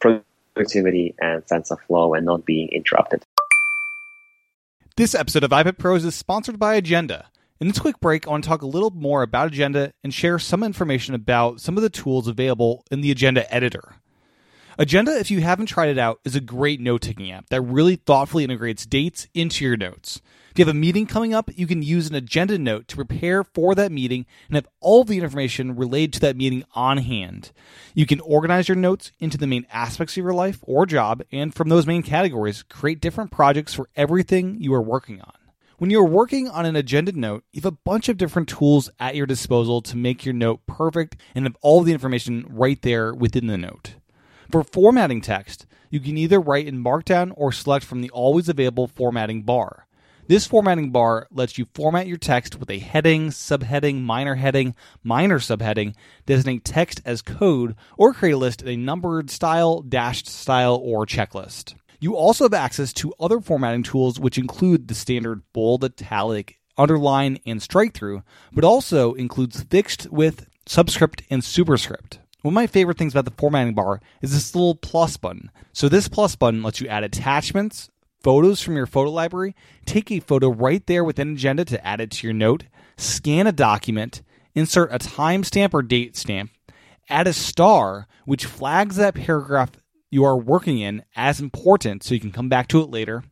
productivity 0.00 1.14
and 1.18 1.46
sense 1.48 1.70
of 1.70 1.80
flow 1.86 2.14
and 2.14 2.26
not 2.26 2.44
being 2.44 2.68
interrupted 2.70 3.24
This 4.96 5.14
episode 5.14 5.44
of 5.44 5.50
iPad 5.50 5.78
Pros 5.78 6.04
is 6.04 6.14
sponsored 6.14 6.58
by 6.58 6.74
Agenda. 6.74 7.26
In 7.60 7.68
this 7.68 7.78
quick 7.78 7.98
break, 8.00 8.26
I 8.26 8.30
want 8.30 8.44
to 8.44 8.48
talk 8.48 8.62
a 8.62 8.66
little 8.66 8.90
more 8.90 9.22
about 9.22 9.46
Agenda 9.46 9.92
and 10.02 10.12
share 10.12 10.38
some 10.38 10.62
information 10.62 11.14
about 11.14 11.60
some 11.60 11.76
of 11.78 11.82
the 11.82 11.88
tools 11.88 12.28
available 12.28 12.84
in 12.90 13.00
the 13.00 13.10
Agenda 13.10 13.42
editor. 13.54 13.94
Agenda, 14.78 15.18
if 15.18 15.30
you 15.30 15.40
haven't 15.40 15.66
tried 15.66 15.88
it 15.88 15.98
out, 15.98 16.18
is 16.24 16.34
a 16.34 16.40
great 16.40 16.80
note 16.80 17.02
taking 17.02 17.30
app 17.30 17.48
that 17.50 17.60
really 17.62 17.96
thoughtfully 17.96 18.44
integrates 18.44 18.84
dates 18.84 19.28
into 19.32 19.64
your 19.64 19.76
notes. 19.76 20.20
If 20.52 20.58
you 20.58 20.66
have 20.66 20.76
a 20.76 20.78
meeting 20.78 21.06
coming 21.06 21.32
up, 21.32 21.48
you 21.56 21.66
can 21.66 21.82
use 21.82 22.10
an 22.10 22.14
agenda 22.14 22.58
note 22.58 22.86
to 22.88 22.96
prepare 22.96 23.42
for 23.42 23.74
that 23.74 23.90
meeting 23.90 24.26
and 24.48 24.56
have 24.56 24.68
all 24.80 25.02
the 25.02 25.18
information 25.18 25.76
related 25.76 26.12
to 26.12 26.20
that 26.20 26.36
meeting 26.36 26.62
on 26.74 26.98
hand. 26.98 27.52
You 27.94 28.04
can 28.04 28.20
organize 28.20 28.68
your 28.68 28.76
notes 28.76 29.12
into 29.18 29.38
the 29.38 29.46
main 29.46 29.66
aspects 29.72 30.12
of 30.12 30.22
your 30.22 30.34
life 30.34 30.58
or 30.60 30.84
job, 30.84 31.22
and 31.32 31.54
from 31.54 31.70
those 31.70 31.86
main 31.86 32.02
categories, 32.02 32.64
create 32.64 33.00
different 33.00 33.30
projects 33.30 33.72
for 33.72 33.88
everything 33.96 34.60
you 34.60 34.74
are 34.74 34.82
working 34.82 35.22
on. 35.22 35.32
When 35.78 35.88
you're 35.88 36.04
working 36.04 36.50
on 36.50 36.66
an 36.66 36.76
agenda 36.76 37.12
note, 37.12 37.44
you 37.50 37.62
have 37.62 37.72
a 37.72 37.78
bunch 37.82 38.10
of 38.10 38.18
different 38.18 38.50
tools 38.50 38.90
at 39.00 39.16
your 39.16 39.24
disposal 39.24 39.80
to 39.80 39.96
make 39.96 40.26
your 40.26 40.34
note 40.34 40.66
perfect 40.66 41.16
and 41.34 41.46
have 41.46 41.56
all 41.62 41.80
the 41.80 41.94
information 41.94 42.44
right 42.50 42.80
there 42.82 43.14
within 43.14 43.46
the 43.46 43.56
note. 43.56 43.94
For 44.50 44.62
formatting 44.62 45.22
text, 45.22 45.64
you 45.88 45.98
can 45.98 46.18
either 46.18 46.38
write 46.38 46.66
in 46.66 46.84
Markdown 46.84 47.32
or 47.36 47.52
select 47.52 47.86
from 47.86 48.02
the 48.02 48.10
always 48.10 48.50
available 48.50 48.86
formatting 48.86 49.44
bar. 49.44 49.86
This 50.32 50.46
formatting 50.46 50.92
bar 50.92 51.28
lets 51.30 51.58
you 51.58 51.66
format 51.74 52.06
your 52.06 52.16
text 52.16 52.58
with 52.58 52.70
a 52.70 52.78
heading, 52.78 53.28
subheading, 53.28 54.00
minor 54.00 54.36
heading, 54.36 54.74
minor 55.04 55.38
subheading, 55.38 55.94
designate 56.24 56.64
text 56.64 57.02
as 57.04 57.20
code, 57.20 57.76
or 57.98 58.14
create 58.14 58.32
a 58.32 58.38
list 58.38 58.62
in 58.62 58.68
a 58.68 58.76
numbered 58.78 59.28
style, 59.28 59.82
dashed 59.82 60.26
style, 60.26 60.80
or 60.82 61.04
checklist. 61.04 61.74
You 62.00 62.16
also 62.16 62.46
have 62.46 62.54
access 62.54 62.94
to 62.94 63.12
other 63.20 63.42
formatting 63.42 63.82
tools, 63.82 64.18
which 64.18 64.38
include 64.38 64.88
the 64.88 64.94
standard 64.94 65.42
bold, 65.52 65.84
italic, 65.84 66.58
underline, 66.78 67.38
and 67.44 67.60
strike 67.60 67.92
through, 67.92 68.22
but 68.54 68.64
also 68.64 69.12
includes 69.12 69.64
fixed 69.64 70.10
width, 70.10 70.46
subscript, 70.64 71.24
and 71.28 71.44
superscript. 71.44 72.20
One 72.40 72.52
of 72.52 72.54
my 72.54 72.66
favorite 72.68 72.96
things 72.96 73.12
about 73.12 73.26
the 73.26 73.36
formatting 73.38 73.74
bar 73.74 74.00
is 74.22 74.32
this 74.32 74.54
little 74.54 74.76
plus 74.76 75.18
button. 75.18 75.50
So 75.74 75.90
this 75.90 76.08
plus 76.08 76.36
button 76.36 76.62
lets 76.62 76.80
you 76.80 76.88
add 76.88 77.04
attachments, 77.04 77.90
photos 78.22 78.60
from 78.60 78.76
your 78.76 78.86
photo 78.86 79.10
library, 79.10 79.54
take 79.84 80.10
a 80.10 80.20
photo 80.20 80.48
right 80.48 80.86
there 80.86 81.04
within 81.04 81.32
Agenda 81.32 81.64
to 81.64 81.86
add 81.86 82.00
it 82.00 82.10
to 82.12 82.26
your 82.26 82.34
note, 82.34 82.64
scan 82.96 83.46
a 83.46 83.52
document, 83.52 84.22
insert 84.54 84.92
a 84.92 84.98
timestamp 84.98 85.74
or 85.74 85.82
date 85.82 86.16
stamp, 86.16 86.50
add 87.08 87.26
a 87.26 87.32
star, 87.32 88.06
which 88.24 88.46
flags 88.46 88.96
that 88.96 89.14
paragraph 89.14 89.70
you 90.10 90.24
are 90.24 90.36
working 90.36 90.78
in 90.78 91.02
as 91.16 91.40
important 91.40 92.02
so 92.02 92.14
you 92.14 92.20
can 92.20 92.32
come 92.32 92.48
back 92.48 92.68
to 92.68 92.80
it 92.80 92.90
later, 92.90 93.24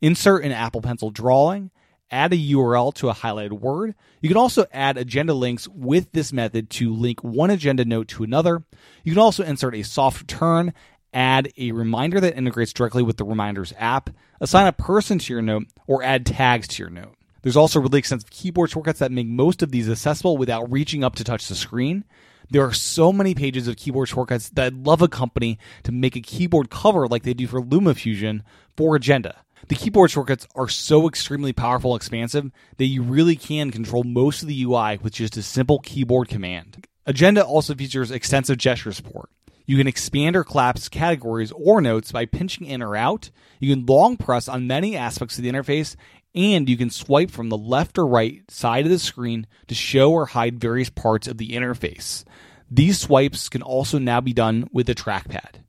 insert 0.00 0.44
an 0.44 0.52
Apple 0.52 0.82
Pencil 0.82 1.10
drawing, 1.10 1.70
add 2.10 2.32
a 2.32 2.36
URL 2.36 2.94
to 2.94 3.08
a 3.08 3.14
highlighted 3.14 3.52
word. 3.52 3.94
You 4.20 4.28
can 4.28 4.38
also 4.38 4.66
add 4.72 4.96
agenda 4.96 5.34
links 5.34 5.68
with 5.68 6.12
this 6.12 6.32
method 6.32 6.70
to 6.70 6.94
link 6.94 7.22
one 7.22 7.50
agenda 7.50 7.84
note 7.84 8.08
to 8.08 8.24
another. 8.24 8.62
You 9.04 9.12
can 9.12 9.20
also 9.20 9.44
insert 9.44 9.74
a 9.74 9.82
soft 9.82 10.20
return, 10.20 10.72
add 11.12 11.52
a 11.56 11.72
reminder 11.72 12.20
that 12.20 12.36
integrates 12.36 12.72
directly 12.72 13.02
with 13.02 13.16
the 13.16 13.24
Reminders 13.24 13.72
app, 13.78 14.10
assign 14.40 14.66
a 14.66 14.72
person 14.72 15.18
to 15.18 15.32
your 15.32 15.42
note, 15.42 15.66
or 15.86 16.02
add 16.02 16.26
tags 16.26 16.68
to 16.68 16.82
your 16.82 16.90
note. 16.90 17.14
There's 17.42 17.56
also 17.56 17.80
really 17.80 18.00
extensive 18.00 18.30
keyboard 18.30 18.70
shortcuts 18.70 18.98
that 18.98 19.12
make 19.12 19.26
most 19.26 19.62
of 19.62 19.70
these 19.70 19.88
accessible 19.88 20.36
without 20.36 20.70
reaching 20.70 21.04
up 21.04 21.14
to 21.16 21.24
touch 21.24 21.48
the 21.48 21.54
screen. 21.54 22.04
There 22.50 22.64
are 22.64 22.72
so 22.72 23.12
many 23.12 23.34
pages 23.34 23.68
of 23.68 23.76
keyboard 23.76 24.08
shortcuts 24.08 24.48
that 24.50 24.66
I'd 24.66 24.86
love 24.86 25.02
a 25.02 25.08
company 25.08 25.58
to 25.84 25.92
make 25.92 26.16
a 26.16 26.20
keyboard 26.20 26.70
cover 26.70 27.06
like 27.06 27.22
they 27.22 27.34
do 27.34 27.46
for 27.46 27.60
LumaFusion 27.60 28.42
for 28.76 28.96
Agenda. 28.96 29.42
The 29.68 29.74
keyboard 29.74 30.10
shortcuts 30.10 30.46
are 30.54 30.68
so 30.68 31.08
extremely 31.08 31.52
powerful 31.52 31.92
and 31.92 32.00
expansive 32.00 32.50
that 32.78 32.86
you 32.86 33.02
really 33.02 33.36
can 33.36 33.70
control 33.70 34.02
most 34.02 34.42
of 34.42 34.48
the 34.48 34.62
UI 34.62 34.98
with 35.02 35.12
just 35.12 35.36
a 35.36 35.42
simple 35.42 35.78
keyboard 35.80 36.28
command. 36.28 36.86
Agenda 37.06 37.44
also 37.44 37.74
features 37.74 38.10
extensive 38.10 38.56
gesture 38.56 38.92
support. 38.92 39.30
You 39.68 39.76
can 39.76 39.86
expand 39.86 40.34
or 40.34 40.44
collapse 40.44 40.88
categories 40.88 41.52
or 41.52 41.82
notes 41.82 42.10
by 42.10 42.24
pinching 42.24 42.66
in 42.66 42.80
or 42.82 42.96
out. 42.96 43.30
You 43.60 43.76
can 43.76 43.84
long 43.84 44.16
press 44.16 44.48
on 44.48 44.66
many 44.66 44.96
aspects 44.96 45.36
of 45.36 45.44
the 45.44 45.52
interface, 45.52 45.94
and 46.34 46.66
you 46.70 46.78
can 46.78 46.88
swipe 46.88 47.30
from 47.30 47.50
the 47.50 47.58
left 47.58 47.98
or 47.98 48.06
right 48.06 48.50
side 48.50 48.86
of 48.86 48.90
the 48.90 48.98
screen 48.98 49.46
to 49.66 49.74
show 49.74 50.10
or 50.10 50.24
hide 50.24 50.58
various 50.58 50.88
parts 50.88 51.28
of 51.28 51.36
the 51.36 51.50
interface. 51.50 52.24
These 52.70 52.98
swipes 52.98 53.50
can 53.50 53.60
also 53.60 53.98
now 53.98 54.22
be 54.22 54.32
done 54.32 54.70
with 54.72 54.86
the 54.86 54.94
trackpad. 54.94 55.62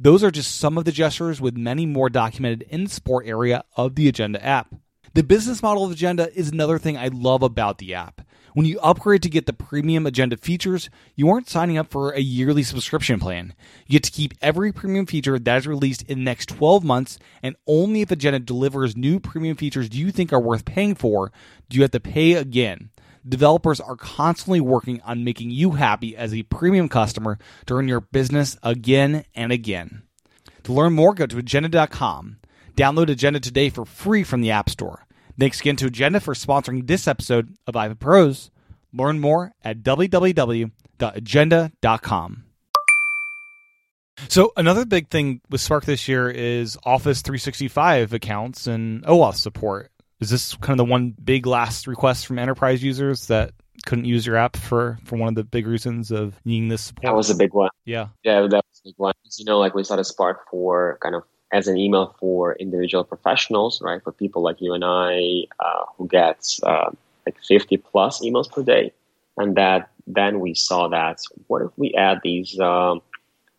Those 0.00 0.24
are 0.24 0.30
just 0.30 0.54
some 0.54 0.78
of 0.78 0.86
the 0.86 0.92
gestures 0.92 1.38
with 1.38 1.54
many 1.54 1.84
more 1.84 2.08
documented 2.08 2.62
in 2.70 2.84
the 2.84 2.90
support 2.90 3.26
area 3.26 3.62
of 3.76 3.94
the 3.94 4.08
Agenda 4.08 4.42
app. 4.42 4.74
The 5.12 5.22
business 5.22 5.62
model 5.62 5.84
of 5.84 5.92
Agenda 5.92 6.34
is 6.34 6.50
another 6.50 6.78
thing 6.78 6.96
I 6.96 7.08
love 7.08 7.42
about 7.42 7.76
the 7.76 7.92
app. 7.92 8.22
When 8.54 8.66
you 8.66 8.78
upgrade 8.78 9.24
to 9.24 9.28
get 9.28 9.46
the 9.46 9.52
premium 9.52 10.06
Agenda 10.06 10.36
features, 10.36 10.88
you 11.16 11.28
aren't 11.28 11.50
signing 11.50 11.76
up 11.76 11.90
for 11.90 12.12
a 12.12 12.20
yearly 12.20 12.62
subscription 12.62 13.18
plan. 13.18 13.52
You 13.88 13.94
get 13.94 14.04
to 14.04 14.12
keep 14.12 14.32
every 14.40 14.70
premium 14.70 15.06
feature 15.06 15.40
that 15.40 15.56
is 15.58 15.66
released 15.66 16.02
in 16.02 16.18
the 16.18 16.24
next 16.24 16.50
12 16.50 16.84
months, 16.84 17.18
and 17.42 17.56
only 17.66 18.00
if 18.02 18.12
Agenda 18.12 18.38
delivers 18.38 18.96
new 18.96 19.18
premium 19.18 19.56
features 19.56 19.92
you 19.92 20.12
think 20.12 20.32
are 20.32 20.38
worth 20.38 20.64
paying 20.64 20.94
for 20.94 21.32
do 21.68 21.76
you 21.76 21.82
have 21.82 21.90
to 21.90 22.00
pay 22.00 22.34
again. 22.34 22.90
developers 23.28 23.80
are 23.80 23.96
constantly 23.96 24.60
working 24.60 25.00
on 25.02 25.24
making 25.24 25.50
you 25.50 25.72
happy 25.72 26.16
as 26.16 26.32
a 26.32 26.42
premium 26.44 26.88
customer 26.88 27.38
to 27.66 27.74
earn 27.74 27.88
your 27.88 28.02
business 28.02 28.56
again 28.62 29.24
and 29.34 29.50
again. 29.50 30.02
To 30.64 30.72
learn 30.72 30.92
more, 30.92 31.14
go 31.14 31.26
to 31.26 31.38
agenda.com. 31.38 32.36
Download 32.76 33.10
Agenda 33.10 33.40
today 33.40 33.70
for 33.70 33.84
free 33.84 34.22
from 34.22 34.40
the 34.40 34.50
App 34.50 34.68
Store. 34.68 35.03
Thanks 35.38 35.60
again 35.60 35.76
to 35.76 35.86
Agenda 35.86 36.18
for 36.20 36.34
sponsoring 36.34 36.86
this 36.86 37.08
episode 37.08 37.56
of 37.66 37.74
iPad 37.74 37.98
Pros. 37.98 38.50
Learn 38.92 39.18
more 39.18 39.52
at 39.64 39.82
www.agenda.com. 39.82 42.44
So 44.28 44.52
another 44.56 44.86
big 44.86 45.08
thing 45.08 45.40
with 45.50 45.60
Spark 45.60 45.86
this 45.86 46.06
year 46.06 46.30
is 46.30 46.78
Office 46.84 47.20
365 47.22 48.12
accounts 48.12 48.68
and 48.68 49.02
OAuth 49.04 49.34
support. 49.34 49.90
Is 50.20 50.30
this 50.30 50.54
kind 50.54 50.78
of 50.78 50.86
the 50.86 50.90
one 50.90 51.16
big 51.22 51.46
last 51.46 51.88
request 51.88 52.26
from 52.26 52.38
enterprise 52.38 52.84
users 52.84 53.26
that 53.26 53.50
couldn't 53.86 54.04
use 54.04 54.24
your 54.24 54.36
app 54.36 54.56
for 54.56 55.00
for 55.04 55.16
one 55.16 55.28
of 55.28 55.34
the 55.34 55.42
big 55.42 55.66
reasons 55.66 56.12
of 56.12 56.40
needing 56.44 56.68
this 56.68 56.82
support? 56.82 57.10
That 57.10 57.16
was 57.16 57.30
a 57.30 57.34
big 57.34 57.52
one. 57.52 57.70
Yeah. 57.84 58.06
Yeah, 58.22 58.42
that 58.42 58.64
was 58.70 58.82
a 58.84 58.88
big 58.88 58.94
one. 58.98 59.14
You 59.36 59.46
know, 59.46 59.58
like 59.58 59.74
we 59.74 59.82
started 59.82 60.04
Spark 60.04 60.48
for 60.48 60.96
kind 61.02 61.16
of 61.16 61.24
as 61.54 61.68
an 61.68 61.78
email 61.78 62.14
for 62.18 62.54
individual 62.56 63.04
professionals, 63.04 63.80
right? 63.80 64.02
For 64.02 64.12
people 64.12 64.42
like 64.42 64.60
you 64.60 64.74
and 64.74 64.84
I 64.84 65.44
uh, 65.60 65.84
who 65.96 66.08
gets 66.08 66.60
uh, 66.64 66.90
like 67.24 67.36
50 67.48 67.76
plus 67.78 68.20
emails 68.20 68.50
per 68.50 68.62
day. 68.62 68.92
And 69.36 69.56
that 69.56 69.88
then 70.06 70.40
we 70.40 70.54
saw 70.54 70.88
that 70.88 71.20
what 71.46 71.62
if 71.62 71.70
we 71.76 71.94
add 71.94 72.20
these 72.22 72.58
um, 72.58 73.00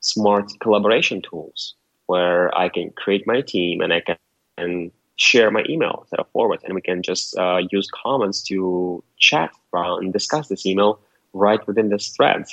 smart 0.01 0.51
collaboration 0.59 1.21
tools 1.21 1.73
where 2.07 2.55
I 2.55 2.69
can 2.69 2.91
create 2.91 3.25
my 3.25 3.41
team 3.41 3.81
and 3.81 3.91
I 3.93 4.01
can 4.01 4.91
share 5.15 5.49
my 5.49 5.63
email 5.69 5.99
instead 6.01 6.19
of 6.19 6.29
forward, 6.31 6.59
and 6.65 6.75
we 6.75 6.81
can 6.81 7.01
just 7.01 7.37
uh, 7.37 7.61
use 7.71 7.87
comments 8.03 8.43
to 8.43 9.01
chat 9.17 9.51
around 9.73 10.03
and 10.03 10.13
discuss 10.13 10.49
this 10.49 10.65
email 10.65 10.99
right 11.33 11.65
within 11.67 11.89
this 11.89 12.09
thread, 12.09 12.43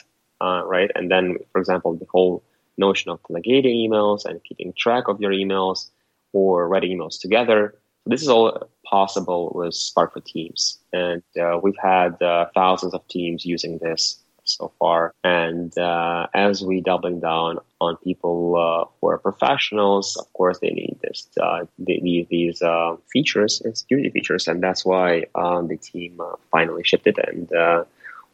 uh, 0.40 0.62
right? 0.64 0.90
And 0.94 1.10
then, 1.10 1.36
for 1.50 1.60
example, 1.60 1.94
the 1.94 2.06
whole 2.10 2.42
notion 2.78 3.10
of 3.10 3.20
delegating 3.28 3.76
emails 3.76 4.24
and 4.24 4.42
keeping 4.44 4.72
track 4.76 5.08
of 5.08 5.20
your 5.20 5.32
emails 5.32 5.90
or 6.32 6.68
writing 6.68 6.98
emails 6.98 7.20
together. 7.20 7.74
This 8.06 8.22
is 8.22 8.28
all 8.28 8.68
possible 8.84 9.52
with 9.54 9.74
Spark 9.74 10.14
for 10.14 10.20
Teams, 10.20 10.78
and 10.92 11.22
uh, 11.40 11.60
we've 11.62 11.78
had 11.80 12.20
uh, 12.20 12.46
thousands 12.54 12.94
of 12.94 13.06
teams 13.08 13.44
using 13.44 13.78
this 13.78 14.18
so 14.44 14.72
far. 14.80 15.14
And 15.22 15.76
uh, 15.78 16.26
as 16.34 16.64
we 16.64 16.80
doubling 16.80 17.20
down 17.20 17.58
on 17.80 17.96
people 17.98 18.56
uh, 18.56 18.90
who 19.00 19.06
are 19.06 19.18
professionals, 19.18 20.16
of 20.16 20.32
course 20.32 20.58
they 20.58 20.70
need 20.70 20.98
this 21.00 21.28
uh, 21.40 21.64
they 21.78 21.98
need 21.98 22.28
these 22.28 22.60
uh, 22.60 22.96
features 23.12 23.60
and 23.60 23.78
security 23.78 24.10
features, 24.10 24.48
and 24.48 24.60
that's 24.60 24.84
why 24.84 25.26
um, 25.36 25.68
the 25.68 25.76
team 25.76 26.20
finally 26.50 26.82
shipped 26.82 27.06
it. 27.06 27.18
And 27.18 27.50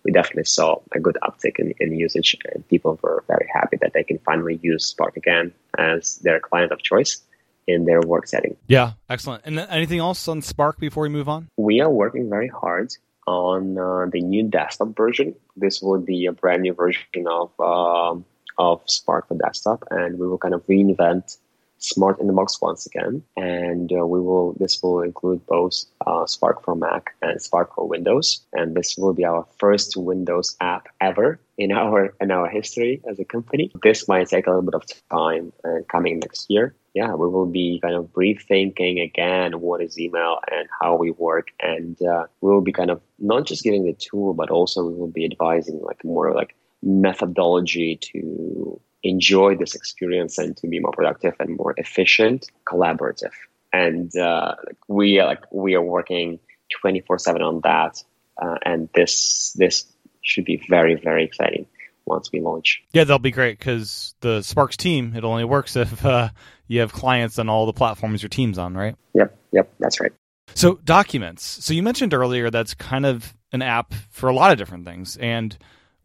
we 0.09 0.13
definitely 0.13 0.45
saw 0.45 0.81
a 0.93 1.01
good 1.01 1.19
uptick 1.23 1.59
in, 1.59 1.75
in 1.81 1.93
usage, 1.93 2.35
and 2.55 2.67
people 2.69 2.99
were 3.03 3.23
very 3.29 3.47
happy 3.53 3.77
that 3.83 3.93
they 3.93 4.03
can 4.03 4.19
finally 4.21 4.59
use 4.63 4.87
Spark 4.87 5.19
again 5.19 5.53
as 5.77 6.17
their 6.21 6.41
client 6.41 6.73
of 6.73 6.79
choice 6.83 7.21
in 7.67 7.85
their 7.85 8.01
work 8.01 8.27
setting. 8.27 8.57
Yeah, 8.69 8.93
excellent. 9.11 9.43
And 9.45 9.59
anything 9.59 9.99
else 9.99 10.27
on 10.27 10.41
Spark 10.41 10.81
before 10.81 11.03
we 11.03 11.11
move 11.11 11.29
on? 11.29 11.49
We 11.59 11.83
are 11.83 11.91
working 11.91 12.31
very 12.31 12.49
hard 12.49 12.97
on 13.27 13.77
uh, 13.77 14.07
the 14.11 14.23
new 14.23 14.45
desktop 14.45 14.97
version. 14.97 15.35
This 15.59 15.83
will 15.83 16.01
be 16.01 16.25
a 16.25 16.33
brand 16.33 16.63
new 16.63 16.73
version 16.73 17.27
of 17.31 17.51
uh, 17.61 18.19
of 18.57 18.81
Spark 18.87 19.29
for 19.29 19.37
desktop, 19.37 19.85
and 19.91 20.19
we 20.19 20.27
will 20.27 20.39
kind 20.39 20.55
of 20.55 20.67
reinvent 20.67 21.37
Smart 21.79 22.21
in 22.21 22.27
the 22.27 22.33
Box 22.33 22.61
once 22.61 22.87
again. 22.87 23.23
And 23.37 23.93
uh, 23.93 24.07
we 24.07 24.21
will 24.21 24.55
this 24.59 24.83
will 24.83 25.03
include 25.03 25.47
both 25.47 25.85
uh, 26.07 26.27
Spark 26.27 26.65
for 26.65 26.75
Mac 26.75 27.15
and 27.23 27.41
Spark 27.41 27.75
for 27.75 27.87
Windows, 27.87 28.41
and 28.53 28.77
this 28.77 28.97
will 28.97 29.15
be 29.15 29.25
our 29.25 29.47
first 29.59 29.97
Windows 29.97 30.57
app 30.61 30.89
ever 31.01 31.41
in 31.57 31.73
our 31.85 32.15
in 32.21 32.31
our 32.31 32.49
history 32.49 33.03
as 33.11 33.19
a 33.19 33.25
company. 33.25 33.73
This 33.83 34.09
might 34.09 34.29
take 34.29 34.47
a 34.47 34.51
little 34.51 34.63
bit 34.63 34.75
of 34.75 34.85
time 35.11 35.53
and 35.65 35.87
coming 35.89 36.19
next 36.19 36.47
year 36.49 36.75
yeah, 36.99 37.15
we 37.15 37.29
will 37.29 37.47
be 37.47 37.79
kind 37.81 37.95
of 37.95 38.07
rethinking 38.15 39.01
again 39.03 39.61
what 39.61 39.81
is 39.81 40.01
email 40.01 40.41
and 40.51 40.69
how 40.81 40.97
we 40.97 41.13
work, 41.13 41.49
and 41.61 41.97
uh, 42.03 42.25
we 42.41 42.51
will 42.51 42.61
be 42.61 42.73
kind 42.73 42.91
of 42.91 43.01
not 43.21 43.47
just 43.47 43.63
giving 43.63 43.85
the 43.85 43.93
tool, 43.93 44.35
but 44.35 44.51
also 44.51 44.85
we 44.85 44.95
will 44.95 45.15
be 45.21 45.25
advising 45.25 45.81
like 45.83 46.03
more 46.05 46.35
like 46.35 46.57
methodology 46.83 47.97
to 47.97 48.81
enjoy 49.03 49.57
this 49.57 49.75
experience 49.75 50.39
and 50.39 50.57
to 50.57 50.67
be 50.67 50.81
more 50.81 50.93
productive 50.93 51.35
and 51.39 51.57
more 51.57 51.75
efficient, 51.77 52.47
collaborative. 52.67 53.33
And 53.73 54.15
uh, 54.17 54.55
we 54.89 55.21
are 55.21 55.27
like 55.27 55.45
we 55.53 55.75
are 55.75 55.83
working 55.83 56.41
twenty 56.81 57.01
four 57.01 57.19
seven 57.19 57.43
on 57.43 57.61
that, 57.63 58.03
uh, 58.41 58.57
and 58.65 58.89
this 58.95 59.53
this 59.59 59.85
should 60.23 60.45
be 60.45 60.63
very 60.69 60.95
very 60.95 61.25
exciting 61.25 61.67
once 62.07 62.33
we 62.33 62.41
launch. 62.41 62.83
Yeah, 62.93 63.05
that'll 63.05 63.19
be 63.19 63.31
great 63.31 63.59
because 63.59 64.15
the 64.21 64.43
Sparks 64.43 64.77
team 64.77 65.15
it 65.15 65.25
only 65.25 65.45
works 65.45 65.77
if 65.77 66.05
uh, 66.05 66.31
you 66.67 66.81
have 66.81 66.93
clients 66.93 67.39
on 67.39 67.49
all 67.49 67.67
the 67.67 67.73
platforms 67.75 68.23
your 68.23 68.31
team's 68.31 68.59
on, 68.59 68.75
right? 68.75 68.97
Yep, 69.15 69.39
yep, 69.53 69.73
that's 69.79 70.01
right. 70.01 70.13
So 70.55 70.81
documents. 70.85 71.45
So 71.65 71.75
you 71.75 71.83
mentioned 71.83 72.15
earlier 72.15 72.51
that's 72.51 72.73
kind 72.73 73.05
of 73.05 73.35
an 73.53 73.61
app 73.61 73.93
for 74.11 74.29
a 74.29 74.35
lot 74.35 74.51
of 74.51 74.59
different 74.59 74.87
things, 74.87 75.19
and 75.19 75.57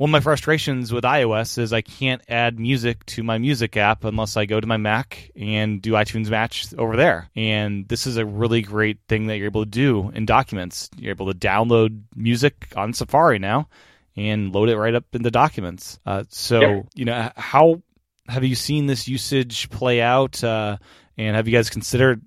one 0.03 0.09
of 0.09 0.11
my 0.11 0.19
frustrations 0.19 0.91
with 0.91 1.05
iOS 1.05 1.57
is 1.57 1.71
I 1.71 1.79
can't 1.79 2.21
add 2.27 2.59
music 2.59 3.05
to 3.05 3.23
my 3.23 3.37
music 3.37 3.77
app 3.77 4.03
unless 4.03 4.35
I 4.35 4.45
go 4.45 4.59
to 4.59 4.67
my 4.67 4.75
Mac 4.75 5.31
and 5.33 5.81
do 5.81 5.93
iTunes 5.93 6.29
Match 6.29 6.73
over 6.77 6.97
there. 6.97 7.29
And 7.37 7.87
this 7.87 8.05
is 8.05 8.17
a 8.17 8.25
really 8.25 8.61
great 8.63 8.99
thing 9.07 9.27
that 9.27 9.37
you're 9.37 9.45
able 9.45 9.63
to 9.63 9.69
do 9.71 10.11
in 10.13 10.25
documents. 10.25 10.89
You're 10.97 11.11
able 11.11 11.31
to 11.31 11.39
download 11.39 12.01
music 12.17 12.67
on 12.75 12.91
Safari 12.91 13.39
now 13.39 13.69
and 14.17 14.53
load 14.53 14.67
it 14.67 14.77
right 14.77 14.93
up 14.93 15.05
in 15.13 15.21
the 15.21 15.31
documents. 15.31 16.01
Uh, 16.05 16.25
so, 16.27 16.59
yep. 16.59 16.85
you 16.95 17.05
know, 17.05 17.31
how 17.37 17.81
have 18.27 18.43
you 18.43 18.55
seen 18.55 18.87
this 18.87 19.07
usage 19.07 19.69
play 19.69 20.01
out? 20.01 20.43
Uh, 20.43 20.79
and 21.17 21.37
have 21.37 21.47
you 21.47 21.53
guys 21.57 21.69
considered 21.69 22.21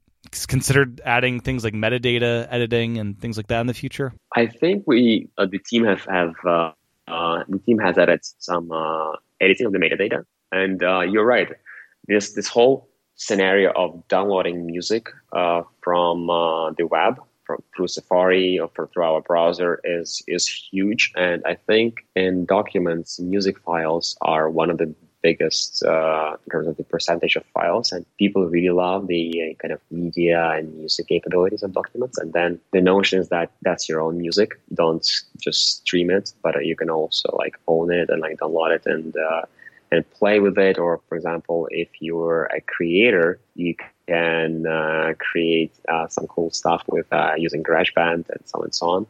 considered 0.48 1.02
adding 1.04 1.40
things 1.40 1.62
like 1.62 1.74
metadata 1.74 2.48
editing 2.50 2.96
and 2.96 3.20
things 3.20 3.36
like 3.36 3.48
that 3.48 3.60
in 3.60 3.66
the 3.66 3.74
future? 3.74 4.14
I 4.34 4.46
think 4.46 4.84
we 4.86 5.28
uh, 5.36 5.44
the 5.44 5.58
team 5.58 5.84
have 5.84 6.06
have 6.06 6.34
uh, 6.48 6.72
the 7.06 7.60
team 7.64 7.78
has 7.78 7.98
added 7.98 8.20
some 8.38 8.70
uh, 8.70 9.12
editing 9.40 9.66
of 9.66 9.72
the 9.72 9.78
metadata, 9.78 10.24
and 10.52 10.82
uh, 10.82 11.00
you're 11.00 11.24
right. 11.24 11.48
This 12.08 12.34
this 12.34 12.48
whole 12.48 12.88
scenario 13.14 13.72
of 13.72 14.06
downloading 14.08 14.66
music 14.66 15.08
uh, 15.32 15.62
from 15.82 16.26
the 16.78 16.86
web 16.86 17.16
from 17.46 17.62
through 17.74 17.88
Safari 17.88 18.58
or 18.58 18.68
through 18.68 19.02
our 19.02 19.20
browser 19.20 19.80
is 19.84 20.22
is 20.26 20.46
huge, 20.48 21.12
and 21.16 21.42
I 21.46 21.54
think 21.54 22.06
in 22.14 22.44
documents, 22.44 23.20
music 23.20 23.58
files 23.60 24.16
are 24.20 24.50
one 24.50 24.70
of 24.70 24.78
the 24.78 24.94
biggest 25.22 25.82
uh, 25.84 26.36
in 26.44 26.50
terms 26.50 26.68
of 26.68 26.76
the 26.76 26.84
percentage 26.84 27.36
of 27.36 27.44
files, 27.54 27.92
and 27.92 28.04
people 28.18 28.46
really 28.46 28.70
love 28.70 29.06
the 29.06 29.24
uh, 29.42 29.54
kind 29.60 29.72
of 29.72 29.80
media 29.90 30.50
and 30.50 30.74
music 30.76 31.08
capabilities 31.08 31.62
of 31.62 31.72
documents. 31.72 32.18
And 32.18 32.32
then 32.32 32.60
the 32.72 32.80
notion 32.80 33.18
is 33.20 33.28
that 33.28 33.50
that's 33.62 33.88
your 33.88 34.00
own 34.00 34.18
music. 34.18 34.60
Don't 34.74 35.06
just 35.38 35.78
stream 35.78 36.10
it, 36.10 36.32
but 36.42 36.56
uh, 36.56 36.60
you 36.60 36.76
can 36.76 36.90
also 36.90 37.28
like 37.36 37.56
own 37.66 37.92
it 37.92 38.10
and 38.10 38.20
like 38.20 38.38
download 38.38 38.74
it 38.76 38.86
and 38.86 39.16
uh, 39.16 39.42
and 39.92 40.08
play 40.10 40.40
with 40.40 40.58
it. 40.58 40.78
Or 40.78 41.00
for 41.08 41.16
example, 41.16 41.68
if 41.70 41.88
you're 42.00 42.44
a 42.44 42.60
creator, 42.60 43.38
you 43.54 43.74
can 44.06 44.66
uh, 44.66 45.14
create 45.18 45.72
uh, 45.88 46.06
some 46.08 46.26
cool 46.26 46.50
stuff 46.50 46.82
with 46.88 47.06
using 47.36 47.62
GarageBand 47.62 48.28
and 48.30 48.42
so 48.44 48.58
on 48.58 48.64
and 48.64 48.74
so 48.74 48.88
on 48.88 49.06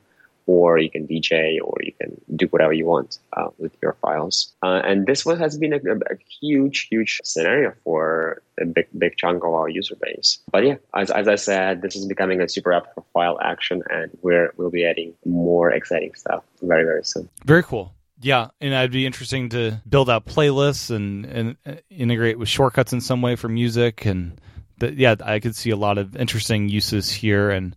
or 0.47 0.79
you 0.79 0.89
can 0.89 1.07
DJ, 1.07 1.59
or 1.63 1.75
you 1.81 1.93
can 2.01 2.21
do 2.35 2.47
whatever 2.47 2.73
you 2.73 2.87
want 2.87 3.19
uh, 3.33 3.49
with 3.59 3.73
your 3.83 3.97
files. 4.01 4.55
Uh, 4.63 4.81
and 4.85 5.07
this 5.07 5.27
one 5.27 5.39
has 5.39 5.59
been 5.59 5.73
a, 5.73 5.77
a, 5.77 6.17
huge, 6.41 6.87
huge 6.89 7.21
scenario 7.25 7.75
for 7.85 8.43
a 8.61 8.65
big, 8.65 8.87
big 8.97 9.17
chunk 9.17 9.45
of 9.45 9.53
our 9.53 9.69
user 9.69 9.97
base. 10.01 10.39
But 10.51 10.65
yeah, 10.65 10.77
as, 10.95 11.11
as 11.11 11.27
I 11.27 11.35
said, 11.35 11.83
this 11.83 11.97
is 11.97 12.07
becoming 12.07 12.41
a 12.41 12.49
super 12.49 12.73
app 12.73 12.95
for 12.95 13.05
file 13.13 13.39
action, 13.43 13.83
and 13.91 14.17
we're 14.23 14.53
we'll 14.57 14.71
be 14.71 14.87
adding 14.87 15.15
more 15.25 15.71
exciting 15.73 16.15
stuff 16.15 16.45
very, 16.63 16.85
very 16.85 17.05
soon. 17.05 17.29
Very 17.45 17.65
cool. 17.65 17.93
Yeah, 18.21 18.49
and 18.61 18.73
it'd 18.73 18.93
be 18.93 19.05
interesting 19.05 19.51
to 19.51 19.83
build 19.87 20.09
out 20.09 20.25
playlists 20.25 20.91
and, 20.95 21.27
and 21.27 21.57
uh, 21.67 21.75
integrate 21.91 22.39
with 22.39 22.49
shortcuts 22.49 22.93
in 22.93 23.01
some 23.01 23.21
way 23.23 23.37
for 23.37 23.49
music 23.49 24.07
and. 24.07 24.41
The, 24.79 24.93
yeah, 24.93 25.15
I 25.25 25.41
could 25.41 25.57
see 25.57 25.71
a 25.71 25.77
lot 25.77 25.97
of 25.97 26.17
interesting 26.17 26.69
uses 26.69 27.11
here, 27.11 27.49
and 27.49 27.75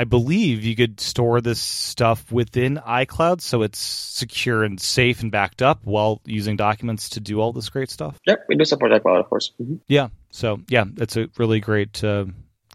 I 0.00 0.04
believe 0.04 0.64
you 0.64 0.74
could 0.74 0.98
store 0.98 1.42
this 1.42 1.60
stuff 1.60 2.32
within 2.32 2.76
iCloud 2.76 3.42
so 3.42 3.60
it's 3.60 3.78
secure 3.78 4.64
and 4.64 4.80
safe 4.80 5.20
and 5.20 5.30
backed 5.30 5.60
up 5.60 5.84
while 5.84 6.22
using 6.24 6.56
documents 6.56 7.10
to 7.10 7.20
do 7.20 7.38
all 7.38 7.52
this 7.52 7.68
great 7.68 7.90
stuff. 7.90 8.18
Yep, 8.26 8.46
we 8.48 8.56
do 8.56 8.64
support 8.64 8.92
iCloud, 8.92 9.20
of 9.20 9.28
course. 9.28 9.52
Mm-hmm. 9.60 9.74
Yeah, 9.88 10.08
so 10.30 10.62
yeah, 10.68 10.86
it's 10.96 11.18
a 11.18 11.28
really 11.36 11.60
great, 11.60 12.02
uh, 12.02 12.24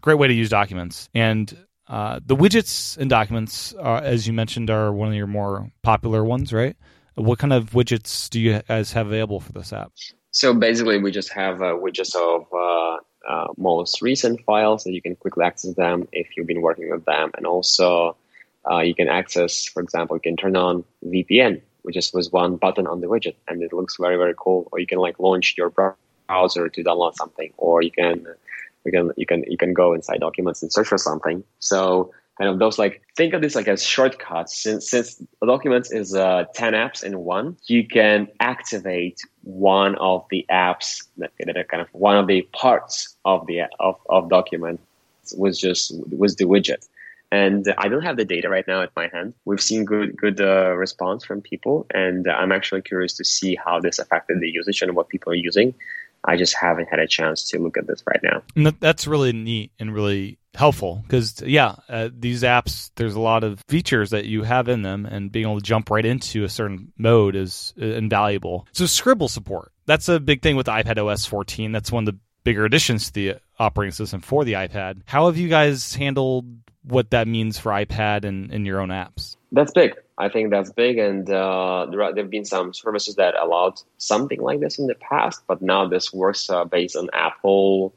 great 0.02 0.20
way 0.20 0.28
to 0.28 0.34
use 0.34 0.48
documents. 0.48 1.08
And 1.14 1.52
uh, 1.88 2.20
the 2.24 2.36
widgets 2.36 2.96
and 2.96 3.10
documents, 3.10 3.72
are, 3.74 3.98
as 3.98 4.28
you 4.28 4.32
mentioned, 4.32 4.70
are 4.70 4.92
one 4.92 5.08
of 5.08 5.14
your 5.14 5.26
more 5.26 5.68
popular 5.82 6.24
ones, 6.24 6.52
right? 6.52 6.76
What 7.16 7.40
kind 7.40 7.52
of 7.52 7.70
widgets 7.70 8.30
do 8.30 8.38
you 8.38 8.62
guys 8.68 8.92
have 8.92 9.08
available 9.08 9.40
for 9.40 9.50
this 9.50 9.72
app? 9.72 9.90
So 10.30 10.54
basically, 10.54 10.98
we 10.98 11.10
just 11.10 11.32
have 11.32 11.60
uh, 11.60 11.74
widgets 11.74 12.14
of 12.14 12.46
uh, 13.28 13.48
most 13.56 14.02
recent 14.02 14.40
files 14.44 14.84
that 14.84 14.92
you 14.92 15.02
can 15.02 15.16
quickly 15.16 15.44
access 15.44 15.74
them 15.74 16.08
if 16.12 16.36
you've 16.36 16.46
been 16.46 16.62
working 16.62 16.90
with 16.90 17.04
them, 17.04 17.30
and 17.36 17.46
also 17.46 18.16
uh, 18.70 18.78
you 18.78 18.94
can 18.94 19.08
access, 19.08 19.64
for 19.64 19.82
example, 19.82 20.16
you 20.16 20.20
can 20.20 20.36
turn 20.36 20.56
on 20.56 20.84
VPN, 21.04 21.60
which 21.82 21.96
is 21.96 22.12
with 22.12 22.32
one 22.32 22.56
button 22.56 22.86
on 22.86 23.00
the 23.00 23.06
widget, 23.06 23.36
and 23.48 23.62
it 23.62 23.72
looks 23.72 23.96
very 23.98 24.16
very 24.16 24.34
cool. 24.36 24.68
Or 24.72 24.78
you 24.78 24.86
can 24.86 24.98
like 24.98 25.18
launch 25.18 25.54
your 25.56 25.70
browser 25.70 26.68
to 26.68 26.84
download 26.84 27.14
something, 27.14 27.52
or 27.56 27.82
you 27.82 27.90
can 27.90 28.26
you 28.84 28.92
can 28.92 29.10
you 29.16 29.26
can 29.26 29.44
you 29.46 29.56
can 29.56 29.72
go 29.72 29.92
inside 29.92 30.20
documents 30.20 30.62
and 30.62 30.72
search 30.72 30.88
for 30.88 30.98
something. 30.98 31.44
So 31.58 32.12
kind 32.38 32.50
of 32.50 32.58
those 32.58 32.78
like 32.78 33.02
think 33.16 33.34
of 33.34 33.42
this 33.42 33.54
like 33.54 33.68
as 33.68 33.82
shortcuts 33.82 34.56
since 34.62 34.90
since 34.90 35.22
documents 35.44 35.90
is 35.90 36.14
uh, 36.14 36.44
10 36.54 36.74
apps 36.74 37.02
in 37.02 37.18
one 37.20 37.56
you 37.66 37.86
can 37.86 38.28
activate 38.40 39.20
one 39.42 39.94
of 39.96 40.24
the 40.30 40.44
apps 40.50 41.04
that, 41.16 41.32
that 41.38 41.56
are 41.56 41.64
kind 41.64 41.80
of 41.80 41.88
one 41.92 42.16
of 42.16 42.26
the 42.26 42.42
parts 42.52 43.16
of 43.24 43.46
the 43.46 43.62
of, 43.80 43.96
of 44.10 44.28
document 44.28 44.80
was 45.36 45.58
just 45.58 45.92
was 46.10 46.36
the 46.36 46.44
widget 46.44 46.86
and 47.32 47.74
I 47.78 47.88
don't 47.88 48.02
have 48.02 48.16
the 48.16 48.24
data 48.24 48.48
right 48.48 48.66
now 48.68 48.82
at 48.82 48.92
my 48.94 49.08
hand. 49.12 49.34
We've 49.44 49.60
seen 49.60 49.84
good 49.84 50.16
good 50.16 50.40
uh, 50.40 50.76
response 50.76 51.24
from 51.24 51.40
people, 51.40 51.84
and 51.92 52.28
I'm 52.28 52.52
actually 52.52 52.82
curious 52.82 53.14
to 53.14 53.24
see 53.24 53.56
how 53.56 53.80
this 53.80 53.98
affected 53.98 54.40
the 54.40 54.48
usage 54.48 54.80
and 54.80 54.94
what 54.94 55.08
people 55.08 55.32
are 55.32 55.36
using. 55.36 55.74
I 56.24 56.36
just 56.36 56.56
haven't 56.56 56.88
had 56.88 56.98
a 56.98 57.06
chance 57.06 57.48
to 57.50 57.58
look 57.58 57.76
at 57.76 57.86
this 57.86 58.02
right 58.06 58.20
now. 58.22 58.42
And 58.54 58.66
that's 58.80 59.06
really 59.06 59.32
neat 59.32 59.70
and 59.78 59.94
really 59.94 60.38
helpful 60.56 61.02
because 61.02 61.42
yeah 61.42 61.76
uh, 61.88 62.08
these 62.18 62.42
apps 62.42 62.90
there's 62.96 63.14
a 63.14 63.20
lot 63.20 63.44
of 63.44 63.60
features 63.68 64.10
that 64.10 64.24
you 64.24 64.42
have 64.42 64.68
in 64.68 64.82
them 64.82 65.04
and 65.04 65.30
being 65.30 65.44
able 65.44 65.58
to 65.58 65.62
jump 65.62 65.90
right 65.90 66.06
into 66.06 66.44
a 66.44 66.48
certain 66.48 66.92
mode 66.96 67.36
is 67.36 67.74
uh, 67.80 67.84
invaluable. 67.84 68.66
So 68.72 68.86
scribble 68.86 69.28
support 69.28 69.72
that's 69.84 70.08
a 70.08 70.18
big 70.18 70.42
thing 70.42 70.56
with 70.56 70.66
ipad 70.66 70.98
os 70.98 71.26
14 71.26 71.72
that's 71.72 71.92
one 71.92 72.08
of 72.08 72.14
the 72.14 72.20
bigger 72.42 72.64
additions 72.64 73.06
to 73.08 73.12
the 73.12 73.34
operating 73.58 73.92
system 73.92 74.20
for 74.20 74.44
the 74.44 74.54
ipad. 74.54 75.02
How 75.04 75.26
have 75.26 75.36
you 75.36 75.48
guys 75.48 75.94
handled 75.94 76.46
what 76.82 77.10
that 77.10 77.28
means 77.28 77.58
for 77.58 77.72
ipad 77.72 78.24
and 78.24 78.52
in 78.52 78.64
your 78.64 78.80
own 78.80 78.88
apps? 78.88 79.36
That's 79.52 79.72
big. 79.72 79.94
I 80.16 80.30
think 80.30 80.50
that's 80.50 80.72
big 80.72 80.96
and 80.96 81.28
uh, 81.28 81.86
there, 81.90 82.02
are, 82.02 82.14
there 82.14 82.24
have 82.24 82.30
been 82.30 82.46
some 82.46 82.72
services 82.72 83.16
that 83.16 83.34
allowed 83.36 83.74
something 83.98 84.40
like 84.40 84.60
this 84.60 84.78
in 84.78 84.86
the 84.86 84.94
past 84.94 85.42
but 85.46 85.60
now 85.60 85.86
this 85.86 86.14
works 86.14 86.48
uh, 86.48 86.64
based 86.64 86.96
on 86.96 87.10
apple 87.12 87.92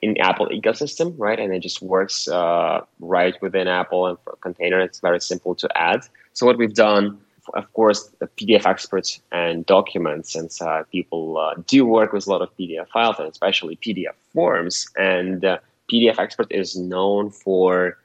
in 0.00 0.16
Apple 0.18 0.48
ecosystem, 0.48 1.14
right? 1.18 1.38
And 1.38 1.54
it 1.54 1.60
just 1.60 1.82
works 1.82 2.28
uh, 2.28 2.80
right 3.00 3.40
within 3.42 3.68
Apple 3.68 4.06
and 4.06 4.18
for 4.24 4.36
container. 4.40 4.80
It's 4.80 5.00
very 5.00 5.20
simple 5.20 5.54
to 5.56 5.68
add. 5.76 6.06
So 6.32 6.46
what 6.46 6.56
we've 6.56 6.74
done, 6.74 7.18
of 7.54 7.72
course, 7.74 8.10
the 8.18 8.26
PDF 8.26 8.66
experts 8.66 9.20
and 9.32 9.66
documents, 9.66 10.32
since 10.32 10.62
uh, 10.62 10.84
people 10.90 11.38
uh, 11.38 11.54
do 11.66 11.84
work 11.84 12.12
with 12.12 12.26
a 12.26 12.30
lot 12.30 12.42
of 12.42 12.48
PDF 12.56 12.88
files 12.88 13.16
and 13.18 13.28
especially 13.28 13.76
PDF 13.76 14.14
forms, 14.32 14.88
and 14.96 15.44
uh, 15.44 15.58
PDF 15.90 16.18
expert 16.18 16.46
is 16.50 16.76
known 16.76 17.30
for 17.30 17.98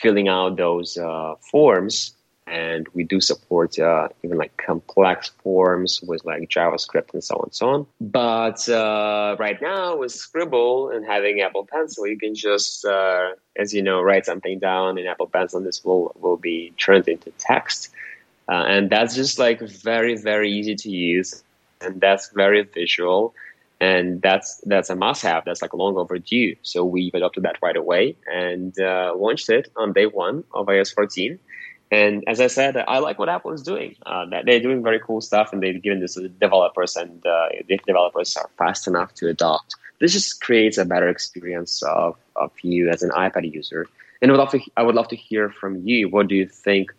filling 0.00 0.28
out 0.28 0.56
those 0.56 0.96
uh, 0.96 1.34
forms 1.50 2.14
and 2.50 2.88
we 2.94 3.04
do 3.04 3.20
support 3.20 3.78
uh, 3.78 4.08
even 4.24 4.36
like 4.36 4.56
complex 4.56 5.30
forms 5.42 6.00
with 6.02 6.24
like 6.24 6.48
JavaScript 6.48 7.14
and 7.14 7.22
so 7.22 7.36
on 7.36 7.44
and 7.44 7.54
so 7.54 7.68
on. 7.68 7.86
But 8.00 8.68
uh, 8.68 9.36
right 9.38 9.60
now 9.62 9.96
with 9.96 10.12
Scribble 10.12 10.90
and 10.90 11.06
having 11.06 11.40
Apple 11.40 11.66
Pencil, 11.70 12.06
you 12.06 12.18
can 12.18 12.34
just, 12.34 12.84
uh, 12.84 13.30
as 13.56 13.72
you 13.72 13.82
know, 13.82 14.02
write 14.02 14.26
something 14.26 14.58
down 14.58 14.98
in 14.98 15.06
Apple 15.06 15.28
Pencil, 15.28 15.58
and 15.58 15.66
this 15.66 15.84
will 15.84 16.12
will 16.20 16.36
be 16.36 16.72
turned 16.76 17.06
into 17.08 17.30
text, 17.38 17.90
uh, 18.48 18.64
and 18.66 18.90
that's 18.90 19.14
just 19.14 19.38
like 19.38 19.60
very 19.60 20.16
very 20.16 20.50
easy 20.50 20.74
to 20.74 20.90
use, 20.90 21.42
and 21.80 22.00
that's 22.00 22.30
very 22.30 22.62
visual. 22.62 23.34
And 23.82 24.20
that's 24.20 24.60
that's 24.66 24.90
a 24.90 24.94
must-have. 24.94 25.46
That's 25.46 25.62
like 25.62 25.72
long 25.72 25.96
overdue. 25.96 26.54
So 26.60 26.84
we've 26.84 27.14
adopted 27.14 27.44
that 27.44 27.56
right 27.62 27.76
away 27.76 28.14
and 28.30 28.78
uh, 28.78 29.14
launched 29.16 29.48
it 29.48 29.72
on 29.74 29.94
day 29.94 30.04
one 30.04 30.44
of 30.52 30.66
iOS 30.66 30.94
14 30.94 31.38
and 31.90 32.22
as 32.28 32.40
I 32.40 32.46
said, 32.46 32.76
I 32.76 32.98
like 32.98 33.18
what 33.18 33.28
Apple 33.28 33.52
is 33.52 33.62
doing. 33.62 33.96
Uh, 34.06 34.24
they're 34.44 34.60
doing 34.60 34.82
very 34.82 35.00
cool 35.00 35.20
stuff, 35.20 35.52
and 35.52 35.60
they've 35.62 35.82
given 35.82 36.00
this 36.00 36.14
to 36.14 36.28
developers, 36.28 36.96
and 36.96 37.24
uh, 37.26 37.48
if 37.50 37.82
developers 37.82 38.36
are 38.36 38.48
fast 38.56 38.86
enough 38.86 39.12
to 39.14 39.28
adopt, 39.28 39.74
this 39.98 40.12
just 40.12 40.40
creates 40.40 40.78
a 40.78 40.84
better 40.84 41.08
experience 41.08 41.82
of, 41.82 42.16
of 42.36 42.52
you 42.62 42.88
as 42.88 43.02
an 43.02 43.10
iPad 43.10 43.52
user. 43.52 43.86
And 44.22 44.30
I 44.30 44.34
would 44.34 44.38
love 44.38 44.50
to, 44.50 44.60
I 44.76 44.82
would 44.82 44.94
love 44.94 45.08
to 45.08 45.16
hear 45.16 45.50
from 45.50 45.82
you. 45.84 46.08
What 46.08 46.28
do 46.28 46.36
you 46.36 46.46
think 46.46 46.92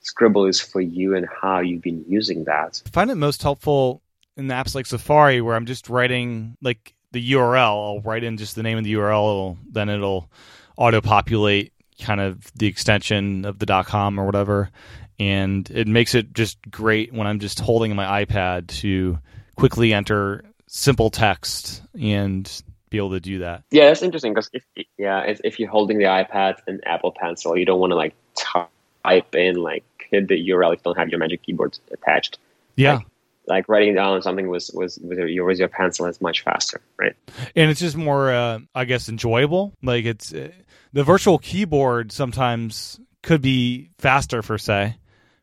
Scribble 0.00 0.44
is 0.44 0.60
for 0.60 0.82
you, 0.82 1.14
and 1.14 1.26
how 1.40 1.60
you've 1.60 1.82
been 1.82 2.04
using 2.06 2.44
that? 2.44 2.82
I 2.84 2.90
find 2.90 3.10
it 3.10 3.14
most 3.14 3.42
helpful 3.42 4.02
in 4.36 4.48
apps 4.48 4.74
like 4.74 4.84
Safari, 4.84 5.40
where 5.40 5.56
I'm 5.56 5.66
just 5.66 5.88
writing 5.88 6.58
like 6.60 6.94
the 7.12 7.32
URL. 7.32 7.96
I'll 7.96 8.00
write 8.00 8.24
in 8.24 8.36
just 8.36 8.56
the 8.56 8.62
name 8.62 8.76
of 8.76 8.84
the 8.84 8.92
URL, 8.92 9.56
then 9.70 9.88
it'll 9.88 10.30
auto 10.76 11.00
populate 11.00 11.72
kind 12.00 12.20
of 12.20 12.52
the 12.54 12.66
extension 12.66 13.44
of 13.44 13.58
the 13.58 13.84
.com 13.84 14.18
or 14.18 14.26
whatever, 14.26 14.70
and 15.18 15.68
it 15.70 15.86
makes 15.86 16.14
it 16.14 16.32
just 16.32 16.58
great 16.70 17.12
when 17.12 17.26
I'm 17.26 17.38
just 17.38 17.60
holding 17.60 17.94
my 17.94 18.24
iPad 18.24 18.68
to 18.80 19.18
quickly 19.56 19.92
enter 19.92 20.44
simple 20.66 21.10
text 21.10 21.82
and 22.00 22.50
be 22.90 22.98
able 22.98 23.10
to 23.10 23.20
do 23.20 23.38
that. 23.40 23.62
Yeah, 23.70 23.86
that's 23.86 24.02
interesting 24.02 24.34
because 24.34 24.50
if 24.52 24.64
yeah, 24.98 25.22
if, 25.22 25.40
if 25.44 25.58
you're 25.58 25.70
holding 25.70 25.98
the 25.98 26.04
iPad 26.04 26.56
and 26.66 26.80
Apple 26.86 27.12
Pencil, 27.12 27.56
you 27.56 27.64
don't 27.64 27.80
want 27.80 27.90
to 27.90 27.96
like 27.96 28.14
type 28.34 29.34
in 29.34 29.56
like 29.56 29.84
hit 30.10 30.28
the 30.28 30.48
URL 30.48 30.72
if 30.72 30.80
you 30.80 30.82
don't 30.84 30.98
have 30.98 31.08
your 31.08 31.18
Magic 31.18 31.42
Keyboard 31.42 31.78
attached. 31.92 32.38
Yeah. 32.76 32.94
Like, 32.94 33.06
like 33.46 33.68
writing 33.68 33.94
down 33.94 34.22
something 34.22 34.48
was 34.48 34.70
was 34.72 34.98
with 34.98 35.18
your 35.18 35.44
with 35.44 35.58
your 35.58 35.68
pencil 35.68 36.06
is 36.06 36.20
much 36.20 36.42
faster, 36.42 36.80
right? 36.98 37.14
And 37.54 37.70
it's 37.70 37.80
just 37.80 37.96
more, 37.96 38.32
uh, 38.32 38.60
I 38.74 38.84
guess, 38.86 39.08
enjoyable. 39.08 39.74
Like 39.82 40.06
it's 40.06 40.32
uh, 40.32 40.50
the 40.94 41.04
virtual 41.04 41.38
keyboard 41.38 42.12
sometimes 42.12 42.98
could 43.22 43.42
be 43.42 43.90
faster 43.98 44.42
for 44.42 44.56
say, 44.56 44.96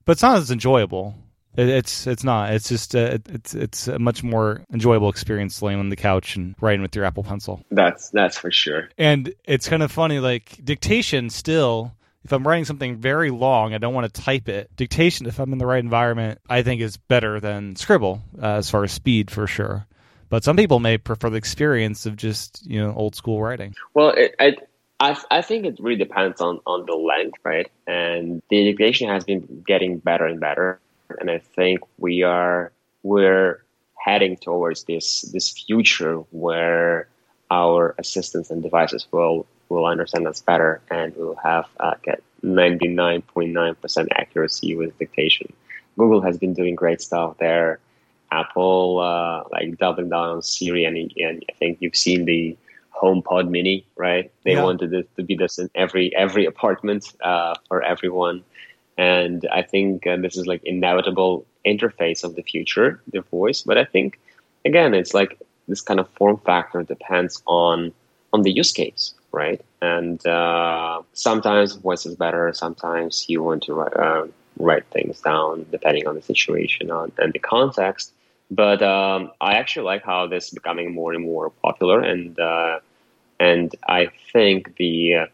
but 0.06 0.14
it's 0.14 0.24
not 0.24 0.38
as 0.38 0.50
enjoyable. 0.50 1.14
It, 1.56 1.70
it's 1.70 2.08
it's 2.08 2.24
not. 2.24 2.54
It's 2.54 2.70
just 2.70 2.96
uh, 2.96 3.20
it's 3.30 3.54
it's 3.54 3.88
a 3.88 4.00
much 4.00 4.24
more 4.24 4.64
enjoyable 4.74 5.10
experience 5.10 5.62
laying 5.62 5.80
on 5.80 5.90
the 5.90 5.96
couch 5.96 6.36
and 6.36 6.56
writing 6.60 6.82
with 6.82 6.96
your 6.96 7.06
Apple 7.06 7.24
Pencil. 7.24 7.64
That's 7.70 8.10
that's 8.10 8.38
for 8.38 8.50
sure. 8.50 8.90
And 8.98 9.34
it's 9.44 9.70
kind 9.70 9.84
of 9.84 9.92
funny, 9.92 10.20
like 10.20 10.60
dictation 10.64 11.30
still 11.30 11.94
if 12.24 12.32
I'm 12.32 12.48
writing 12.48 12.66
something 12.66 12.98
very 12.98 13.32
long, 13.32 13.74
I 13.74 13.78
don't 13.78 13.94
want 13.94 14.14
to 14.14 14.22
type 14.22 14.48
it. 14.48 14.76
Dictation, 14.76 15.26
if 15.26 15.40
I'm 15.40 15.52
in 15.54 15.58
the 15.58 15.66
right 15.66 15.84
environment, 15.84 16.40
I 16.48 16.62
think 16.62 16.82
is 16.82 16.98
better 16.98 17.40
than 17.40 17.76
Scribble 17.76 18.22
uh, 18.42 18.58
as 18.58 18.70
far 18.70 18.84
as 18.84 18.92
speed 18.92 19.32
for 19.32 19.48
sure. 19.48 19.88
But 20.30 20.44
some 20.44 20.56
people 20.56 20.80
may 20.80 20.98
prefer 20.98 21.30
the 21.30 21.38
experience 21.38 22.06
of 22.06 22.16
just 22.16 22.66
you 22.66 22.80
know 22.80 22.94
old 22.94 23.16
school 23.16 23.42
writing. 23.42 23.76
Well, 23.94 24.12
it, 24.12 24.36
I, 24.40 24.56
I 25.02 25.18
I 25.32 25.42
think 25.42 25.66
it 25.66 25.80
really 25.80 25.98
depends 25.98 26.40
on 26.42 26.60
on 26.68 26.86
the 26.86 26.96
length, 26.96 27.40
right? 27.44 27.70
And 27.88 28.42
the 28.50 28.64
dictation 28.66 29.10
has 29.10 29.24
been 29.24 29.64
getting 29.66 29.98
better 29.98 30.26
and 30.26 30.40
better, 30.40 30.80
and 31.20 31.30
I 31.30 31.40
think 31.40 31.80
we 31.98 32.22
are 32.22 32.72
we're 33.02 33.64
heading 34.06 34.38
towards 34.38 34.84
this 34.84 35.24
this 35.34 35.50
future 35.50 36.18
where 36.32 37.08
our 37.50 37.96
assistants 37.98 38.52
and 38.52 38.62
devices 38.62 39.08
will 39.12 39.48
will 39.70 39.88
understand 39.88 40.28
us 40.28 40.40
better 40.42 40.82
and 40.92 41.16
will 41.16 41.40
have 41.44 41.66
uh, 41.80 41.96
get 42.04 42.22
99.9% 42.44 44.08
accuracy 44.12 44.76
with 44.76 44.98
dictation. 45.00 45.52
Google 45.98 46.22
has 46.22 46.38
been 46.38 46.54
doing 46.54 46.76
great 46.76 47.02
stuff 47.02 47.38
there. 47.40 47.80
Apple, 48.32 49.00
uh, 49.00 49.44
like 49.52 49.78
doubling 49.78 50.10
down 50.10 50.30
on 50.30 50.42
Siri, 50.42 50.86
and, 50.86 50.96
and 51.18 51.44
I 51.50 51.54
think 51.54 51.78
you've 51.82 51.96
seen 51.96 52.26
the 52.26 52.56
HomePod 52.94 53.50
Mini, 53.50 53.86
right? 53.96 54.32
They 54.44 54.54
yeah. 54.54 54.64
wanted 54.64 54.94
it 54.94 55.16
to 55.16 55.24
be 55.24 55.36
this 55.36 55.58
in 55.60 55.70
every 55.76 56.16
every 56.16 56.46
apartment 56.46 57.14
uh, 57.24 57.56
for 57.68 57.82
everyone, 57.84 58.44
and 58.98 59.48
I 59.52 59.62
think 59.62 60.08
uh, 60.08 60.18
this 60.18 60.38
is 60.38 60.48
like 60.48 60.64
inevitable 60.64 61.46
interface 61.66 62.24
of 62.24 62.36
the 62.36 62.44
future, 62.44 63.02
the 63.12 63.22
voice. 63.22 63.62
But 63.62 63.78
I 63.78 63.86
think 63.86 64.20
again, 64.66 64.94
it's 64.94 65.14
like 65.14 65.40
this 65.68 65.82
kind 65.82 66.00
of 66.00 66.10
form 66.12 66.38
factor 66.38 66.84
depends 66.84 67.42
on 67.46 67.94
on 68.34 68.44
the 68.44 68.52
use 68.52 68.72
case 68.72 69.14
right? 69.32 69.62
And 69.82 70.26
uh, 70.26 71.02
sometimes 71.14 71.76
voice 71.76 72.06
is 72.06 72.16
better. 72.16 72.52
Sometimes 72.54 73.26
you 73.28 73.42
want 73.44 73.64
to 73.64 73.74
write, 73.74 73.94
uh, 73.96 74.28
write 74.58 74.86
things 74.88 75.20
down 75.22 75.66
depending 75.72 76.08
on 76.08 76.16
the 76.16 76.22
situation 76.22 76.92
on, 76.92 77.12
and 77.18 77.34
the 77.34 77.40
context. 77.40 78.12
But 78.52 78.84
um, 78.84 79.32
I 79.40 79.54
actually 79.54 79.86
like 79.86 80.04
how 80.04 80.28
this 80.28 80.48
is 80.48 80.50
becoming 80.52 80.94
more 80.94 81.14
and 81.14 81.24
more 81.24 81.50
popular, 81.50 82.02
and 82.02 82.38
uh, 82.38 82.80
and 83.40 83.74
I 83.88 84.10
think 84.34 84.76
the 84.76 85.16
uh, 85.16 85.26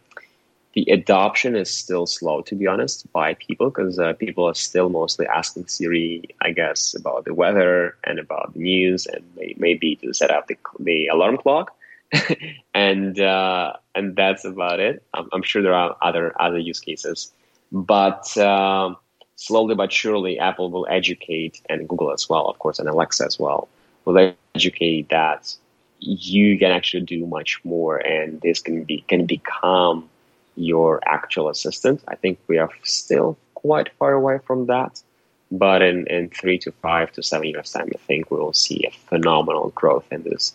the 0.77 0.91
adoption 0.91 1.55
is 1.55 1.75
still 1.75 2.05
slow, 2.05 2.41
to 2.43 2.53
be 2.53 2.67
honest, 2.67 3.11
by 3.11 3.33
people 3.33 3.71
because 3.71 3.97
uh, 3.97 4.13
people 4.13 4.47
are 4.47 4.53
still 4.53 4.89
mostly 4.89 5.25
asking 5.25 5.65
Siri, 5.65 6.23
I 6.41 6.51
guess, 6.51 6.93
about 6.93 7.25
the 7.25 7.33
weather 7.33 7.97
and 8.03 8.19
about 8.19 8.53
the 8.53 8.59
news, 8.59 9.07
and 9.07 9.23
may, 9.35 9.55
maybe 9.57 9.95
to 9.95 10.13
set 10.13 10.29
up 10.29 10.45
the, 10.45 10.55
the 10.79 11.07
alarm 11.07 11.37
clock. 11.37 11.75
and 12.75 13.19
uh, 13.19 13.73
and 13.95 14.15
that's 14.15 14.45
about 14.45 14.79
it. 14.79 15.03
I'm, 15.15 15.27
I'm, 15.33 15.41
sure 15.41 15.63
there 15.63 15.73
are 15.73 15.97
other 16.03 16.39
other 16.39 16.59
use 16.59 16.79
cases, 16.79 17.31
but 17.71 18.37
uh, 18.37 18.93
slowly 19.37 19.75
but 19.75 19.93
surely, 19.93 20.37
Apple 20.37 20.69
will 20.69 20.85
educate, 20.89 21.61
and 21.69 21.87
Google 21.87 22.11
as 22.11 22.27
well, 22.29 22.45
of 22.47 22.59
course, 22.59 22.79
and 22.79 22.89
Alexa 22.89 23.25
as 23.25 23.39
well, 23.39 23.69
will 24.03 24.33
educate 24.53 25.09
that 25.09 25.55
you 25.99 26.59
can 26.59 26.71
actually 26.71 27.01
do 27.01 27.25
much 27.25 27.59
more, 27.63 27.97
and 27.97 28.41
this 28.41 28.59
can 28.59 28.83
be 28.83 29.03
can 29.07 29.25
become 29.25 30.09
your 30.55 30.99
actual 31.05 31.49
assistant. 31.49 32.03
I 32.07 32.15
think 32.15 32.39
we 32.47 32.57
are 32.57 32.69
still 32.83 33.37
quite 33.53 33.89
far 33.97 34.13
away 34.13 34.39
from 34.45 34.65
that. 34.67 35.01
But 35.49 35.81
in, 35.81 36.05
in 36.07 36.29
three 36.29 36.57
to 36.59 36.71
five 36.71 37.11
to 37.13 37.23
seven 37.23 37.47
years' 37.47 37.71
time, 37.71 37.89
I 37.95 37.97
think 37.99 38.29
we 38.29 38.37
will 38.37 38.53
see 38.53 38.83
a 38.85 38.91
phenomenal 39.09 39.69
growth 39.75 40.05
in 40.11 40.23
this 40.23 40.53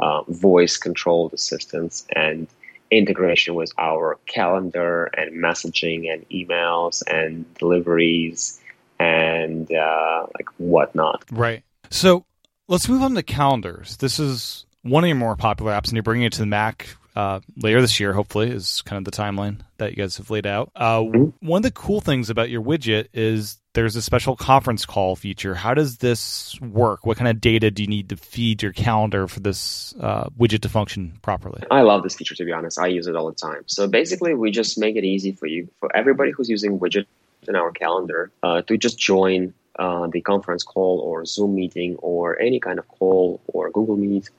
uh, 0.00 0.22
voice 0.28 0.76
controlled 0.76 1.32
assistants 1.32 2.06
and 2.14 2.46
integration 2.90 3.54
with 3.54 3.72
our 3.78 4.18
calendar 4.26 5.06
and 5.06 5.32
messaging 5.32 6.12
and 6.12 6.28
emails 6.28 7.02
and 7.06 7.52
deliveries 7.54 8.60
and 8.98 9.70
uh, 9.72 10.26
like 10.34 10.48
whatnot. 10.58 11.24
Right. 11.30 11.62
So 11.90 12.24
let's 12.68 12.88
move 12.88 13.02
on 13.02 13.14
to 13.14 13.22
calendars. 13.22 13.96
This 13.96 14.18
is 14.18 14.66
one 14.82 15.04
of 15.04 15.08
your 15.08 15.16
more 15.16 15.36
popular 15.36 15.72
apps, 15.72 15.88
and 15.88 15.94
you're 15.94 16.02
bringing 16.02 16.26
it 16.26 16.32
to 16.34 16.40
the 16.40 16.46
Mac 16.46 16.96
uh, 17.16 17.40
later 17.56 17.80
this 17.80 18.00
year, 18.00 18.12
hopefully, 18.12 18.50
is 18.50 18.82
kind 18.82 18.98
of 18.98 19.04
the 19.04 19.16
timeline 19.16 19.60
that 19.78 19.90
you 19.90 19.96
guys 19.96 20.16
have 20.16 20.30
laid 20.30 20.46
out. 20.46 20.70
Uh, 20.74 21.00
mm-hmm. 21.00 21.46
One 21.46 21.58
of 21.58 21.62
the 21.62 21.70
cool 21.70 22.00
things 22.00 22.30
about 22.30 22.50
your 22.50 22.62
widget 22.62 23.08
is 23.12 23.58
there's 23.74 23.96
a 23.96 24.02
special 24.02 24.36
conference 24.36 24.84
call 24.84 25.14
feature. 25.14 25.54
How 25.54 25.74
does 25.74 25.98
this 25.98 26.58
work? 26.60 27.06
What 27.06 27.16
kind 27.16 27.28
of 27.28 27.40
data 27.40 27.70
do 27.70 27.82
you 27.82 27.88
need 27.88 28.08
to 28.08 28.16
feed 28.16 28.62
your 28.62 28.72
calendar 28.72 29.28
for 29.28 29.40
this 29.40 29.94
uh, 30.00 30.28
widget 30.30 30.62
to 30.62 30.68
function 30.68 31.18
properly? 31.22 31.62
I 31.70 31.82
love 31.82 32.02
this 32.02 32.14
feature, 32.14 32.34
to 32.34 32.44
be 32.44 32.52
honest. 32.52 32.78
I 32.78 32.88
use 32.88 33.06
it 33.06 33.14
all 33.14 33.26
the 33.26 33.34
time. 33.34 33.62
So 33.66 33.86
basically, 33.86 34.34
we 34.34 34.50
just 34.50 34.78
make 34.78 34.96
it 34.96 35.04
easy 35.04 35.32
for 35.32 35.46
you, 35.46 35.68
for 35.78 35.94
everybody 35.94 36.32
who's 36.32 36.48
using 36.48 36.78
widget 36.78 37.06
in 37.46 37.54
our 37.54 37.70
calendar, 37.70 38.32
uh, 38.42 38.62
to 38.62 38.76
just 38.76 38.98
join 38.98 39.54
uh, 39.78 40.06
the 40.08 40.20
conference 40.20 40.62
call 40.62 41.00
or 41.00 41.24
Zoom 41.24 41.54
meeting 41.54 41.96
or 41.96 42.40
any 42.40 42.60
kind 42.60 42.78
of 42.78 42.88
call 42.88 43.40
or 43.46 43.70
Google 43.70 43.96
Meet 43.96 44.30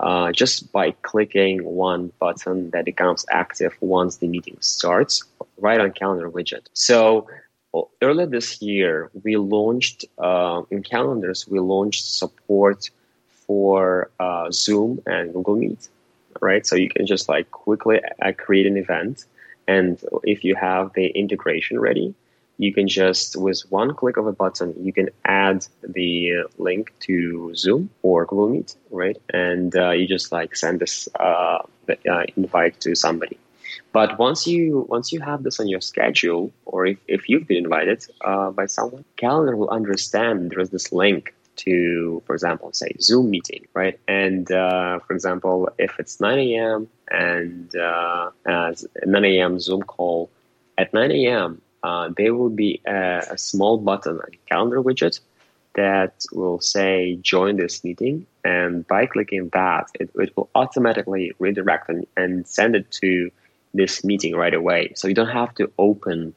uh, 0.00 0.32
just 0.32 0.72
by 0.72 0.90
clicking 1.02 1.64
one 1.64 2.12
button 2.18 2.70
that 2.70 2.84
becomes 2.84 3.24
active 3.30 3.74
once 3.80 4.16
the 4.16 4.28
meeting 4.28 4.56
starts 4.60 5.22
right 5.58 5.80
on 5.80 5.92
calendar 5.92 6.30
widget. 6.30 6.66
So 6.72 7.28
earlier 8.02 8.26
this 8.26 8.60
year, 8.60 9.10
we 9.22 9.36
launched 9.36 10.04
uh, 10.18 10.62
in 10.70 10.82
calendars, 10.82 11.46
we 11.48 11.58
launched 11.58 12.04
support 12.06 12.90
for 13.28 14.10
uh, 14.20 14.50
Zoom 14.50 15.02
and 15.06 15.32
Google 15.32 15.56
Meet, 15.56 15.88
right? 16.40 16.66
So 16.66 16.76
you 16.76 16.88
can 16.88 17.06
just 17.06 17.28
like 17.28 17.50
quickly 17.50 18.00
uh, 18.22 18.32
create 18.36 18.66
an 18.66 18.76
event. 18.76 19.24
And 19.66 20.02
if 20.24 20.44
you 20.44 20.54
have 20.54 20.92
the 20.94 21.06
integration 21.06 21.80
ready, 21.80 22.14
you 22.58 22.72
can 22.72 22.86
just 22.86 23.36
with 23.36 23.60
one 23.70 23.94
click 23.94 24.16
of 24.16 24.26
a 24.26 24.32
button 24.32 24.74
you 24.80 24.92
can 24.92 25.08
add 25.24 25.66
the 25.82 26.44
link 26.58 26.92
to 27.00 27.52
zoom 27.54 27.90
or 28.02 28.24
google 28.26 28.48
meet 28.48 28.76
right? 28.94 29.20
And 29.32 29.76
uh, 29.76 29.90
you 29.90 30.06
just 30.06 30.32
like 30.32 30.56
send 30.56 30.80
this 30.80 31.08
uh, 31.20 31.58
uh, 32.10 32.22
invite 32.36 32.80
to 32.80 32.94
somebody. 32.94 33.38
But 33.92 34.18
once 34.18 34.46
you 34.46 34.86
once 34.88 35.12
you 35.12 35.20
have 35.20 35.42
this 35.42 35.60
on 35.60 35.68
your 35.68 35.80
schedule 35.80 36.52
or 36.64 36.86
if, 36.86 36.98
if 37.08 37.28
you've 37.28 37.46
been 37.46 37.64
invited 37.64 38.06
uh, 38.24 38.50
by 38.50 38.66
someone 38.66 39.04
calendar 39.16 39.56
will 39.56 39.70
understand 39.70 40.50
there's 40.50 40.70
this 40.70 40.92
link 40.92 41.34
to 41.56 42.22
for 42.26 42.34
example 42.34 42.72
say 42.72 42.90
zoom 43.00 43.30
meeting 43.30 43.66
right? 43.74 43.98
And 44.08 44.50
uh, 44.50 45.00
for 45.00 45.12
example 45.12 45.68
if 45.78 45.98
it's 45.98 46.20
9 46.20 46.38
a.m 46.38 46.88
and 47.10 47.74
uh, 47.76 48.30
9 48.46 49.24
a.m 49.24 49.60
zoom 49.60 49.82
call 49.82 50.30
at 50.78 50.92
9 50.92 51.10
a.m 51.10 51.60
uh, 51.84 52.08
there 52.16 52.34
will 52.34 52.48
be 52.48 52.80
a, 52.86 53.22
a, 53.32 53.38
small 53.38 53.76
button, 53.76 54.18
a 54.26 54.36
calendar 54.48 54.82
widget 54.82 55.20
that 55.74 56.24
will 56.32 56.58
say 56.58 57.16
join 57.20 57.58
this 57.58 57.84
meeting. 57.84 58.26
And 58.42 58.86
by 58.88 59.04
clicking 59.04 59.50
that, 59.52 59.88
it, 60.00 60.10
it 60.14 60.34
will 60.34 60.48
automatically 60.54 61.32
redirect 61.38 61.90
and, 61.90 62.06
and 62.16 62.46
send 62.46 62.74
it 62.74 62.90
to 63.02 63.30
this 63.74 64.02
meeting 64.02 64.34
right 64.34 64.54
away. 64.54 64.94
So 64.96 65.08
you 65.08 65.14
don't 65.14 65.28
have 65.28 65.54
to 65.56 65.70
open 65.78 66.34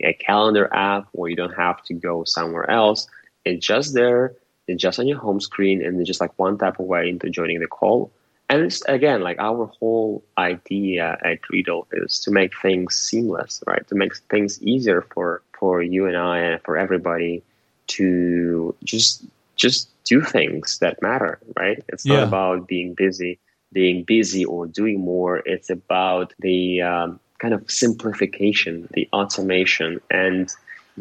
a 0.00 0.12
calendar 0.12 0.72
app 0.72 1.08
or 1.12 1.28
you 1.28 1.34
don't 1.34 1.56
have 1.56 1.82
to 1.84 1.94
go 1.94 2.22
somewhere 2.22 2.70
else. 2.70 3.08
It's 3.44 3.66
just 3.66 3.94
there, 3.94 4.34
it's 4.68 4.80
just 4.80 5.00
on 5.00 5.08
your 5.08 5.18
home 5.18 5.40
screen, 5.40 5.84
and 5.84 5.98
it's 5.98 6.06
just 6.06 6.20
like 6.20 6.38
one 6.38 6.56
tap 6.56 6.78
away 6.78 7.08
into 7.08 7.30
joining 7.30 7.58
the 7.58 7.66
call 7.66 8.12
and 8.54 8.62
it's 8.62 8.82
again 8.82 9.20
like 9.22 9.38
our 9.40 9.66
whole 9.78 10.22
idea 10.38 11.18
at 11.24 11.40
Readdle 11.52 11.86
is 11.92 12.20
to 12.20 12.30
make 12.30 12.52
things 12.62 12.94
seamless, 12.94 13.62
right? 13.66 13.86
To 13.88 13.96
make 13.96 14.16
things 14.30 14.62
easier 14.62 15.02
for 15.02 15.42
for 15.58 15.82
you 15.82 16.06
and 16.06 16.16
I 16.16 16.38
and 16.38 16.62
for 16.62 16.78
everybody 16.78 17.42
to 17.88 18.74
just 18.84 19.24
just 19.56 19.88
do 20.04 20.20
things 20.20 20.78
that 20.78 21.02
matter, 21.02 21.40
right? 21.56 21.82
It's 21.88 22.06
not 22.06 22.20
yeah. 22.20 22.28
about 22.28 22.68
being 22.68 22.94
busy, 22.94 23.40
being 23.72 24.04
busy 24.04 24.44
or 24.44 24.66
doing 24.68 25.00
more. 25.00 25.42
It's 25.44 25.70
about 25.70 26.32
the 26.38 26.82
um, 26.82 27.18
kind 27.40 27.54
of 27.54 27.68
simplification, 27.68 28.88
the 28.92 29.08
automation, 29.12 30.00
and 30.10 30.48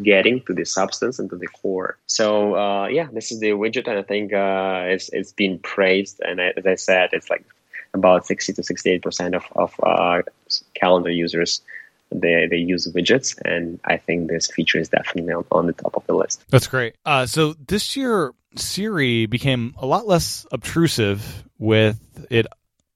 getting 0.02 0.42
to 0.42 0.54
the 0.54 0.66
substance 0.66 1.20
and 1.20 1.30
to 1.30 1.36
the 1.36 1.48
core. 1.48 1.98
So 2.08 2.56
uh, 2.56 2.88
yeah, 2.88 3.08
this 3.12 3.32
is 3.32 3.40
the 3.40 3.52
widget, 3.52 3.88
and 3.88 4.00
I 4.00 4.04
think 4.04 4.34
uh, 4.34 4.84
it's 4.88 5.10
it's 5.10 5.32
been 5.32 5.60
praised. 5.60 6.20
And 6.24 6.40
as 6.40 6.66
I 6.66 6.76
said, 6.76 7.10
it's 7.14 7.30
like 7.30 7.46
about 7.94 8.26
sixty 8.26 8.54
to 8.54 8.64
sixty 8.64 8.92
eight 8.92 9.04
percent 9.04 9.36
of 9.36 9.44
of 9.56 9.74
uh, 9.84 10.22
calendar 10.74 11.12
users 11.12 11.62
they 12.12 12.48
they 12.50 12.58
use 12.58 12.88
widgets, 12.88 13.40
and 13.44 13.80
I 13.86 13.98
think 13.98 14.30
this 14.30 14.50
feature 14.50 14.80
is 14.80 14.90
definitely 14.90 15.34
on, 15.34 15.46
on 15.52 15.68
the 15.68 15.74
top 15.74 15.96
of 15.96 16.06
the 16.08 16.14
list. 16.14 16.44
That's 16.50 16.68
great. 16.68 16.96
Uh, 17.06 17.26
so 17.26 17.54
this 17.54 17.96
year. 17.96 18.32
Siri 18.56 19.26
became 19.26 19.74
a 19.80 19.86
lot 19.88 20.06
less 20.06 20.46
obtrusive 20.52 21.44
with 21.58 22.00
it 22.30 22.46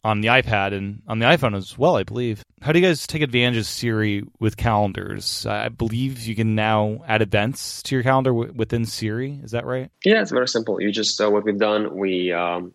on 0.08 0.22
the 0.22 0.30
iPad 0.30 0.74
and 0.74 1.02
on 1.08 1.20
the 1.20 1.26
iPhone 1.26 1.56
as 1.56 1.78
well, 1.78 1.98
I 1.98 2.04
believe. 2.04 2.42
How 2.62 2.72
do 2.72 2.80
you 2.80 2.86
guys 2.86 3.06
take 3.06 3.22
advantage 3.22 3.58
of 3.58 3.66
Siri 3.66 4.24
with 4.40 4.56
calendars? 4.56 5.46
I 5.46 5.68
believe 5.68 6.26
you 6.26 6.34
can 6.34 6.56
now 6.56 7.04
add 7.08 7.22
events 7.22 7.84
to 7.84 7.96
your 7.96 8.04
calendar 8.04 8.32
w- 8.32 8.54
within 8.56 8.86
Siri. 8.86 9.40
Is 9.44 9.52
that 9.52 9.66
right? 9.66 9.92
Yeah, 10.06 10.22
it's 10.22 10.32
very 10.32 10.48
simple. 10.48 10.82
You 10.82 10.92
just 10.92 11.20
uh, 11.20 11.30
what 11.30 11.44
we've 11.44 11.60
done. 11.60 11.98
We 11.98 12.32
um, 12.32 12.74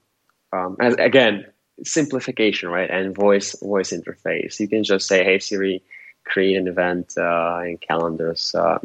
um, 0.52 0.76
as, 0.78 0.94
again 0.94 1.46
simplification, 1.84 2.68
right? 2.68 2.90
And 2.90 3.14
voice 3.14 3.58
voice 3.60 3.92
interface. 3.92 4.60
You 4.60 4.68
can 4.68 4.84
just 4.84 5.08
say, 5.08 5.24
"Hey 5.24 5.38
Siri, 5.38 5.82
create 6.24 6.56
an 6.56 6.68
event 6.68 7.14
uh, 7.16 7.62
in 7.64 7.78
calendars. 7.78 8.54
Uh, 8.54 8.78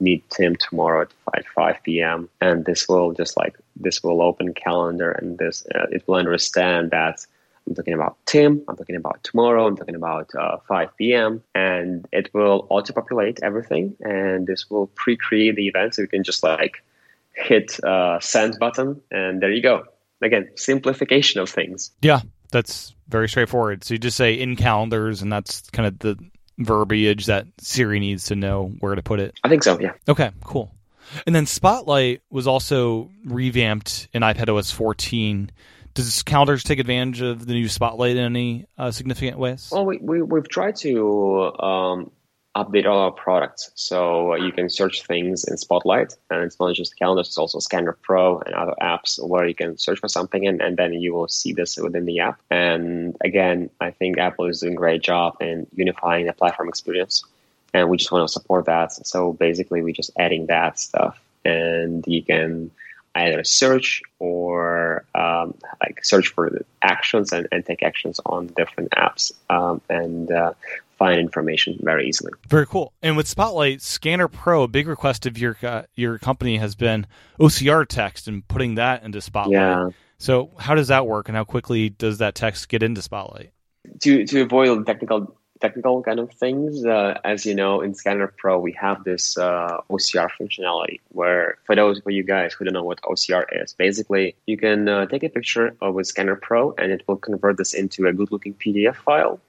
meet 0.00 0.28
Tim 0.28 0.54
tomorrow 0.56 1.02
at 1.02 1.12
5, 1.34 1.46
5 1.54 1.82
p.m." 1.82 2.28
And 2.42 2.66
this 2.66 2.86
will 2.88 3.14
just 3.14 3.38
like 3.38 3.56
this 3.74 4.02
will 4.02 4.20
open 4.20 4.52
calendar, 4.52 5.12
and 5.12 5.38
this 5.38 5.66
uh, 5.74 5.86
it 5.90 6.06
will 6.06 6.16
understand 6.16 6.90
that 6.90 7.26
I'm 7.66 7.74
talking 7.74 7.94
about 7.94 8.16
Tim. 8.26 8.62
I'm 8.68 8.76
talking 8.76 8.96
about 8.96 9.22
tomorrow. 9.24 9.66
I'm 9.66 9.76
talking 9.76 9.96
about 9.96 10.30
uh, 10.34 10.58
5 10.68 10.96
p.m. 10.96 11.42
And 11.54 12.06
it 12.12 12.32
will 12.32 12.66
auto 12.70 12.92
populate 12.92 13.40
everything. 13.42 13.96
And 14.00 14.46
this 14.46 14.70
will 14.70 14.86
pre 14.88 15.16
create 15.16 15.56
the 15.56 15.66
event. 15.66 15.94
So 15.94 16.02
you 16.02 16.08
can 16.08 16.22
just 16.22 16.42
like 16.42 16.84
hit 17.32 17.82
uh, 17.84 18.20
send 18.20 18.58
button 18.58 19.00
and 19.10 19.40
there 19.42 19.52
you 19.52 19.62
go. 19.62 19.84
Again, 20.22 20.50
simplification 20.54 21.40
of 21.40 21.50
things. 21.50 21.90
Yeah, 22.00 22.20
that's 22.50 22.94
very 23.08 23.28
straightforward. 23.28 23.84
So 23.84 23.94
you 23.94 23.98
just 23.98 24.16
say 24.16 24.34
in 24.34 24.56
calendars, 24.56 25.20
and 25.20 25.30
that's 25.30 25.68
kind 25.70 25.86
of 25.86 25.98
the 25.98 26.18
verbiage 26.58 27.26
that 27.26 27.46
Siri 27.58 28.00
needs 28.00 28.24
to 28.26 28.36
know 28.36 28.72
where 28.80 28.94
to 28.94 29.02
put 29.02 29.20
it. 29.20 29.38
I 29.44 29.50
think 29.50 29.62
so, 29.62 29.78
yeah. 29.78 29.92
Okay, 30.08 30.30
cool. 30.42 30.72
And 31.26 31.34
then 31.34 31.46
Spotlight 31.46 32.22
was 32.30 32.46
also 32.46 33.10
revamped 33.24 34.08
in 34.12 34.22
iPadOS 34.22 34.72
14 34.72 35.50
does 35.96 36.22
calendars 36.22 36.62
take 36.62 36.78
advantage 36.78 37.22
of 37.22 37.46
the 37.46 37.54
new 37.54 37.68
spotlight 37.68 38.16
in 38.16 38.22
any 38.22 38.66
uh, 38.78 38.90
significant 38.90 39.38
ways? 39.38 39.70
Well, 39.72 39.86
we, 39.86 39.96
we, 39.96 40.22
we've 40.22 40.48
tried 40.48 40.76
to 40.76 41.58
um, 41.58 42.10
update 42.54 42.84
all 42.86 42.98
our 42.98 43.10
products. 43.10 43.70
So 43.74 44.34
you 44.34 44.52
can 44.52 44.68
search 44.68 45.04
things 45.04 45.44
in 45.44 45.56
Spotlight, 45.56 46.14
and 46.30 46.42
it's 46.42 46.60
not 46.60 46.74
just 46.74 46.98
calendars, 46.98 47.28
it's 47.28 47.38
also 47.38 47.58
Scanner 47.60 47.96
Pro 48.02 48.38
and 48.40 48.54
other 48.54 48.74
apps 48.80 49.18
where 49.26 49.46
you 49.46 49.54
can 49.54 49.78
search 49.78 49.98
for 49.98 50.08
something, 50.08 50.46
and, 50.46 50.60
and 50.60 50.76
then 50.76 50.92
you 50.92 51.14
will 51.14 51.28
see 51.28 51.54
this 51.54 51.78
within 51.78 52.04
the 52.04 52.20
app. 52.20 52.40
And 52.50 53.16
again, 53.22 53.70
I 53.80 53.90
think 53.90 54.18
Apple 54.18 54.46
is 54.46 54.60
doing 54.60 54.74
a 54.74 54.76
great 54.76 55.02
job 55.02 55.38
in 55.40 55.66
unifying 55.74 56.26
the 56.26 56.34
platform 56.34 56.68
experience, 56.68 57.24
and 57.72 57.88
we 57.88 57.96
just 57.96 58.12
want 58.12 58.28
to 58.28 58.32
support 58.32 58.66
that. 58.66 58.92
So 59.06 59.32
basically, 59.32 59.80
we're 59.80 59.94
just 59.94 60.10
adding 60.18 60.46
that 60.46 60.78
stuff, 60.78 61.18
and 61.44 62.04
you 62.06 62.22
can 62.22 62.70
either 63.16 63.44
search 63.44 64.02
or 64.18 65.04
um, 65.14 65.54
like 65.80 66.04
search 66.04 66.28
for 66.28 66.64
actions 66.82 67.32
and, 67.32 67.48
and, 67.50 67.64
take 67.64 67.82
actions 67.82 68.20
on 68.26 68.48
different 68.48 68.90
apps 68.90 69.32
um, 69.50 69.80
and 69.88 70.30
uh, 70.30 70.52
find 70.98 71.20
information 71.20 71.78
very 71.82 72.08
easily. 72.08 72.32
Very 72.48 72.66
cool. 72.66 72.92
And 73.02 73.16
with 73.16 73.26
Spotlight 73.26 73.82
Scanner 73.82 74.28
Pro, 74.28 74.62
a 74.62 74.68
big 74.68 74.86
request 74.86 75.26
of 75.26 75.38
your 75.38 75.56
uh, 75.62 75.82
your 75.94 76.18
company 76.18 76.58
has 76.58 76.74
been 76.74 77.06
OCR 77.40 77.86
text 77.86 78.28
and 78.28 78.46
putting 78.46 78.76
that 78.76 79.02
into 79.02 79.20
Spotlight. 79.20 79.52
Yeah. 79.52 79.90
So 80.18 80.50
how 80.58 80.74
does 80.74 80.88
that 80.88 81.06
work, 81.06 81.28
and 81.28 81.36
how 81.36 81.44
quickly 81.44 81.90
does 81.90 82.18
that 82.18 82.34
text 82.34 82.68
get 82.68 82.82
into 82.82 83.02
Spotlight? 83.02 83.52
To 84.00 84.26
to 84.26 84.42
avoid 84.42 84.86
technical 84.86 85.35
technical 85.60 86.02
kind 86.02 86.20
of 86.20 86.30
things. 86.32 86.84
Uh, 86.84 87.18
as 87.24 87.46
you 87.46 87.54
know, 87.54 87.80
in 87.80 87.94
Scanner 87.94 88.28
Pro, 88.28 88.58
we 88.58 88.72
have 88.72 89.04
this 89.04 89.36
uh, 89.38 89.80
OCR 89.90 90.28
functionality 90.40 91.00
where, 91.10 91.58
for 91.64 91.74
those 91.74 91.98
of 91.98 92.10
you 92.10 92.22
guys 92.22 92.52
who 92.52 92.64
don't 92.64 92.74
know 92.74 92.84
what 92.84 93.00
OCR 93.02 93.44
is, 93.62 93.72
basically 93.74 94.34
you 94.46 94.56
can 94.56 94.88
uh, 94.88 95.06
take 95.06 95.22
a 95.22 95.28
picture 95.28 95.76
of 95.80 95.98
a 95.98 96.04
Scanner 96.04 96.36
Pro 96.36 96.72
and 96.72 96.92
it 96.92 97.02
will 97.06 97.16
convert 97.16 97.56
this 97.56 97.74
into 97.74 98.06
a 98.06 98.12
good 98.12 98.30
looking 98.30 98.54
PDF 98.54 98.96
file. 98.96 99.40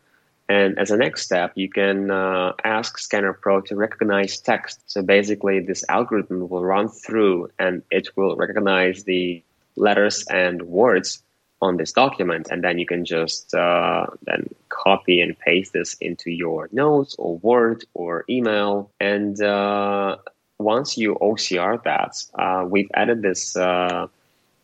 And 0.50 0.80
as 0.80 0.92
a 0.92 0.98
next 0.98 1.24
step, 1.24 1.52
you 1.56 1.70
can 1.70 2.10
uh, 2.10 2.54
ask 2.64 2.98
Scanner 2.98 3.34
Pro 3.34 3.60
to 3.62 3.76
recognize 3.76 4.40
text. 4.40 4.82
So 4.86 5.02
basically, 5.02 5.60
this 5.60 5.84
algorithm 5.90 6.48
will 6.48 6.64
run 6.64 6.88
through 6.88 7.52
and 7.60 7.84
it 7.92 8.16
will 8.16 8.38
recognize 8.38 9.04
the 9.04 9.44
letters 9.76 10.26
and 10.30 10.62
words 10.64 11.22
on 11.62 11.78
this 11.78 11.92
document, 11.92 12.48
and 12.52 12.64
then 12.64 12.78
you 12.78 12.86
can 12.86 13.04
just 13.06 13.54
uh, 13.54 14.06
then 14.24 14.50
copy 14.70 15.22
and 15.22 15.38
paste 15.40 15.74
this 15.74 15.96
into 15.96 16.32
your 16.32 16.70
notes 16.72 17.16
or 17.18 17.38
Word 17.38 17.84
or 17.94 18.26
email. 18.30 18.92
And 19.00 19.42
uh, 19.42 20.18
once 20.60 20.98
you 20.98 21.16
OCR 21.16 21.84
that, 21.84 22.16
uh, 22.38 22.66
we've 22.68 22.90
added 22.94 23.22
this 23.22 23.56
uh, 23.56 24.08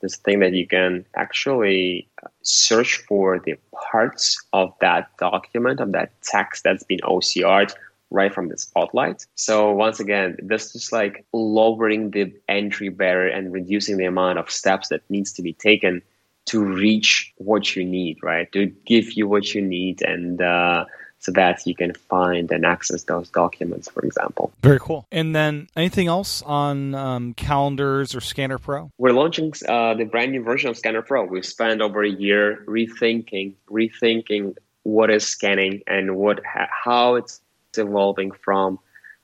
this 0.01 0.17
thing 0.17 0.39
that 0.41 0.53
you 0.53 0.67
can 0.67 1.05
actually 1.15 2.07
search 2.41 2.97
for 3.07 3.39
the 3.39 3.55
parts 3.91 4.43
of 4.51 4.73
that 4.81 5.09
document 5.17 5.79
of 5.79 5.93
that 5.93 6.11
text 6.21 6.63
that's 6.63 6.83
been 6.83 6.99
OCR'd 6.99 7.73
right 8.11 8.33
from 8.33 8.49
the 8.49 8.57
spotlight. 8.57 9.25
So 9.35 9.71
once 9.71 9.99
again, 9.99 10.37
this 10.39 10.75
is 10.75 10.91
like 10.91 11.25
lowering 11.33 12.11
the 12.11 12.31
entry 12.47 12.89
barrier 12.89 13.31
and 13.31 13.51
reducing 13.51 13.97
the 13.97 14.05
amount 14.05 14.37
of 14.37 14.51
steps 14.51 14.89
that 14.89 15.01
needs 15.09 15.31
to 15.33 15.41
be 15.41 15.53
taken 15.53 16.01
to 16.45 16.63
reach 16.63 17.33
what 17.37 17.75
you 17.75 17.85
need, 17.85 18.17
right? 18.21 18.51
To 18.51 18.67
give 18.85 19.13
you 19.13 19.27
what 19.27 19.53
you 19.53 19.61
need 19.61 20.01
and 20.01 20.41
uh, 20.41 20.85
so 21.19 21.31
that 21.31 21.65
you 21.65 21.73
can 21.73 21.93
find 21.93 22.51
and 22.51 22.65
access 22.65 23.03
those 23.03 23.29
documents, 23.29 23.89
for 23.89 24.03
example. 24.05 24.51
Very 24.61 24.79
cool. 24.79 25.07
And 25.09 25.33
then 25.33 25.67
anything 25.75 26.07
else 26.07 26.41
on 26.41 26.93
um, 26.95 27.33
calendars 27.35 28.13
or 28.13 28.19
Scanner 28.19 28.57
Pro? 28.57 28.91
We're 28.97 29.13
launching 29.13 29.53
uh, 29.67 29.93
the 29.93 30.03
brand 30.03 30.33
new 30.33 30.43
version 30.43 30.69
of 30.69 30.77
Scanner 30.77 31.01
Pro. 31.01 31.23
We've 31.23 31.45
spent 31.45 31.81
over 31.81 32.03
a 32.03 32.09
year 32.09 32.63
rethinking, 32.67 33.53
rethinking 33.71 34.57
what 34.83 35.09
is 35.09 35.25
scanning 35.25 35.81
and 35.87 36.17
what 36.17 36.41
how 36.43 37.15
it's 37.15 37.39
evolving 37.77 38.31
from 38.31 38.79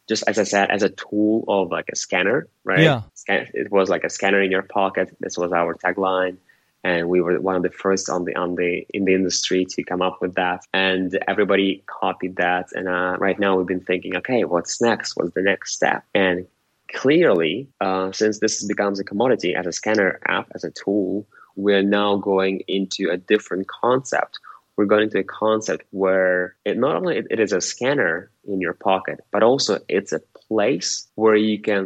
just 0.07 0.23
as 0.25 0.39
I 0.39 0.43
said, 0.43 0.71
as 0.71 0.81
a 0.81 0.89
tool 0.89 1.43
of 1.47 1.69
like 1.69 1.89
a 1.91 1.95
scanner, 1.95 2.47
right? 2.63 2.79
Yeah. 2.79 3.01
It 3.27 3.71
was 3.71 3.89
like 3.89 4.03
a 4.03 4.09
scanner 4.09 4.41
in 4.41 4.49
your 4.49 4.63
pocket. 4.63 5.15
This 5.19 5.37
was 5.37 5.51
our 5.51 5.75
tagline 5.75 6.37
and 6.83 7.09
we 7.09 7.21
were 7.21 7.39
one 7.39 7.55
of 7.55 7.63
the 7.63 7.69
first 7.69 8.09
on 8.09 8.25
the 8.25 8.35
on 8.35 8.55
the 8.55 8.85
in 8.93 9.05
the 9.05 9.13
industry 9.13 9.65
to 9.65 9.83
come 9.83 10.01
up 10.01 10.19
with 10.21 10.35
that. 10.35 10.61
And 10.73 11.17
everybody 11.27 11.83
copied 11.87 12.37
that. 12.37 12.67
And 12.73 12.87
uh, 12.87 13.17
right 13.19 13.39
now 13.39 13.57
we've 13.57 13.67
been 13.67 13.83
thinking 13.83 14.15
okay 14.17 14.43
what's 14.43 14.81
next? 14.81 15.15
What's 15.15 15.33
the 15.33 15.41
next 15.41 15.73
step? 15.73 16.03
And 16.13 16.47
clearly 16.93 17.67
uh, 17.81 18.11
since 18.11 18.39
this 18.39 18.63
becomes 18.65 18.99
a 18.99 19.03
commodity 19.03 19.55
as 19.55 19.67
a 19.67 19.71
scanner 19.71 20.19
app 20.27 20.47
as 20.55 20.63
a 20.63 20.71
tool 20.71 21.27
we're 21.59 21.83
now 21.83 22.15
going 22.15 22.61
into 22.67 23.09
a 23.09 23.17
different 23.17 23.67
concept. 23.67 24.39
We're 24.77 24.85
going 24.85 25.03
into 25.03 25.19
a 25.19 25.23
concept 25.23 25.85
where 25.91 26.55
it 26.63 26.77
not 26.77 26.95
only 26.95 27.17
it, 27.17 27.27
it 27.29 27.39
is 27.39 27.51
a 27.51 27.59
scanner 27.59 28.31
in 28.47 28.61
your 28.61 28.73
pocket 28.73 29.19
but 29.31 29.43
also 29.43 29.79
it's 29.89 30.13
a 30.13 30.21
place 30.47 31.07
where 31.15 31.35
you 31.35 31.59
can 31.61 31.85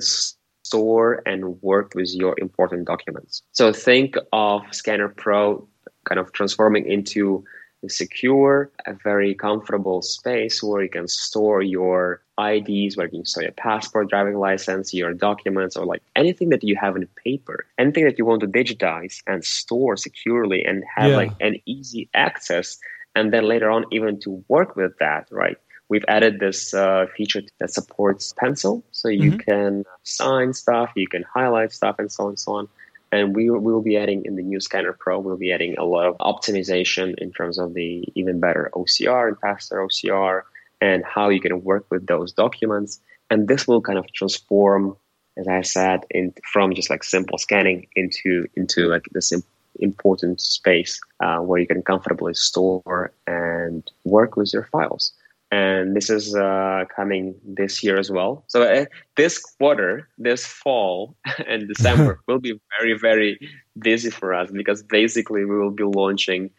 store 0.64 1.22
and 1.26 1.61
work 1.61 1.93
with 1.95 2.14
your 2.14 2.36
important 2.38 2.86
documents. 2.86 3.43
So 3.51 3.72
think 3.74 4.16
of 4.32 4.61
Scanner 4.72 5.09
Pro 5.09 5.68
kind 6.05 6.20
of 6.20 6.32
transforming 6.34 6.89
into 6.89 7.43
a 7.84 7.89
secure, 7.89 8.72
a 8.88 8.93
very 8.93 9.36
comfortable 9.36 10.01
space 10.01 10.64
where 10.64 10.84
you 10.84 10.89
can 10.89 11.07
store 11.07 11.61
your 11.61 12.22
IDs, 12.39 12.95
where 12.95 13.07
you 13.07 13.20
can 13.20 13.26
store 13.26 13.43
your 13.43 13.51
passport, 13.51 14.09
driving 14.09 14.38
license, 14.38 14.93
your 14.93 15.14
documents, 15.14 15.76
or 15.76 15.86
like 15.86 16.01
anything 16.16 16.49
that 16.49 16.64
you 16.64 16.76
have 16.76 16.95
in 16.95 17.07
paper, 17.24 17.66
anything 17.78 18.05
that 18.05 18.18
you 18.18 18.26
want 18.26 18.41
to 18.41 18.47
digitize 18.47 19.22
and 19.28 19.43
store 19.43 19.97
securely 19.97 20.64
and 20.64 20.84
have 20.95 21.11
yeah. 21.11 21.18
like 21.18 21.32
an 21.41 21.57
easy 21.66 22.09
access. 22.14 22.78
And 23.16 23.32
then 23.34 23.47
later 23.47 23.70
on, 23.70 23.86
even 23.91 24.20
to 24.22 24.43
work 24.47 24.76
with 24.76 24.97
that, 24.99 25.28
right? 25.30 25.57
We've 25.94 26.04
added 26.08 26.39
this 26.39 26.74
uh, 26.74 27.06
feature 27.16 27.44
that 27.60 27.72
supports 27.72 28.34
pencil. 28.36 28.84
So 28.91 29.10
you 29.10 29.34
mm-hmm. 29.34 29.52
can 29.52 29.84
sign 30.02 30.54
stuff, 30.54 30.91
you 30.96 31.08
can 31.08 31.24
highlight 31.32 31.72
stuff, 31.72 31.98
and 32.00 32.12
so 32.12 32.24
on 32.24 32.30
and 32.30 32.39
so 32.39 32.54
on. 32.54 32.68
And 33.12 33.36
we, 33.36 33.48
we 33.52 33.72
will 33.72 33.84
be 33.84 33.96
adding 33.96 34.26
in 34.26 34.36
the 34.36 34.41
new 34.41 34.60
Scanner 34.60 34.94
Pro, 34.94 35.20
we'll 35.20 35.38
be 35.38 35.54
adding 35.54 35.78
a 35.78 35.86
lot 35.86 36.08
of 36.08 36.18
optimization 36.18 37.14
in 37.20 37.32
terms 37.32 37.60
of 37.60 37.76
the 37.76 38.04
even 38.16 38.39
better 38.39 38.72
OCR 38.74 39.28
and 39.28 39.39
faster 39.39 39.76
OCR 39.76 40.41
and 40.82 41.04
how 41.06 41.30
you 41.30 41.39
can 41.39 41.64
work 41.64 41.86
with 41.91 42.08
those 42.08 42.32
documents. 42.32 43.00
And 43.30 43.48
this 43.48 43.68
will 43.68 43.82
kind 43.82 44.00
of 44.00 44.12
transform, 44.14 44.98
as 45.38 45.48
I 45.48 45.62
said, 45.62 46.08
in, 46.10 46.34
from 46.52 46.74
just 46.74 46.89
like 46.89 47.04
simple 47.04 47.38
scanning 47.38 47.86
into 47.96 48.48
into 48.56 48.88
like 48.88 49.06
this 49.12 49.32
important 49.80 50.41
space 50.41 51.00
uh, 51.20 51.38
where 51.38 51.60
you 51.60 51.68
can 51.68 51.84
comfortably 51.84 52.34
store 52.34 53.12
and 53.28 53.91
work 54.06 54.36
with 54.38 54.52
your 54.54 54.66
files 54.72 55.14
and 55.54 55.95
this 55.95 56.10
is 56.10 56.36
uh, 56.36 56.86
coming 56.95 57.36
this 57.45 57.84
year 57.84 57.97
as 57.99 58.10
well. 58.10 58.43
So 58.47 58.64
uh, 58.64 58.86
this 59.16 59.38
quarter, 59.39 60.10
this 60.18 60.45
fall 60.45 61.16
and 61.47 61.68
December 61.68 62.20
will 62.28 62.39
be 62.39 62.60
very 62.80 62.97
very 62.97 63.32
busy 63.80 64.10
for 64.10 64.34
us 64.34 64.49
because 64.51 64.82
basically 64.84 65.45
we 65.45 65.58
will 65.58 65.76
be 65.84 65.84
launching 65.84 66.49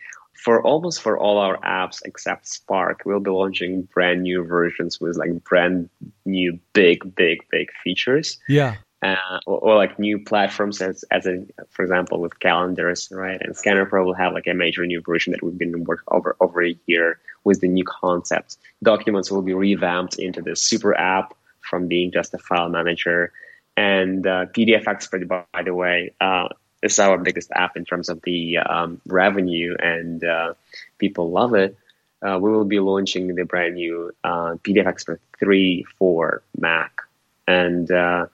for 0.44 0.62
almost 0.62 1.00
for 1.00 1.18
all 1.18 1.38
our 1.38 1.58
apps 1.62 2.02
except 2.04 2.46
Spark, 2.46 3.02
we'll 3.06 3.20
be 3.20 3.30
launching 3.30 3.82
brand 3.94 4.22
new 4.22 4.44
versions 4.44 5.00
with 5.00 5.16
like 5.16 5.32
brand 5.44 5.88
new 6.24 6.58
big 6.72 7.14
big 7.14 7.38
big 7.50 7.68
features. 7.82 8.38
Yeah 8.48 8.76
uh, 9.04 9.38
or, 9.46 9.58
or, 9.58 9.76
like 9.76 9.98
new 9.98 10.18
platforms 10.18 10.80
as, 10.80 11.04
as 11.10 11.26
a, 11.26 11.44
for 11.70 11.82
example, 11.82 12.20
with 12.20 12.40
calendars, 12.40 13.08
right? 13.12 13.38
And 13.42 13.54
Scanner 13.54 13.84
Pro 13.84 14.02
will 14.02 14.14
have 14.14 14.32
like 14.32 14.46
a 14.46 14.54
major 14.54 14.86
new 14.86 15.02
version 15.02 15.32
that 15.32 15.42
we've 15.42 15.58
been 15.58 15.84
working 15.84 16.04
over 16.08 16.36
over 16.40 16.64
a 16.64 16.74
year 16.86 17.18
with 17.44 17.60
the 17.60 17.68
new 17.68 17.84
concepts. 17.84 18.56
Documents 18.82 19.30
will 19.30 19.42
be 19.42 19.52
revamped 19.52 20.18
into 20.18 20.40
this 20.40 20.62
super 20.62 20.96
app 20.96 21.34
from 21.60 21.86
being 21.86 22.12
just 22.12 22.32
a 22.32 22.38
file 22.38 22.70
manager. 22.70 23.30
And 23.76 24.26
uh, 24.26 24.46
PDF 24.46 24.86
Expert, 24.86 25.28
by 25.28 25.62
the 25.62 25.74
way, 25.74 26.14
uh, 26.20 26.48
is 26.82 26.98
our 26.98 27.18
biggest 27.18 27.50
app 27.54 27.76
in 27.76 27.84
terms 27.84 28.08
of 28.08 28.22
the 28.22 28.58
um, 28.58 29.00
revenue, 29.06 29.76
and 29.80 30.24
uh, 30.24 30.54
people 30.98 31.30
love 31.30 31.54
it. 31.54 31.76
Uh, 32.22 32.38
we 32.40 32.50
will 32.50 32.64
be 32.64 32.80
launching 32.80 33.34
the 33.34 33.44
brand 33.44 33.74
new 33.74 34.12
uh, 34.24 34.54
PDF 34.64 34.86
Expert 34.86 35.20
3 35.40 35.84
for 35.98 36.42
Mac. 36.58 37.02
And 37.46 37.90
uh, 37.90 38.26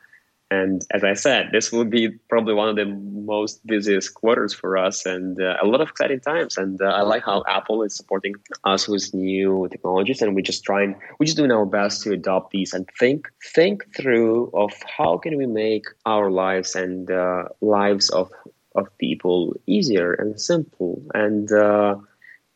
and 0.51 0.85
as 0.91 1.05
I 1.05 1.15
said, 1.15 1.51
this 1.53 1.71
will 1.71 1.85
be 1.85 2.09
probably 2.29 2.55
one 2.55 2.69
of 2.69 2.75
the 2.75 2.87
most 2.87 3.65
busiest 3.65 4.15
quarters 4.15 4.53
for 4.53 4.77
us 4.77 5.07
and 5.07 5.41
uh, 5.41 5.57
a 5.63 5.67
lot 5.67 5.81
of 5.81 5.89
exciting 5.89 6.19
times. 6.19 6.57
And 6.57 6.83
uh, 6.83 6.87
I 6.87 7.03
like 7.03 7.25
how 7.25 7.45
Apple 7.47 7.85
is 7.85 7.95
supporting 7.95 8.35
us 8.65 8.89
with 8.89 9.15
new 9.15 9.69
technologies 9.71 10.21
and 10.21 10.35
we 10.35 10.43
just 10.43 10.65
trying, 10.65 11.01
we 11.21 11.27
just 11.27 11.37
doing 11.37 11.53
our 11.53 11.67
best 11.67 12.03
to 12.03 12.13
adopt 12.13 12.51
these 12.51 12.73
and 12.73 12.89
think, 12.99 13.29
think 13.55 13.85
through 13.97 14.51
of 14.53 14.73
how 14.99 15.19
can 15.19 15.37
we 15.37 15.47
make 15.47 15.85
our 16.05 16.33
lives 16.33 16.75
and 16.75 17.13
uh, 17.13 17.45
lives 17.61 18.11
of, 18.11 18.29
of 18.75 18.89
people 18.99 19.55
easier 19.69 20.15
and 20.15 20.41
simple 20.41 21.01
and, 21.15 21.53
uh, 21.53 21.95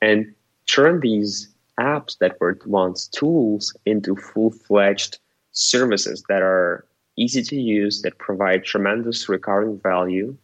and 0.03 0.34
turn 0.66 0.99
these 0.99 1.49
apps 1.78 2.18
that 2.18 2.40
were 2.40 2.59
once 2.66 3.07
tools 3.07 3.72
into 3.86 4.16
full-fledged 4.16 5.18
services 5.53 6.24
that 6.28 6.42
are 6.42 6.84
easy 7.16 7.42
to 7.42 7.56
use, 7.56 8.02
that 8.02 8.18
provide 8.18 8.64
tremendous 8.64 9.28
recurring 9.28 9.78
value, 9.78 10.36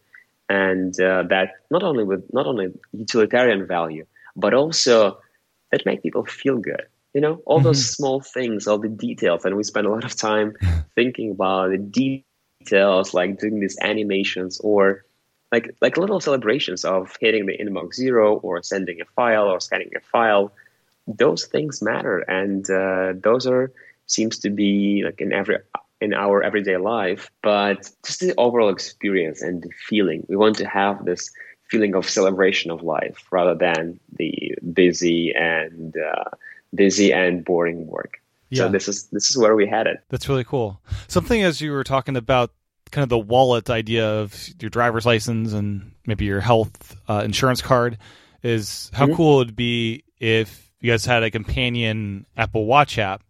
and 0.49 0.99
uh, 0.99 1.23
that 1.23 1.53
not 1.69 1.83
only 1.83 2.03
with 2.03 2.23
not 2.33 2.45
only 2.45 2.73
utilitarian 2.91 3.65
value, 3.67 4.05
but 4.35 4.53
also 4.53 5.19
that 5.71 5.85
make 5.85 6.03
people 6.03 6.25
feel 6.25 6.57
good. 6.57 6.85
You 7.13 7.21
know, 7.21 7.41
all 7.45 7.57
mm-hmm. 7.57 7.65
those 7.65 7.89
small 7.89 8.21
things, 8.21 8.67
all 8.67 8.77
the 8.77 8.87
details, 8.87 9.45
and 9.45 9.55
we 9.55 9.63
spend 9.63 9.87
a 9.87 9.91
lot 9.91 10.05
of 10.05 10.15
time 10.15 10.55
thinking 10.95 11.31
about 11.31 11.71
the 11.71 11.77
details, 11.77 13.13
like 13.13 13.39
doing 13.39 13.59
these 13.59 13.77
animations 13.81 14.59
or 14.59 15.05
like 15.51 15.75
like 15.81 15.97
little 15.97 16.19
celebrations 16.19 16.85
of 16.85 17.15
hitting 17.19 17.45
the 17.45 17.57
inbox 17.57 17.95
zero 17.95 18.37
or 18.37 18.63
sending 18.63 19.01
a 19.01 19.05
file 19.05 19.47
or 19.47 19.59
scanning 19.59 19.91
a 19.95 19.99
file. 19.99 20.53
Those 21.07 21.45
things 21.45 21.81
matter, 21.81 22.19
and 22.19 22.69
uh, 22.69 23.13
those 23.21 23.47
are 23.47 23.71
seems 24.05 24.39
to 24.39 24.49
be 24.49 25.03
like 25.03 25.19
in 25.19 25.33
every 25.33 25.57
in 26.01 26.13
our 26.13 26.41
everyday 26.41 26.77
life, 26.77 27.29
but 27.43 27.89
just 28.03 28.19
the 28.19 28.33
overall 28.37 28.69
experience 28.69 29.41
and 29.41 29.61
the 29.61 29.69
feeling. 29.87 30.25
We 30.27 30.35
want 30.35 30.57
to 30.57 30.67
have 30.67 31.05
this 31.05 31.31
feeling 31.69 31.95
of 31.95 32.09
celebration 32.09 32.71
of 32.71 32.81
life 32.81 33.23
rather 33.31 33.55
than 33.55 33.99
the 34.17 34.55
busy 34.73 35.33
and 35.33 35.95
uh, 35.95 36.29
busy 36.73 37.13
and 37.13 37.45
boring 37.45 37.87
work. 37.87 38.19
Yeah. 38.49 38.63
So 38.63 38.69
this 38.69 38.87
is 38.89 39.07
this 39.07 39.29
is 39.29 39.37
where 39.37 39.55
we 39.55 39.67
had 39.67 39.87
it. 39.87 40.03
That's 40.09 40.27
really 40.27 40.43
cool. 40.43 40.81
Something 41.07 41.43
as 41.43 41.61
you 41.61 41.71
were 41.71 41.85
talking 41.85 42.17
about 42.17 42.51
kind 42.91 43.03
of 43.03 43.09
the 43.09 43.19
wallet 43.19 43.69
idea 43.69 44.05
of 44.05 44.49
your 44.59 44.69
driver's 44.69 45.05
license 45.05 45.53
and 45.53 45.93
maybe 46.05 46.25
your 46.25 46.41
health 46.41 46.97
uh, 47.07 47.21
insurance 47.23 47.61
card 47.61 47.97
is 48.43 48.91
how 48.93 49.05
mm-hmm. 49.05 49.15
cool 49.15 49.35
it 49.35 49.45
would 49.45 49.55
be 49.55 50.03
if 50.19 50.69
you 50.81 50.91
guys 50.91 51.05
had 51.05 51.23
a 51.23 51.31
companion 51.31 52.25
Apple 52.35 52.65
Watch 52.65 52.97
app 52.97 53.23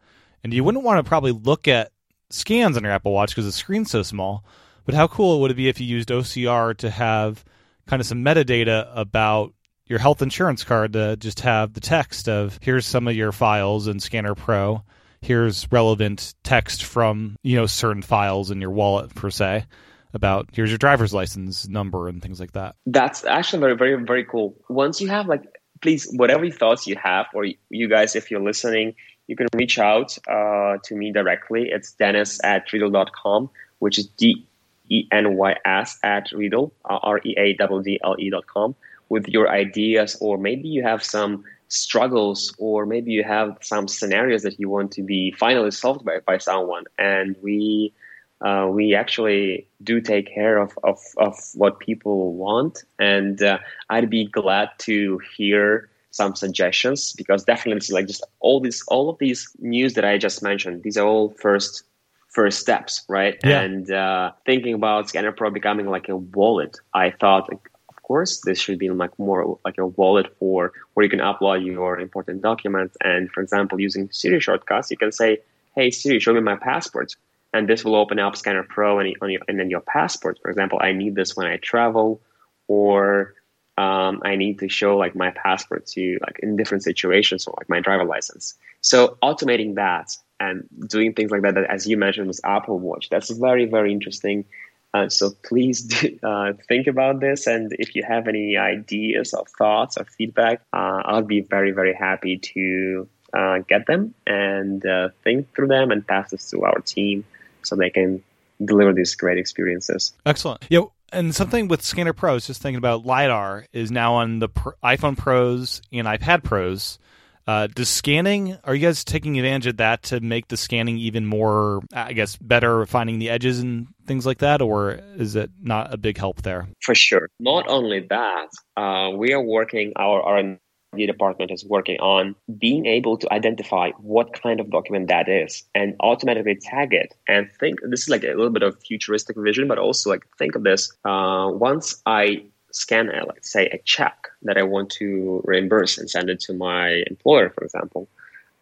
and 0.43 0.53
you 0.53 0.63
wouldn't 0.63 0.83
want 0.83 1.03
to 1.03 1.07
probably 1.07 1.31
look 1.31 1.67
at 1.67 1.91
scans 2.33 2.77
on 2.77 2.83
your 2.83 2.91
Apple 2.91 3.11
Watch 3.11 3.31
because 3.31 3.45
the 3.45 3.51
screen's 3.51 3.91
so 3.91 4.03
small. 4.03 4.45
But 4.85 4.95
how 4.95 5.07
cool 5.07 5.41
would 5.41 5.51
it 5.51 5.55
be 5.55 5.67
if 5.67 5.79
you 5.79 5.87
used 5.87 6.09
OCR 6.09 6.75
to 6.77 6.89
have 6.89 7.43
kind 7.87 7.99
of 7.99 8.05
some 8.05 8.23
metadata 8.23 8.89
about 8.95 9.53
your 9.85 9.99
health 9.99 10.21
insurance 10.21 10.63
card 10.63 10.93
to 10.93 11.17
just 11.17 11.41
have 11.41 11.73
the 11.73 11.81
text 11.81 12.29
of 12.29 12.57
here's 12.61 12.85
some 12.85 13.07
of 13.07 13.15
your 13.15 13.31
files 13.31 13.87
in 13.87 13.99
Scanner 13.99 14.35
Pro. 14.35 14.83
Here's 15.21 15.69
relevant 15.71 16.33
text 16.43 16.83
from 16.83 17.35
you 17.43 17.57
know 17.57 17.65
certain 17.65 18.01
files 18.01 18.51
in 18.51 18.61
your 18.61 18.71
wallet 18.71 19.13
per 19.13 19.29
se 19.29 19.65
about 20.13 20.49
here's 20.53 20.69
your 20.69 20.77
driver's 20.77 21.13
license 21.13 21.67
number 21.67 22.07
and 22.07 22.21
things 22.21 22.39
like 22.39 22.53
that. 22.53 22.75
That's 22.85 23.25
actually 23.25 23.59
very 23.59 23.75
very 23.75 24.03
very 24.03 24.25
cool. 24.25 24.55
Once 24.69 25.01
you 25.01 25.09
have 25.09 25.27
like 25.27 25.43
please 25.81 26.09
whatever 26.13 26.49
thoughts 26.49 26.87
you 26.87 26.95
have 26.95 27.25
or 27.33 27.45
you 27.69 27.87
guys 27.87 28.15
if 28.15 28.29
you're 28.31 28.41
listening 28.41 28.95
you 29.31 29.37
can 29.37 29.47
reach 29.55 29.79
out 29.79 30.17
uh, 30.27 30.77
to 30.83 30.93
me 30.93 31.13
directly. 31.13 31.69
It's 31.71 31.95
denys 31.97 32.39
at 32.43 32.67
readdle.com, 32.67 33.49
which 33.79 33.97
is 33.97 34.07
D 34.07 34.45
E 34.89 35.07
N 35.09 35.37
Y 35.37 35.55
S 35.63 35.97
at 36.03 36.27
Readdle, 36.31 36.71
uh, 36.89 36.99
R 37.01 37.21
E 37.23 37.33
A 37.37 37.53
D 37.53 37.65
D 37.83 37.99
L 38.03 38.15
E 38.19 38.29
dot 38.29 38.45
com, 38.47 38.75
with 39.07 39.29
your 39.29 39.49
ideas, 39.49 40.17
or 40.19 40.37
maybe 40.37 40.67
you 40.67 40.83
have 40.83 41.01
some 41.01 41.45
struggles, 41.69 42.53
or 42.57 42.85
maybe 42.85 43.13
you 43.13 43.23
have 43.23 43.57
some 43.61 43.87
scenarios 43.87 44.43
that 44.43 44.59
you 44.59 44.67
want 44.67 44.91
to 44.91 45.01
be 45.01 45.31
finally 45.39 45.71
solved 45.71 46.03
by, 46.03 46.19
by 46.25 46.37
someone. 46.37 46.83
And 46.99 47.37
we 47.41 47.93
uh, 48.41 48.67
we 48.69 48.95
actually 48.95 49.67
do 49.83 50.01
take 50.01 50.33
care 50.33 50.57
of, 50.57 50.77
of, 50.83 50.99
of 51.17 51.35
what 51.53 51.79
people 51.79 52.33
want. 52.33 52.83
And 52.99 53.41
uh, 53.41 53.59
I'd 53.89 54.09
be 54.09 54.25
glad 54.25 54.69
to 54.79 55.19
hear 55.35 55.89
some 56.11 56.35
suggestions 56.35 57.13
because 57.13 57.43
definitely 57.43 57.77
it's 57.77 57.89
like 57.89 58.07
just 58.07 58.23
all 58.41 58.59
these 58.59 58.83
all 58.87 59.09
of 59.09 59.17
these 59.17 59.49
news 59.59 59.93
that 59.93 60.05
I 60.05 60.17
just 60.17 60.43
mentioned. 60.43 60.83
These 60.83 60.97
are 60.97 61.07
all 61.07 61.29
first 61.39 61.83
first 62.29 62.59
steps, 62.59 63.03
right? 63.07 63.37
Yeah. 63.43 63.61
And 63.61 63.91
uh, 63.91 64.31
thinking 64.45 64.73
about 64.73 65.09
Scanner 65.09 65.31
Pro 65.31 65.49
becoming 65.49 65.87
like 65.87 66.09
a 66.09 66.15
wallet, 66.15 66.77
I 66.93 67.11
thought, 67.11 67.49
like, 67.49 67.69
of 67.89 68.01
course, 68.03 68.41
this 68.41 68.59
should 68.59 68.79
be 68.79 68.89
like 68.89 69.17
more 69.19 69.59
like 69.63 69.77
a 69.77 69.85
wallet 69.85 70.35
for 70.37 70.73
where 70.93 71.03
you 71.03 71.09
can 71.09 71.19
upload 71.19 71.65
your 71.65 71.99
important 71.99 72.41
documents. 72.41 72.97
And 73.03 73.31
for 73.31 73.41
example, 73.41 73.79
using 73.79 74.09
Siri 74.11 74.39
shortcuts, 74.39 74.91
you 74.91 74.97
can 74.97 75.11
say, 75.11 75.39
"Hey 75.75 75.91
Siri, 75.91 76.19
show 76.19 76.33
me 76.33 76.41
my 76.41 76.55
passport," 76.55 77.15
and 77.53 77.67
this 77.67 77.83
will 77.83 77.95
open 77.95 78.19
up 78.19 78.35
Scanner 78.35 78.63
Pro 78.63 78.99
and, 78.99 79.15
and 79.47 79.59
then 79.59 79.69
your 79.69 79.81
passport. 79.81 80.39
For 80.41 80.49
example, 80.49 80.79
I 80.81 80.91
need 80.93 81.15
this 81.15 81.35
when 81.35 81.47
I 81.47 81.57
travel, 81.57 82.21
or 82.67 83.33
um, 83.77 84.21
I 84.23 84.35
need 84.35 84.59
to 84.59 84.69
show 84.69 84.97
like 84.97 85.15
my 85.15 85.31
passport 85.31 85.85
to 85.87 86.17
like 86.21 86.39
in 86.41 86.55
different 86.55 86.83
situations 86.83 87.47
or 87.47 87.53
like 87.57 87.69
my 87.69 87.79
driver 87.79 88.05
license. 88.05 88.55
So 88.81 89.17
automating 89.21 89.75
that 89.75 90.15
and 90.39 90.67
doing 90.87 91.13
things 91.13 91.31
like 91.31 91.41
that, 91.41 91.55
that 91.55 91.69
as 91.69 91.87
you 91.87 91.97
mentioned 91.97 92.27
with 92.27 92.39
Apple 92.43 92.79
Watch. 92.79 93.09
That's 93.09 93.29
very 93.31 93.65
very 93.65 93.91
interesting. 93.91 94.45
Uh, 94.93 95.07
so 95.07 95.31
please 95.43 95.81
do, 95.93 96.19
uh, 96.21 96.53
think 96.67 96.87
about 96.87 97.21
this, 97.21 97.47
and 97.47 97.73
if 97.79 97.95
you 97.95 98.03
have 98.03 98.27
any 98.27 98.57
ideas 98.57 99.33
or 99.33 99.45
thoughts 99.57 99.97
or 99.97 100.05
feedback, 100.05 100.61
uh, 100.73 101.01
I'll 101.05 101.21
be 101.21 101.41
very 101.41 101.71
very 101.71 101.93
happy 101.93 102.37
to 102.37 103.07
uh, 103.33 103.59
get 103.59 103.87
them 103.87 104.13
and 104.27 104.85
uh, 104.85 105.09
think 105.23 105.53
through 105.55 105.67
them 105.67 105.91
and 105.91 106.05
pass 106.05 106.31
this 106.31 106.49
to 106.51 106.63
our 106.63 106.79
team 106.79 107.23
so 107.63 107.75
they 107.75 107.89
can 107.89 108.23
deliver 108.63 108.93
these 108.93 109.15
great 109.15 109.37
experiences. 109.37 110.13
Excellent. 110.25 110.65
Yeah, 110.69 110.85
and 111.11 111.35
something 111.35 111.67
with 111.67 111.81
Scanner 111.81 112.13
Pros, 112.13 112.47
just 112.47 112.61
thinking 112.61 112.77
about 112.77 113.05
lidar, 113.05 113.65
is 113.73 113.91
now 113.91 114.15
on 114.15 114.39
the 114.39 114.49
iPhone 114.83 115.17
Pros 115.17 115.81
and 115.91 116.07
iPad 116.07 116.43
Pros. 116.43 116.99
Uh, 117.47 117.67
does 117.67 117.89
scanning? 117.89 118.57
Are 118.63 118.75
you 118.75 118.85
guys 118.85 119.03
taking 119.03 119.37
advantage 119.37 119.67
of 119.67 119.77
that 119.77 120.03
to 120.03 120.19
make 120.19 120.47
the 120.47 120.55
scanning 120.55 120.97
even 120.99 121.25
more, 121.25 121.81
I 121.91 122.13
guess, 122.13 122.37
better, 122.37 122.85
finding 122.85 123.19
the 123.19 123.29
edges 123.29 123.59
and 123.59 123.87
things 124.05 124.25
like 124.25 124.37
that, 124.37 124.61
or 124.61 124.99
is 125.17 125.35
it 125.35 125.49
not 125.61 125.93
a 125.93 125.97
big 125.97 126.17
help 126.17 126.43
there? 126.43 126.67
For 126.81 126.93
sure. 126.93 127.29
Not 127.39 127.67
only 127.67 128.05
that, 128.09 128.47
uh, 128.77 129.09
we 129.15 129.33
are 129.33 129.41
working 129.41 129.93
our 129.95 130.21
R 130.21 130.57
the 130.93 131.07
department 131.07 131.51
is 131.51 131.63
working 131.65 131.97
on 131.99 132.35
being 132.59 132.85
able 132.85 133.17
to 133.17 133.31
identify 133.31 133.91
what 133.99 134.33
kind 134.33 134.59
of 134.59 134.69
document 134.69 135.07
that 135.07 135.29
is 135.29 135.63
and 135.73 135.95
automatically 136.01 136.55
tag 136.55 136.93
it 136.93 137.15
and 137.27 137.49
think 137.59 137.79
this 137.89 138.03
is 138.03 138.09
like 138.09 138.23
a 138.23 138.27
little 138.27 138.49
bit 138.49 138.63
of 138.63 138.77
futuristic 138.83 139.37
vision 139.37 139.67
but 139.67 139.77
also 139.77 140.09
like 140.09 140.23
think 140.37 140.55
of 140.55 140.63
this 140.63 140.91
uh, 141.05 141.49
once 141.49 142.01
i 142.05 142.43
scan 142.73 143.09
a, 143.09 143.25
let's 143.25 143.51
say 143.51 143.67
a 143.67 143.77
check 143.85 144.27
that 144.41 144.57
i 144.57 144.63
want 144.63 144.89
to 144.89 145.41
reimburse 145.45 145.97
and 145.97 146.09
send 146.09 146.29
it 146.29 146.41
to 146.41 146.53
my 146.53 147.03
employer 147.09 147.49
for 147.49 147.63
example 147.63 148.09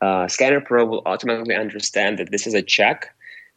uh, 0.02 0.28
scanner 0.28 0.62
pro 0.62 0.86
will 0.86 1.02
automatically 1.08 1.56
understand 1.56 2.20
that 2.20 2.32
this 2.32 2.46
is 2.46 2.54
a 2.54 2.62
check 2.62 3.14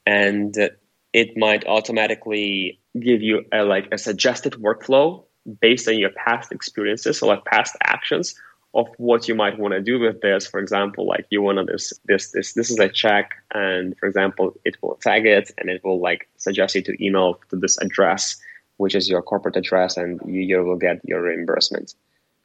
and 0.06 0.70
it 1.12 1.36
might 1.36 1.64
automatically 1.66 2.80
give 2.98 3.22
you 3.22 3.44
a, 3.52 3.62
like 3.64 3.86
a 3.92 3.98
suggested 3.98 4.54
workflow 4.54 5.22
based 5.60 5.86
on 5.88 5.98
your 5.98 6.10
past 6.10 6.50
experiences 6.52 7.22
or 7.22 7.26
like 7.26 7.44
past 7.44 7.76
actions 7.84 8.34
of 8.74 8.88
what 8.96 9.28
you 9.28 9.34
might 9.34 9.58
want 9.58 9.72
to 9.74 9.80
do 9.80 9.98
with 9.98 10.20
this. 10.22 10.46
For 10.46 10.58
example, 10.58 11.06
like 11.06 11.26
you 11.30 11.42
want 11.42 11.58
to 11.58 11.64
this 11.64 11.92
this 12.06 12.30
this 12.30 12.54
this 12.54 12.70
is 12.70 12.78
a 12.78 12.88
check, 12.88 13.32
and 13.54 13.96
for 13.98 14.06
example, 14.06 14.54
it 14.64 14.76
will 14.82 14.96
tag 15.02 15.26
it 15.26 15.50
and 15.58 15.68
it 15.68 15.84
will 15.84 16.00
like 16.00 16.28
suggest 16.36 16.74
you 16.74 16.82
to 16.82 17.04
email 17.04 17.38
to 17.50 17.56
this 17.56 17.78
address, 17.78 18.40
which 18.78 18.94
is 18.94 19.08
your 19.08 19.22
corporate 19.22 19.56
address, 19.56 19.96
and 19.96 20.20
you, 20.26 20.40
you 20.40 20.62
will 20.64 20.76
get 20.76 21.00
your 21.04 21.22
reimbursement. 21.22 21.94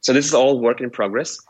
So 0.00 0.12
this 0.12 0.26
is 0.26 0.34
all 0.34 0.60
work 0.60 0.80
in 0.80 0.90
progress, 0.90 1.40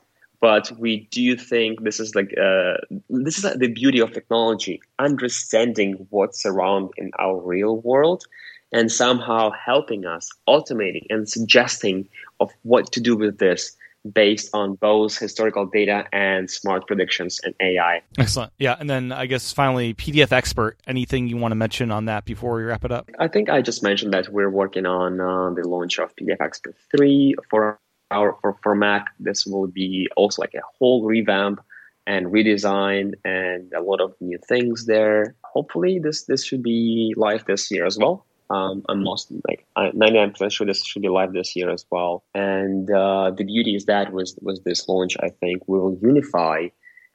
but 0.40 0.70
we 0.78 1.08
do 1.10 1.36
think 1.36 1.82
this 1.82 1.98
is 1.98 2.14
like 2.14 2.32
uh, 2.38 2.74
this 3.10 3.38
is 3.38 3.44
like 3.44 3.58
the 3.58 3.72
beauty 3.72 3.98
of 4.00 4.12
technology, 4.12 4.80
understanding 4.98 6.06
what's 6.10 6.46
around 6.46 6.90
in 6.96 7.10
our 7.18 7.36
real 7.40 7.78
world. 7.78 8.24
And 8.70 8.92
somehow 8.92 9.50
helping 9.52 10.04
us 10.04 10.28
automating 10.46 11.06
and 11.08 11.26
suggesting 11.26 12.06
of 12.38 12.50
what 12.64 12.92
to 12.92 13.00
do 13.00 13.16
with 13.16 13.38
this 13.38 13.74
based 14.12 14.51
on 14.55 14.74
both 14.74 15.18
historical 15.18 15.66
data 15.66 16.07
and 16.12 16.51
smart 16.51 16.86
predictions 16.86 17.40
and 17.42 17.55
AI. 17.61 18.03
Excellent. 18.18 18.53
Yeah. 18.59 18.76
And 18.78 18.88
then 18.88 19.12
I 19.12 19.26
guess 19.26 19.53
finally, 19.53 19.94
PDF 19.94 20.32
Expert, 20.32 20.78
anything 20.86 21.28
you 21.28 21.36
want 21.36 21.53
to 21.53 21.57
mention 21.57 21.90
on 21.90 22.07
that 22.07 22.24
before 22.24 22.57
we 22.57 22.62
wrap 22.62 22.84
it 22.84 22.92
up? 22.92 23.11
I 23.18 23.28
think 23.28 23.51
I 23.51 23.62
just 23.62 23.82
mentioned 23.82 24.14
that 24.14 24.28
we're 24.28 24.51
working 24.51 24.86
on 24.86 25.20
uh, 25.20 25.51
the 25.51 25.66
launch 25.66 25.99
of 25.99 26.14
PDF 26.16 26.40
Expert 26.40 26.76
3 26.96 27.34
for 27.51 27.78
our 28.11 28.36
for, 28.40 28.57
for 28.62 28.74
Mac. 28.74 29.09
This 29.18 29.46
will 29.46 29.66
be 29.66 30.09
also 30.16 30.42
like 30.42 30.55
a 30.55 30.62
whole 30.78 31.05
revamp 31.05 31.61
and 32.07 32.26
redesign 32.26 33.12
and 33.24 33.72
a 33.74 33.82
lot 33.82 34.01
of 34.01 34.14
new 34.20 34.38
things 34.49 34.86
there. 34.86 35.34
Hopefully 35.44 35.99
this 35.99 36.24
this 36.24 36.44
should 36.44 36.62
be 36.62 37.14
live 37.16 37.44
this 37.44 37.70
year 37.70 37.84
as 37.84 37.99
well. 37.99 38.24
Um, 38.51 38.82
I'm 38.88 39.03
most 39.03 39.30
like 39.46 39.66
99% 39.76 40.51
sure 40.51 40.66
this 40.66 40.84
should 40.84 41.03
be 41.03 41.09
live 41.09 41.32
this 41.32 41.55
year 41.55 41.70
as 41.70 41.84
well. 41.90 42.24
And 42.34 42.90
uh, 42.90 43.30
the 43.30 43.44
beauty 43.44 43.74
is 43.74 43.84
that 43.86 44.12
was 44.12 44.36
was 44.40 44.61
this 44.62 44.88
launch, 44.88 45.16
I 45.20 45.28
think, 45.28 45.68
will 45.68 45.99
unify 46.01 46.68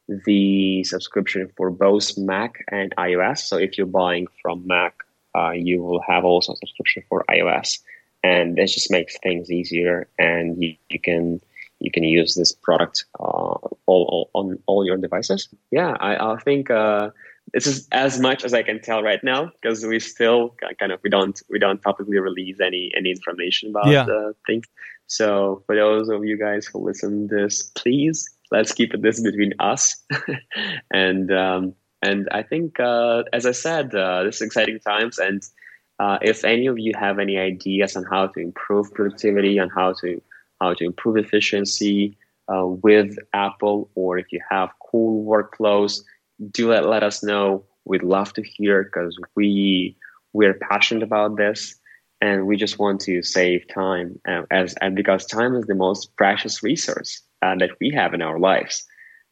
the 0.08 0.84
subscription 0.84 1.50
for 1.58 1.72
both 1.72 2.18
Mac 2.18 2.64
and 2.70 2.94
iOS. 2.98 3.40
So 3.40 3.58
if 3.58 3.78
you're 3.78 3.88
buying 3.88 4.28
from 4.42 4.68
Mac, 4.68 4.96
uh, 5.36 5.52
you 5.52 5.82
will 5.82 6.02
have 6.08 6.24
also 6.24 6.54
a 6.54 6.58
subscription 6.58 7.04
for 7.10 7.26
iOS, 7.30 7.80
and 8.24 8.56
this 8.56 8.74
just 8.74 8.92
makes 8.92 9.18
things 9.24 9.52
easier. 9.52 10.08
And 10.20 10.62
you, 10.62 10.76
you 10.90 11.00
can 11.00 11.40
you 11.80 11.92
can 11.92 12.04
use 12.04 12.36
this 12.36 12.54
product 12.54 13.06
uh, 13.20 13.24
all, 13.24 13.76
all, 13.88 14.30
on 14.34 14.60
all 14.68 14.86
your 14.86 14.98
devices. 14.98 15.50
Yeah, 15.72 15.98
I, 16.00 16.16
I 16.16 16.38
think 16.38 16.70
uh, 16.70 17.10
this 17.54 17.68
is 17.68 17.88
as 17.92 18.20
much 18.20 18.44
as 18.44 18.54
I 18.54 18.64
can 18.64 18.82
tell 18.82 19.04
right 19.04 19.24
now 19.24 19.52
because 19.62 19.86
we 19.86 20.00
still 20.00 20.56
kind 20.80 20.92
of 20.92 21.00
we 21.04 21.10
don't 21.10 21.40
we 21.50 21.60
don't 21.60 21.82
publicly 21.82 22.18
release 22.18 22.60
any 22.60 22.92
any 22.98 23.12
information 23.12 23.70
about 23.70 23.88
yeah. 23.88 24.06
the 24.06 24.34
things. 24.48 24.66
So 25.08 25.64
for 25.66 25.76
those 25.76 26.10
of 26.10 26.26
you 26.26 26.38
guys 26.38 26.66
who 26.66 26.80
listen 26.80 27.28
to 27.28 27.36
this, 27.36 27.64
please 27.76 28.28
let's 28.52 28.72
keep 28.72 28.94
it 28.94 29.04
this 29.04 29.22
between 29.22 29.54
us. 29.60 29.96
and 30.92 31.32
um, 31.32 31.76
and 32.02 32.28
I 32.32 32.42
think 32.42 32.80
uh, 32.80 33.24
as 33.34 33.46
I 33.46 33.52
said, 33.52 33.94
uh, 33.94 34.24
this 34.24 34.38
is 34.38 34.42
exciting 34.42 34.80
times. 34.80 35.20
And 35.20 35.44
uh, 36.00 36.18
if 36.24 36.44
any 36.44 36.66
of 36.66 36.80
you 36.80 36.94
have 37.00 37.20
any 37.20 37.38
ideas 37.38 37.96
on 37.96 38.04
how 38.04 38.28
to 38.28 38.40
improve 38.40 38.92
productivity, 38.94 39.60
on 39.60 39.70
how 39.70 39.94
to 40.02 40.20
how 40.60 40.74
to 40.74 40.86
improve 40.86 41.18
efficiency 41.18 42.18
uh, 42.52 42.66
with 42.66 43.16
Apple, 43.34 43.92
or 43.94 44.18
if 44.18 44.32
you 44.32 44.42
have 44.50 44.70
cool 44.90 45.24
workflows 45.24 46.02
do 46.52 46.70
let, 46.70 46.86
let 46.88 47.04
us 47.04 47.24
know. 47.24 47.66
We'd 47.86 48.04
love 48.04 48.34
to 48.34 48.44
hear 48.44 48.84
because 48.84 49.18
we 49.36 49.98
we're 50.34 50.56
passionate 50.56 51.04
about 51.04 51.38
this 51.38 51.76
and 52.22 52.48
we 52.48 52.58
just 52.58 52.80
want 52.80 53.02
to 53.02 53.22
save 53.22 53.68
time 53.68 54.20
uh, 54.28 54.44
as 54.50 54.74
and 54.82 54.96
because 54.96 55.26
time 55.26 55.56
is 55.56 55.66
the 55.66 55.76
most 55.76 56.16
precious 56.16 56.64
resource 56.64 57.22
uh, 57.42 57.56
that 57.60 57.72
we 57.80 57.92
have 57.92 58.14
in 58.14 58.22
our 58.22 58.40
lives. 58.40 58.86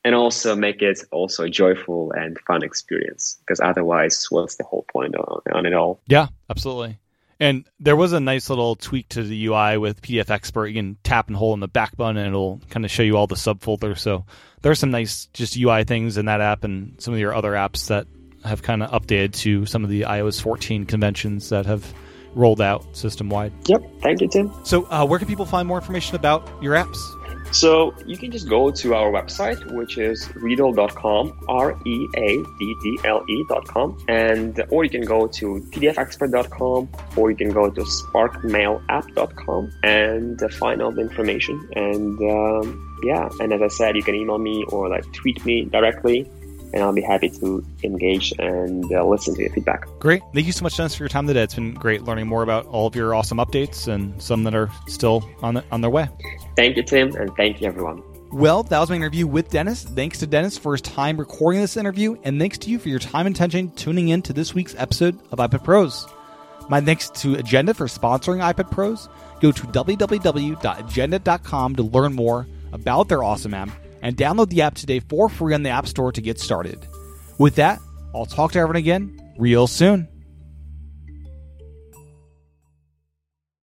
And 0.04 0.16
also 0.16 0.56
make 0.56 0.82
it 0.82 1.00
also 1.12 1.44
a 1.44 1.50
joyful 1.50 2.12
and 2.14 2.38
fun 2.48 2.64
experience 2.64 3.38
because 3.40 3.60
otherwise 3.60 4.26
what's 4.32 4.56
the 4.56 4.64
whole 4.64 4.86
point 4.92 5.16
on, 5.16 5.42
on 5.54 5.66
it 5.66 5.74
all? 5.74 6.02
Yeah 6.08 6.28
absolutely 6.50 6.98
and 7.42 7.68
there 7.80 7.96
was 7.96 8.14
a 8.14 8.20
nice 8.20 8.52
little 8.52 8.76
tweak 8.76 9.10
to 9.10 9.24
the 9.24 9.48
UI 9.48 9.76
with 9.78 10.04
PDF 10.04 10.30
Expert. 10.30 10.68
You 10.68 10.76
can 10.76 10.98
tap 11.04 11.28
and 11.28 11.36
hold 11.36 11.54
on 11.54 11.60
the 11.60 11.68
back 11.68 11.98
button, 11.98 12.18
and 12.18 12.28
it'll 12.28 12.62
kind 12.70 12.86
of 12.86 12.92
show 12.92 13.02
you 13.02 13.18
all 13.18 13.26
the 13.26 13.34
subfolders. 13.34 13.98
So 13.98 14.26
there 14.62 14.72
are 14.72 14.76
some 14.76 14.92
nice 14.92 15.26
just 15.34 15.58
UI 15.58 15.84
things 15.84 16.18
in 16.18 16.26
that 16.26 16.40
app, 16.40 16.64
and 16.64 17.02
some 17.02 17.16
of 17.16 17.20
your 17.20 17.34
other 17.34 17.54
apps 17.54 17.88
that 17.88 18.06
have 18.46 18.62
kind 18.62 18.84
of 18.84 18.92
updated 18.92 19.34
to 19.38 19.66
some 19.66 19.84
of 19.84 19.90
the 19.90 20.02
iOS 20.02 20.40
14 20.40 20.86
conventions 20.86 21.50
that 21.50 21.66
have 21.66 21.92
rolled 22.36 22.62
out 22.62 22.96
system 22.96 23.28
wide. 23.28 23.52
Yep. 23.66 23.82
Thank 24.02 24.22
you, 24.22 24.28
Tim. 24.28 24.54
So, 24.64 24.86
uh, 24.92 25.06
where 25.06 25.18
can 25.18 25.28
people 25.28 25.48
find 25.48 25.68
more 25.68 25.80
information 25.80 26.16
about 26.16 26.48
your 26.62 26.76
apps? 26.76 26.98
So 27.52 27.94
you 28.06 28.18
can 28.18 28.32
just 28.32 28.48
go 28.48 28.72
to 28.72 28.96
our 28.96 29.12
website, 29.12 29.66
which 29.74 29.98
is 29.98 30.28
readdle.com, 30.30 31.46
R-E-A-D-D-L-E.com, 31.50 32.38
and 34.08 34.64
or 34.70 34.84
you 34.84 34.90
can 34.90 35.04
go 35.04 35.28
to 35.28 35.66
pdfexpert.com, 35.72 36.90
or 37.18 37.32
you 37.32 37.38
can 37.38 37.50
go 37.52 37.70
to 37.70 37.82
sparkmailapp.com 37.82 39.72
and 39.84 40.40
find 40.54 40.82
all 40.82 40.92
the 40.92 41.02
information. 41.02 41.70
And 41.76 42.20
um, 42.22 43.00
yeah, 43.04 43.28
and 43.40 43.52
as 43.54 43.62
I 43.62 43.68
said, 43.68 43.96
you 43.96 44.04
can 44.04 44.16
email 44.16 44.38
me 44.38 44.64
or 44.70 44.88
like 44.90 45.04
tweet 45.14 45.46
me 45.46 45.66
directly 45.66 46.30
and 46.74 46.84
I'll 46.84 46.94
be 46.94 47.02
happy 47.02 47.30
to 47.30 47.66
engage 47.84 48.34
and 48.40 48.92
uh, 48.92 49.06
listen 49.06 49.36
to 49.36 49.42
your 49.42 49.52
feedback. 49.52 49.86
Great. 50.00 50.22
Thank 50.34 50.46
you 50.46 50.54
so 50.54 50.64
much, 50.64 50.78
Denys, 50.78 50.96
for 50.96 51.04
your 51.04 51.10
time 51.10 51.28
today. 51.28 51.44
It's 51.44 51.56
been 51.56 51.74
great 51.74 52.04
learning 52.04 52.28
more 52.28 52.44
about 52.44 52.66
all 52.68 52.88
of 52.88 52.96
your 52.96 53.14
awesome 53.14 53.38
updates 53.38 53.88
and 53.88 54.22
some 54.22 54.44
that 54.44 54.56
are 54.56 54.70
still 54.88 55.28
on, 55.42 55.56
the, 55.56 55.64
on 55.72 55.82
their 55.82 55.90
way. 55.90 56.10
Thank 56.56 56.78
you, 56.78 56.84
Tim, 56.84 57.16
and 57.16 57.36
thank 57.36 57.62
you, 57.62 57.68
everyone. 57.68 58.04
Well, 58.32 58.64
that 58.64 58.80
was 58.80 58.90
my 58.90 58.96
interview 58.96 59.28
with 59.28 59.50
Denys. 59.50 59.84
Thanks 59.84 60.20
to 60.20 60.28
Denys 60.28 60.58
for 60.58 60.72
his 60.72 60.82
time 60.82 61.18
recording 61.18 61.60
this 61.60 61.76
interview, 61.76 62.16
and 62.24 62.40
thanks 62.40 62.58
to 62.60 62.70
you 62.70 62.80
for 62.80 62.88
your 62.88 63.00
time 63.00 63.28
and 63.28 63.36
attention 63.36 63.72
tuning 63.72 64.10
in 64.10 64.22
to 64.22 64.32
this 64.32 64.54
week's 64.54 64.76
episode 64.76 65.20
of 65.32 65.40
iPad 65.40 65.66
Pros. 65.66 66.08
My 66.70 66.80
thanks 66.80 67.10
to 67.10 67.36
Agenda 67.36 67.74
for 67.74 67.88
sponsoring 67.88 68.40
iPad 68.40 68.72
Pros. 68.72 69.10
Go 69.42 69.52
to 69.52 69.64
www.agenda.com 69.64 71.76
to 71.76 71.84
learn 71.84 72.14
more 72.14 72.48
about 72.72 73.10
their 73.10 73.24
awesome 73.24 73.54
app 73.54 73.70
and 74.02 74.18
download 74.18 74.50
the 74.50 74.62
app 74.62 74.76
today 74.76 75.00
for 75.00 75.30
free 75.30 75.54
on 75.54 75.64
the 75.64 75.70
App 75.70 75.88
Store 75.88 76.12
to 76.12 76.22
get 76.22 76.40
started. 76.40 76.88
With 77.38 77.56
that, 77.56 77.80
I'll 78.14 78.26
talk 78.26 78.52
to 78.54 78.60
everyone 78.60 78.78
again 78.78 79.34
real 79.38 79.68
soon. 79.68 80.08